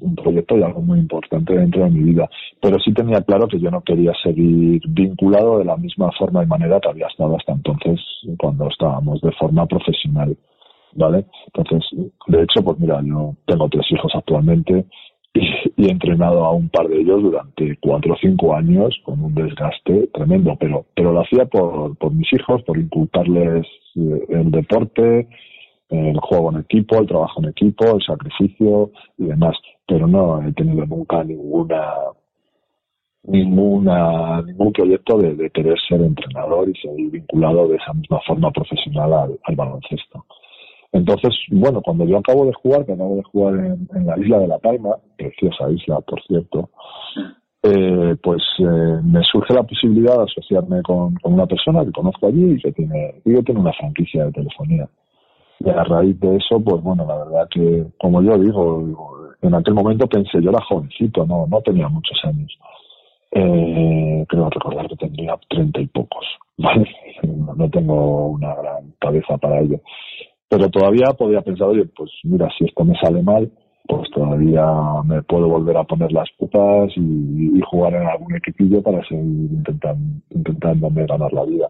[0.00, 2.28] un proyecto y algo muy importante dentro de mi vida.
[2.60, 6.46] Pero sí tenía claro que yo no quería seguir vinculado de la misma forma y
[6.46, 8.00] manera que había estado hasta entonces
[8.38, 10.36] cuando estábamos de forma profesional.
[10.96, 11.26] ¿Vale?
[11.54, 11.88] Entonces,
[12.26, 14.86] de hecho, pues mira, yo tengo tres hijos actualmente
[15.34, 19.34] y, he entrenado a un par de ellos durante cuatro o cinco años con un
[19.34, 23.66] desgaste tremendo, pero, pero lo hacía por, por mis hijos, por inculcarles
[23.96, 25.28] eh, el deporte,
[25.88, 29.56] el juego en equipo, el trabajo en equipo, el sacrificio y demás,
[29.86, 31.92] pero no he tenido nunca ninguna
[33.22, 39.38] ninguna ningún proyecto de, querer ser entrenador y seguir vinculado de esa misma forma profesional
[39.42, 40.24] al baloncesto.
[40.92, 44.48] Entonces, bueno, cuando yo acabo de jugar, que acabo de jugar en, la isla de
[44.48, 46.70] La Palma, preciosa isla, por cierto,
[47.62, 52.52] eh, pues eh, me surge la posibilidad de asociarme con, una persona que conozco allí
[52.52, 54.88] y que tiene, y que tiene una franquicia de telefonía.
[55.60, 59.74] Y a raíz de eso, pues bueno, la verdad que, como yo digo, en aquel
[59.74, 62.56] momento pensé, yo era jovencito, no, no tenía muchos años.
[63.32, 66.24] Eh, creo recordar que tendría treinta y pocos.
[66.58, 66.88] ¿vale?
[67.22, 69.80] No tengo una gran cabeza para ello.
[70.48, 73.50] Pero todavía podría pensar, oye, pues mira, si esto me sale mal,
[73.88, 74.64] pues todavía
[75.04, 80.20] me puedo volver a poner las putas y, jugar en algún equipillo para seguir intentando,
[80.30, 81.68] intentándome ganar la vida.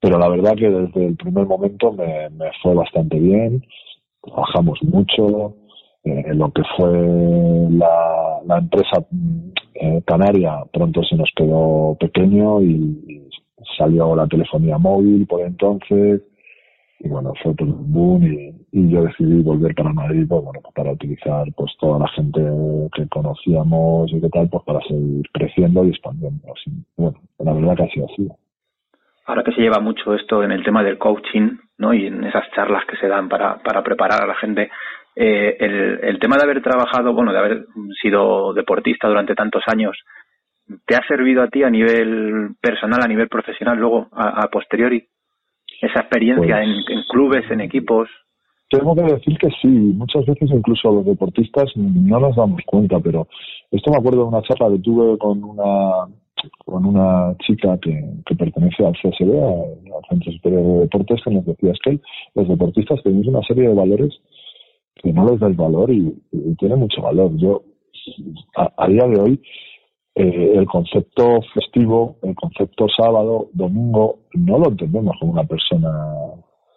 [0.00, 2.28] Pero la verdad que desde el primer momento me,
[2.62, 3.64] fue bastante bien,
[4.22, 5.54] trabajamos mucho,
[6.04, 6.90] eh, lo que fue
[7.70, 9.04] la, la empresa
[9.74, 13.28] eh, canaria pronto se nos quedó pequeño y
[13.76, 16.22] salió la telefonía móvil por entonces,
[17.00, 20.92] y bueno, fue todo un boom y, yo decidí volver para Madrid, pues, bueno, para
[20.92, 22.40] utilizar pues toda la gente
[22.94, 26.52] que conocíamos y qué tal, pues para seguir creciendo y expandiendo.
[26.52, 28.28] Así, bueno, la verdad que ha sido así.
[29.26, 31.92] Ahora que se lleva mucho esto en el tema del coaching, ¿no?
[31.92, 34.70] Y en esas charlas que se dan para, para preparar a la gente,
[35.16, 37.66] eh, el, el tema de haber trabajado, bueno, de haber
[38.00, 39.98] sido deportista durante tantos años,
[40.86, 45.06] ¿te ha servido a ti a nivel personal, a nivel profesional, luego, a posteriori?
[45.80, 48.08] Esa experiencia pues en, clubes, en equipos.
[48.70, 53.26] Tengo que decir que sí, muchas veces incluso los deportistas no nos damos cuenta, pero
[53.70, 56.06] esto me acuerdo de una charla que tuve con una
[56.64, 61.44] con una chica que, que pertenece al CSD, al Centro Superior de Deportes, que nos
[61.44, 62.00] decía es que
[62.34, 64.20] los deportistas tenemos una serie de valores
[65.02, 66.14] que no les da el valor y,
[66.58, 67.36] tiene mucho valor.
[67.36, 67.62] Yo,
[68.56, 69.40] a día de hoy,
[70.18, 75.90] eh, el concepto festivo, el concepto sábado, domingo, no lo entendemos como una persona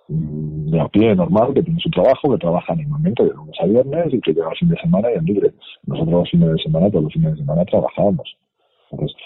[0.07, 3.65] mm, de a pie normal que tiene su trabajo, que trabaja normalmente de lunes a
[3.65, 5.51] viernes y que llega el fin de semana y es libre.
[5.87, 8.37] Nosotros los fines de semana, todos los fines de semana trabajábamos.
[8.91, 9.17] Entonces,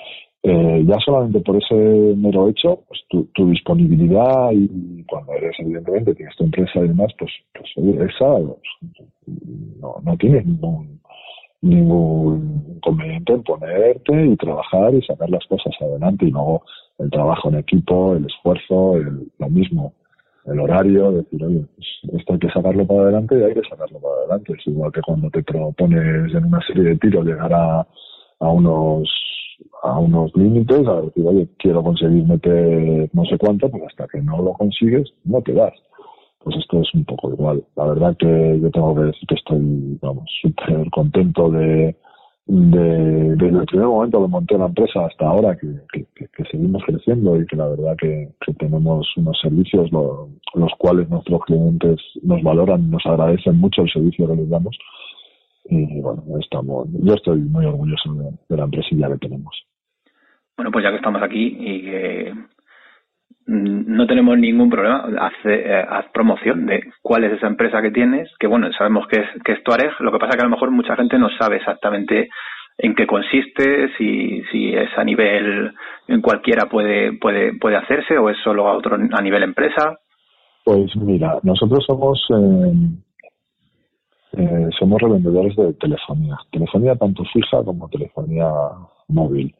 [0.43, 6.37] eh, ya solamente por ese mero hecho, pues tu, disponibilidad y cuando eres, evidentemente, tienes
[6.37, 7.69] tu empresa y demás, pues, pues
[8.15, 8.39] esa
[9.81, 11.01] no, no tienes ningún
[11.65, 16.63] ningún inconveniente en ponerte y trabajar y sacar las cosas adelante y luego
[16.99, 19.93] el trabajo en equipo, el esfuerzo, el, lo mismo,
[20.45, 23.99] el horario, decir, oye, pues esto hay que sacarlo para adelante y hay que sacarlo
[23.99, 24.53] para adelante.
[24.53, 27.87] Es igual que cuando te propones en una serie de tiros llegar a,
[28.39, 29.09] a unos
[29.83, 34.21] a unos límites, a decir, oye, quiero conseguir meter no sé cuánto, pues hasta que
[34.21, 35.73] no lo consigues, no te das
[36.45, 37.63] pues esto es un poco igual.
[37.75, 41.95] La verdad que yo tengo que decir que estoy, vamos, súper contento de,
[42.45, 46.05] de, desde el primer momento que monté la empresa hasta ahora, que,
[46.51, 52.43] seguimos creciendo y que la verdad que, tenemos unos servicios los cuales nuestros clientes nos
[52.43, 54.77] valoran, nos agradecen mucho el servicio que les damos.
[55.67, 59.65] Y bueno, estamos, yo estoy muy orgulloso de, la empresilla que tenemos.
[60.55, 62.33] Bueno, pues ya que estamos aquí y que
[63.47, 65.05] no tenemos ningún problema.
[65.19, 69.21] Haz, eh, haz, promoción de cuál es esa empresa que tienes, que bueno, sabemos que
[69.21, 71.57] es, que es Tuareg, lo que pasa que a lo mejor mucha gente no sabe
[71.57, 72.29] exactamente
[72.77, 75.73] en qué consiste, si, si es a nivel
[76.07, 79.97] en cualquiera puede, puede, puede hacerse o es solo a otro a nivel empresa.
[80.63, 82.73] Pues mira, nosotros somos eh,
[84.37, 88.47] eh, somos revendedores de telefonía, telefonía tanto fija como telefonía
[89.07, 89.53] móvil.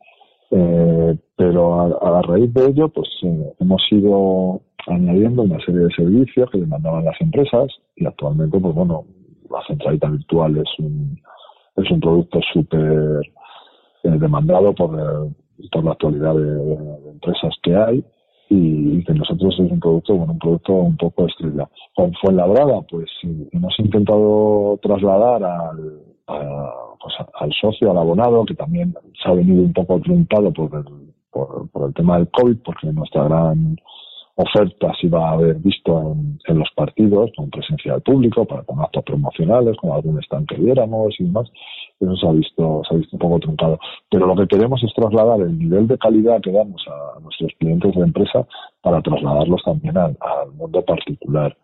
[0.52, 6.50] Eh, pero a, raíz de ello, pues eh, hemos ido añadiendo una serie de servicios
[6.52, 9.06] que demandaban las empresas y actualmente, pues bueno,
[9.50, 11.20] la centralita virtual es un,
[11.78, 13.22] es un producto súper
[14.04, 14.92] eh, demandado por,
[15.72, 18.06] por la actualidad de, empresas que hay
[18.50, 21.68] y, que nosotros es un producto, bueno, un producto un poco estrella.
[21.96, 23.10] Con Fuenlabrada, pues
[23.52, 29.74] hemos intentado trasladar al, pues, al socio, al abonado, que también se ha venido un
[29.74, 33.78] poco truncado por el, por, el tema del COVID, porque nuestra gran
[34.38, 36.16] oferta se iba a haber visto
[36.48, 40.56] en, los partidos, con presencia del público, para con actos promocionales, con algún stand que
[40.56, 41.50] viéramos y demás.
[42.00, 43.80] Eso se ha visto, se ha visto un poco truncado.
[44.10, 47.96] Pero lo que queremos es trasladar el nivel de calidad que damos a, nuestros clientes
[47.96, 48.46] de empresa
[48.82, 50.18] para trasladarlos también al
[50.58, 51.56] mundo particular.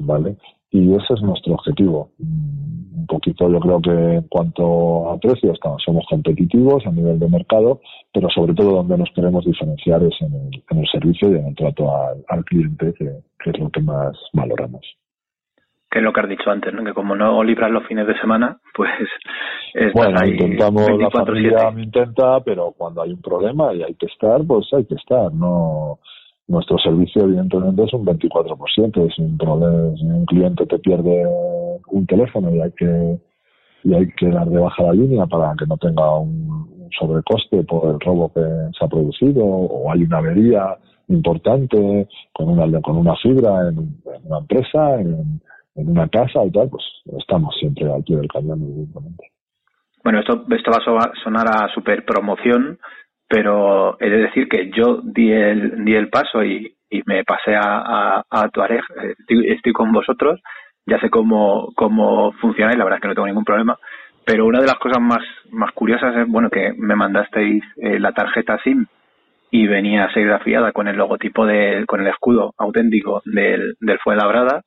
[0.00, 0.36] ¿Vale?
[0.70, 2.10] y ese es nuestro objetivo.
[2.18, 7.80] Un poquito yo creo que en cuanto a precios somos competitivos a nivel de mercado,
[8.12, 11.90] pero sobre todo donde nos queremos diferenciar es en el, servicio y en el trato
[12.28, 14.82] al, cliente, que, es lo que más valoramos.
[15.90, 16.84] Que es lo que has dicho antes, ¿no?
[16.84, 18.90] que como no libras los fines de semana, pues...
[19.94, 24.44] Bueno, intentamos, la familia me intenta, pero cuando hay un problema y hay que estar,
[24.44, 26.00] pues hay que estar, no
[26.50, 29.08] nuestro servicio, evidentemente, es un 24 por 7.
[29.14, 31.24] Si un, problema, si un cliente te pierde
[31.88, 33.18] un teléfono y hay que
[33.82, 37.94] y hay que dar de baja la línea para que no tenga un, sobrecoste por
[37.94, 38.40] el robo que
[38.76, 40.76] se ha producido o hay una avería
[41.08, 45.40] importante con una con una fibra en, una empresa, en,
[45.74, 46.84] una casa y tal, pues
[47.18, 49.30] estamos siempre al pie del cañón, evidentemente.
[50.02, 52.78] Bueno, esto, esto va a sonar a super promoción,
[53.30, 57.54] pero he de decir que yo di el, di el paso y, y me pasé
[57.54, 58.82] a, a, Tuareg,
[59.28, 60.40] estoy, con vosotros,
[60.84, 63.78] ya sé cómo, cómo funciona y la verdad es que no tengo ningún problema.
[64.26, 68.10] Pero una de las cosas más, más curiosas es bueno que me mandasteis eh, la
[68.10, 68.86] tarjeta SIM
[69.52, 74.64] y venía serigrafiada con el logotipo de, con el escudo auténtico del, del Fuenlabrada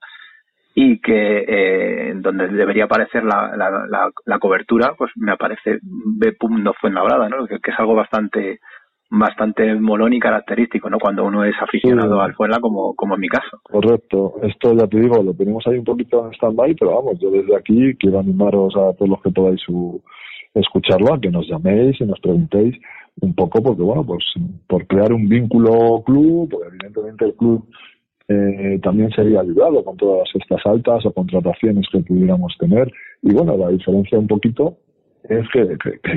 [0.76, 6.36] y que eh, donde debería aparecer la, la, la, cobertura, pues me aparece B.
[6.50, 7.46] no Fuenlabrada, ¿no?
[7.46, 8.60] Que, que, es algo bastante
[9.16, 10.98] bastante molón y característico, ¿no?
[10.98, 13.60] Cuando uno es aficionado al Fuenla, como, como en mi caso.
[13.62, 14.34] Correcto.
[14.42, 17.56] Esto ya te digo, lo tenemos ahí un poquito en stand-by, pero vamos, yo desde
[17.56, 20.02] aquí quiero animaros a todos los que podáis su,
[20.54, 22.76] escucharlo, a que nos llaméis y nos preguntéis
[23.22, 24.24] un poco, porque bueno, pues
[24.68, 27.66] por crear un vínculo club, pues evidentemente el club
[28.28, 32.92] eh, también sería ayudado con todas estas altas o contrataciones que pudiéramos tener.
[33.22, 34.78] Y bueno, la diferencia un poquito
[35.24, 36.10] es que, que,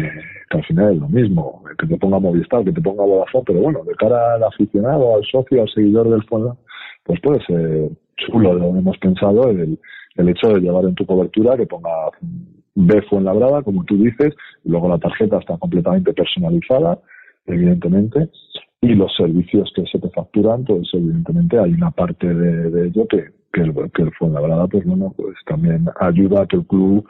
[0.50, 3.84] al final es lo mismo, que te ponga Movistar, que te ponga Vodafone, pero bueno,
[3.84, 6.56] de cara al aficionado, al socio, al seguidor del fondo,
[7.04, 7.90] pues puede ser
[8.32, 9.78] lo hemos pensado, el,
[10.16, 11.90] el hecho de llevar en tu cobertura que ponga
[12.74, 14.34] B Fuenlabrada, como tú dices,
[14.64, 16.98] y luego la tarjeta está completamente personalizada,
[17.47, 18.28] evidentemente,
[18.81, 23.24] y los servicios que se te facturan, pues evidentemente hay una parte de, ello que,
[23.60, 27.06] el, que el Fuenlabrada, pues bueno, pues también ayuda a que el club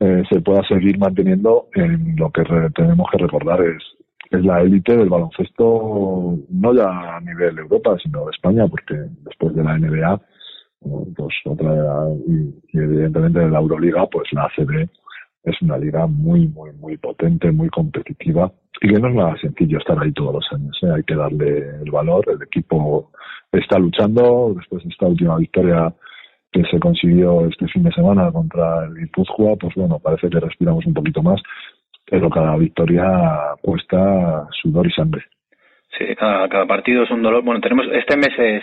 [0.00, 2.42] eh, se pueda seguir manteniendo en lo que
[2.74, 3.82] tenemos que recordar es,
[4.30, 8.94] es la élite del baloncesto, no ya a nivel Europa, sino de España, porque
[9.24, 10.20] después de la NBA,
[11.14, 14.88] pues otra, y, y evidentemente de la Euroliga, pues la ACB
[15.44, 19.78] es una liga muy, muy, muy potente, muy competitiva y que no es nada sencillo
[19.78, 20.78] estar ahí todos los años.
[20.82, 20.92] ¿eh?
[20.96, 22.24] Hay que darle el valor.
[22.28, 23.10] El equipo
[23.52, 25.92] está luchando después de esta última victoria
[26.52, 29.56] que se consiguió este fin de semana contra el Guipúzcoa.
[29.56, 31.40] Pues bueno, parece que respiramos un poquito más,
[32.04, 35.24] pero cada victoria cuesta sudor y sangre.
[35.98, 37.42] Sí, cada, partido es un dolor.
[37.42, 38.62] Bueno, tenemos este mes es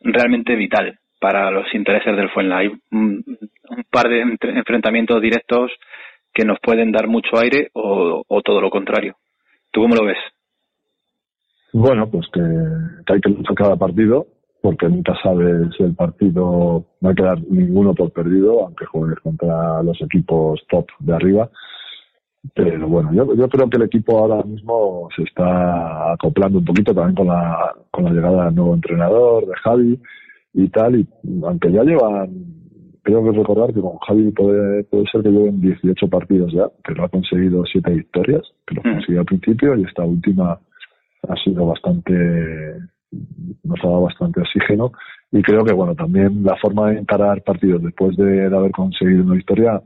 [0.00, 2.58] realmente vital para los intereses del Fuenla.
[2.58, 3.24] Hay un,
[3.90, 5.70] par de enfrentamientos directos
[6.34, 9.16] que nos pueden dar mucho aire o, todo lo contrario.
[9.70, 10.18] ¿Tú cómo lo ves?
[11.72, 14.26] Bueno, pues que, hay que luchar cada partido,
[14.60, 19.82] porque nunca sabes el partido no va a quedar ninguno por perdido, aunque juegues contra
[19.82, 21.50] los equipos top de arriba.
[22.54, 26.94] Pero bueno, yo, yo creo que el equipo ahora mismo se está acoplando un poquito
[26.94, 30.00] también con la, con la llegada del nuevo entrenador, de Javi
[30.52, 31.08] y tal, y
[31.42, 32.63] aunque ya llevan,
[33.04, 37.04] creo que recordar que con Javi puede, puede ser que lleven 18 partidos ya, pero
[37.04, 38.94] ha conseguido 7 victorias, que lo mm.
[38.94, 40.58] consiguió al principio, y esta última
[41.28, 42.12] ha sido bastante,
[43.62, 44.92] nos ha dado bastante oxígeno,
[45.30, 49.34] y creo que bueno, también la forma de encarar partidos después de, haber conseguido una
[49.34, 49.80] victoria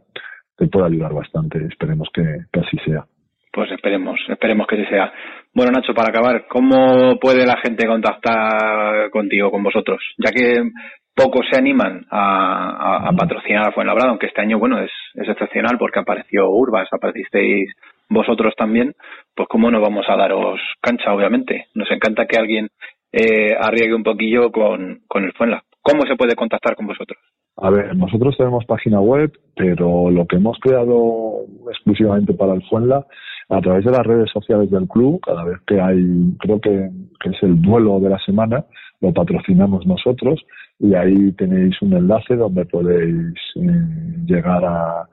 [0.56, 2.22] te puede ayudar bastante, esperemos que,
[2.52, 3.04] que así sea.
[3.52, 5.12] Pues esperemos, esperemos que así sea.
[5.54, 9.98] Bueno, Nacho, para acabar, ¿cómo puede la gente contactar contigo, con vosotros?
[10.18, 10.70] Ya que
[11.18, 16.48] pocos se animan a, patrocinar a Fuenlabrada, aunque este año, bueno, es, excepcional porque apareció
[16.48, 17.74] Urbas, aparecisteis
[18.08, 18.94] vosotros también,
[19.34, 21.66] pues cómo no vamos a daros cancha, obviamente.
[21.74, 22.68] Nos encanta que alguien
[23.12, 25.62] eh, arriesgue un poquillo con, con el Fuenla.
[25.82, 27.18] ¿Cómo se puede contactar con vosotros?
[27.56, 33.04] A ver, nosotros tenemos página web, pero lo que hemos creado exclusivamente para el Fuenla
[33.48, 36.90] a través de las redes sociales del club, cada vez que hay, creo que,
[37.24, 38.64] es el duelo de la semana,
[39.00, 40.40] lo patrocinamos nosotros
[40.80, 43.84] y ahí tenéis un enlace donde podéis eh,
[44.26, 45.08] llegar a,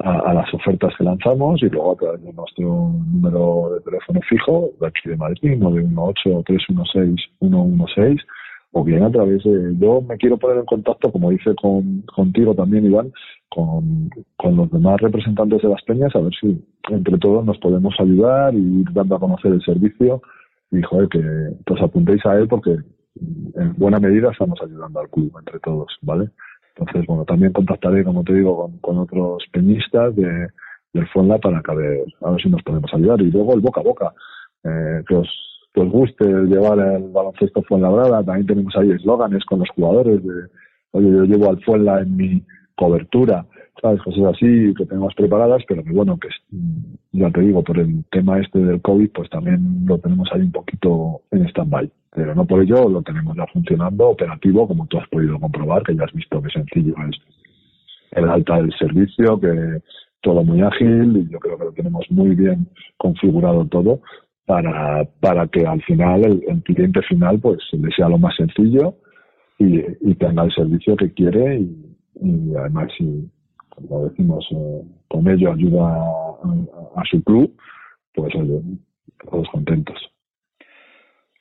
[0.00, 4.70] a, las ofertas que lanzamos y luego a través de nuestro número de teléfono fijo
[4.80, 8.20] de aquí de Madrid, 918-316-116
[8.72, 9.74] o bien a través de...
[9.78, 13.12] Yo me quiero poner en contacto, como dice con, contigo también, Iván,
[13.48, 17.92] con, con los demás representantes de las peñas, a ver si entre todos nos podemos
[17.98, 20.22] ayudar y ir dando a conocer el servicio.
[20.70, 21.18] Y, joder, que
[21.72, 22.76] os apuntéis a él porque
[23.16, 26.30] en buena medida estamos ayudando al club entre todos, ¿vale?
[26.76, 30.48] Entonces, bueno, también contactaré, como te digo, con, otros peñistas de,
[30.92, 33.20] del Fonla para que a ver, a ver si nos podemos ayudar.
[33.20, 34.14] Y luego el boca a boca,
[34.64, 35.28] eh, que os
[35.72, 38.24] que os guste llevar el baloncesto Fuenlabrada.
[38.24, 40.48] También tenemos ahí eslóganes con los jugadores de,
[40.92, 42.42] oye, yo llevo al Fuenla en mi
[42.74, 43.46] cobertura,
[43.80, 44.02] ¿sabes?
[44.02, 46.28] Cosas así que tenemos preparadas, pero que bueno, que
[47.12, 50.52] ya te digo, por el tema este del COVID, pues también lo tenemos ahí un
[50.52, 51.90] poquito en stand-by.
[52.12, 55.94] Pero no por ello lo tenemos ya funcionando, operativo, como tú has podido comprobar, que
[55.94, 57.16] ya has visto que sencillo es
[58.12, 59.80] el alta del servicio, que
[60.22, 64.00] todo muy ágil y yo creo que lo tenemos muy bien configurado todo
[64.46, 68.96] para, para que al final el, cliente final pues le sea lo más sencillo
[69.58, 73.30] y, tenga el servicio que quiere y, además si
[73.88, 75.86] como decimos eh, con ello ayuda
[76.96, 77.54] a, su club
[78.14, 78.32] pues
[79.30, 79.96] todos contentos.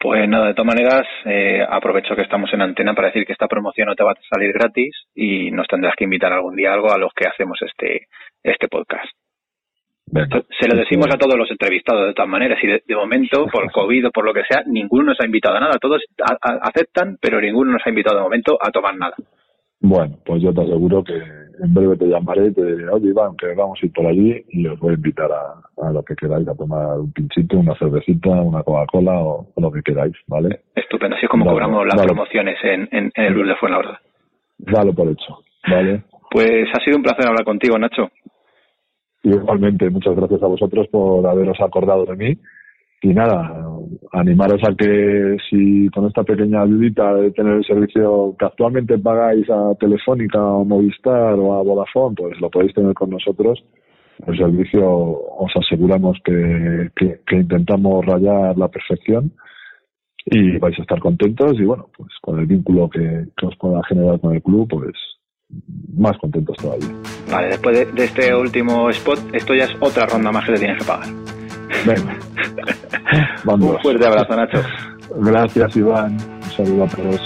[0.02, 3.48] Pues nada, de todas maneras, eh, aprovecho que estamos en antena para decir que esta
[3.49, 6.90] promoción no te va a salir gratis y nos tendrás que invitar algún día algo
[6.91, 8.07] a los que hacemos este,
[8.41, 9.10] este podcast.
[10.06, 10.41] Venga.
[10.57, 13.70] Se lo decimos a todos los entrevistados de todas maneras y de, de momento, por
[13.72, 15.74] COVID o por lo que sea, ninguno nos ha invitado a nada.
[15.82, 19.16] Todos a- a- aceptan, pero ninguno nos ha invitado de momento a tomar nada.
[19.81, 23.35] Bueno, pues yo te aseguro que en breve te llamaré y te diré, oye Iván,
[23.38, 26.15] que vamos a ir por allí y os voy a invitar a, a lo que
[26.15, 30.61] queráis, a tomar un pinchito, una cervecita, una Coca-Cola o, o lo que queráis, ¿vale?
[30.76, 32.07] Estupendo, así es como Vale, cobramos las vale.
[32.07, 34.01] promociones en, en, en el Blues de Fuenlabrada.
[34.57, 35.38] Dalo por hecho,
[35.69, 36.03] ¿vale?
[36.31, 38.10] Pues ha sido un placer hablar contigo, Nacho.
[39.23, 42.38] Igualmente, muchas gracias a vosotros por haberos acordado de mí.
[43.02, 43.66] Y nada,
[44.12, 49.50] animaros a que si con esta pequeña ayudita de tener el servicio que actualmente pagáis
[49.50, 53.64] a Telefónica o Movistar o a Vodafone, pues lo podéis tener con nosotros.
[54.28, 59.32] El servicio os aseguramos que, que, intentamos rayar la perfección
[60.26, 63.82] y vais a estar contentos y bueno, pues con el vínculo que, que os pueda
[63.88, 64.92] generar con el club, pues
[65.96, 66.90] más contentos todavía.
[67.32, 70.60] Vale, después de, de este último spot, esto ya es otra ronda más que te
[70.60, 71.39] tienes que pagar.
[71.86, 72.18] Venga,
[73.46, 74.64] Un fuerte abrazo, Nacho.
[75.16, 76.18] Gracias, Iván.
[76.44, 77.22] Un saludo a todos.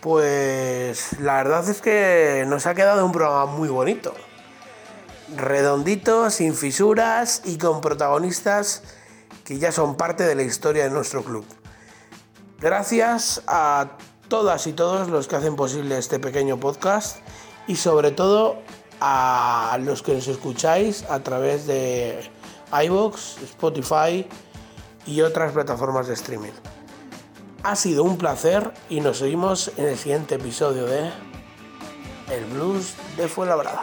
[0.00, 4.14] Pues la verdad es que nos ha quedado un programa muy bonito.
[5.36, 8.82] Redondito, sin fisuras y con protagonistas
[9.50, 11.44] que ya son parte de la historia de nuestro club.
[12.60, 13.96] Gracias a
[14.28, 17.16] todas y todos los que hacen posible este pequeño podcast
[17.66, 18.58] y sobre todo
[19.00, 22.30] a los que nos escucháis a través de
[22.70, 24.24] iVoox, Spotify
[25.04, 26.52] y otras plataformas de streaming.
[27.64, 31.10] Ha sido un placer y nos oímos en el siguiente episodio de
[32.28, 33.82] El Blues de Fuenlabrada.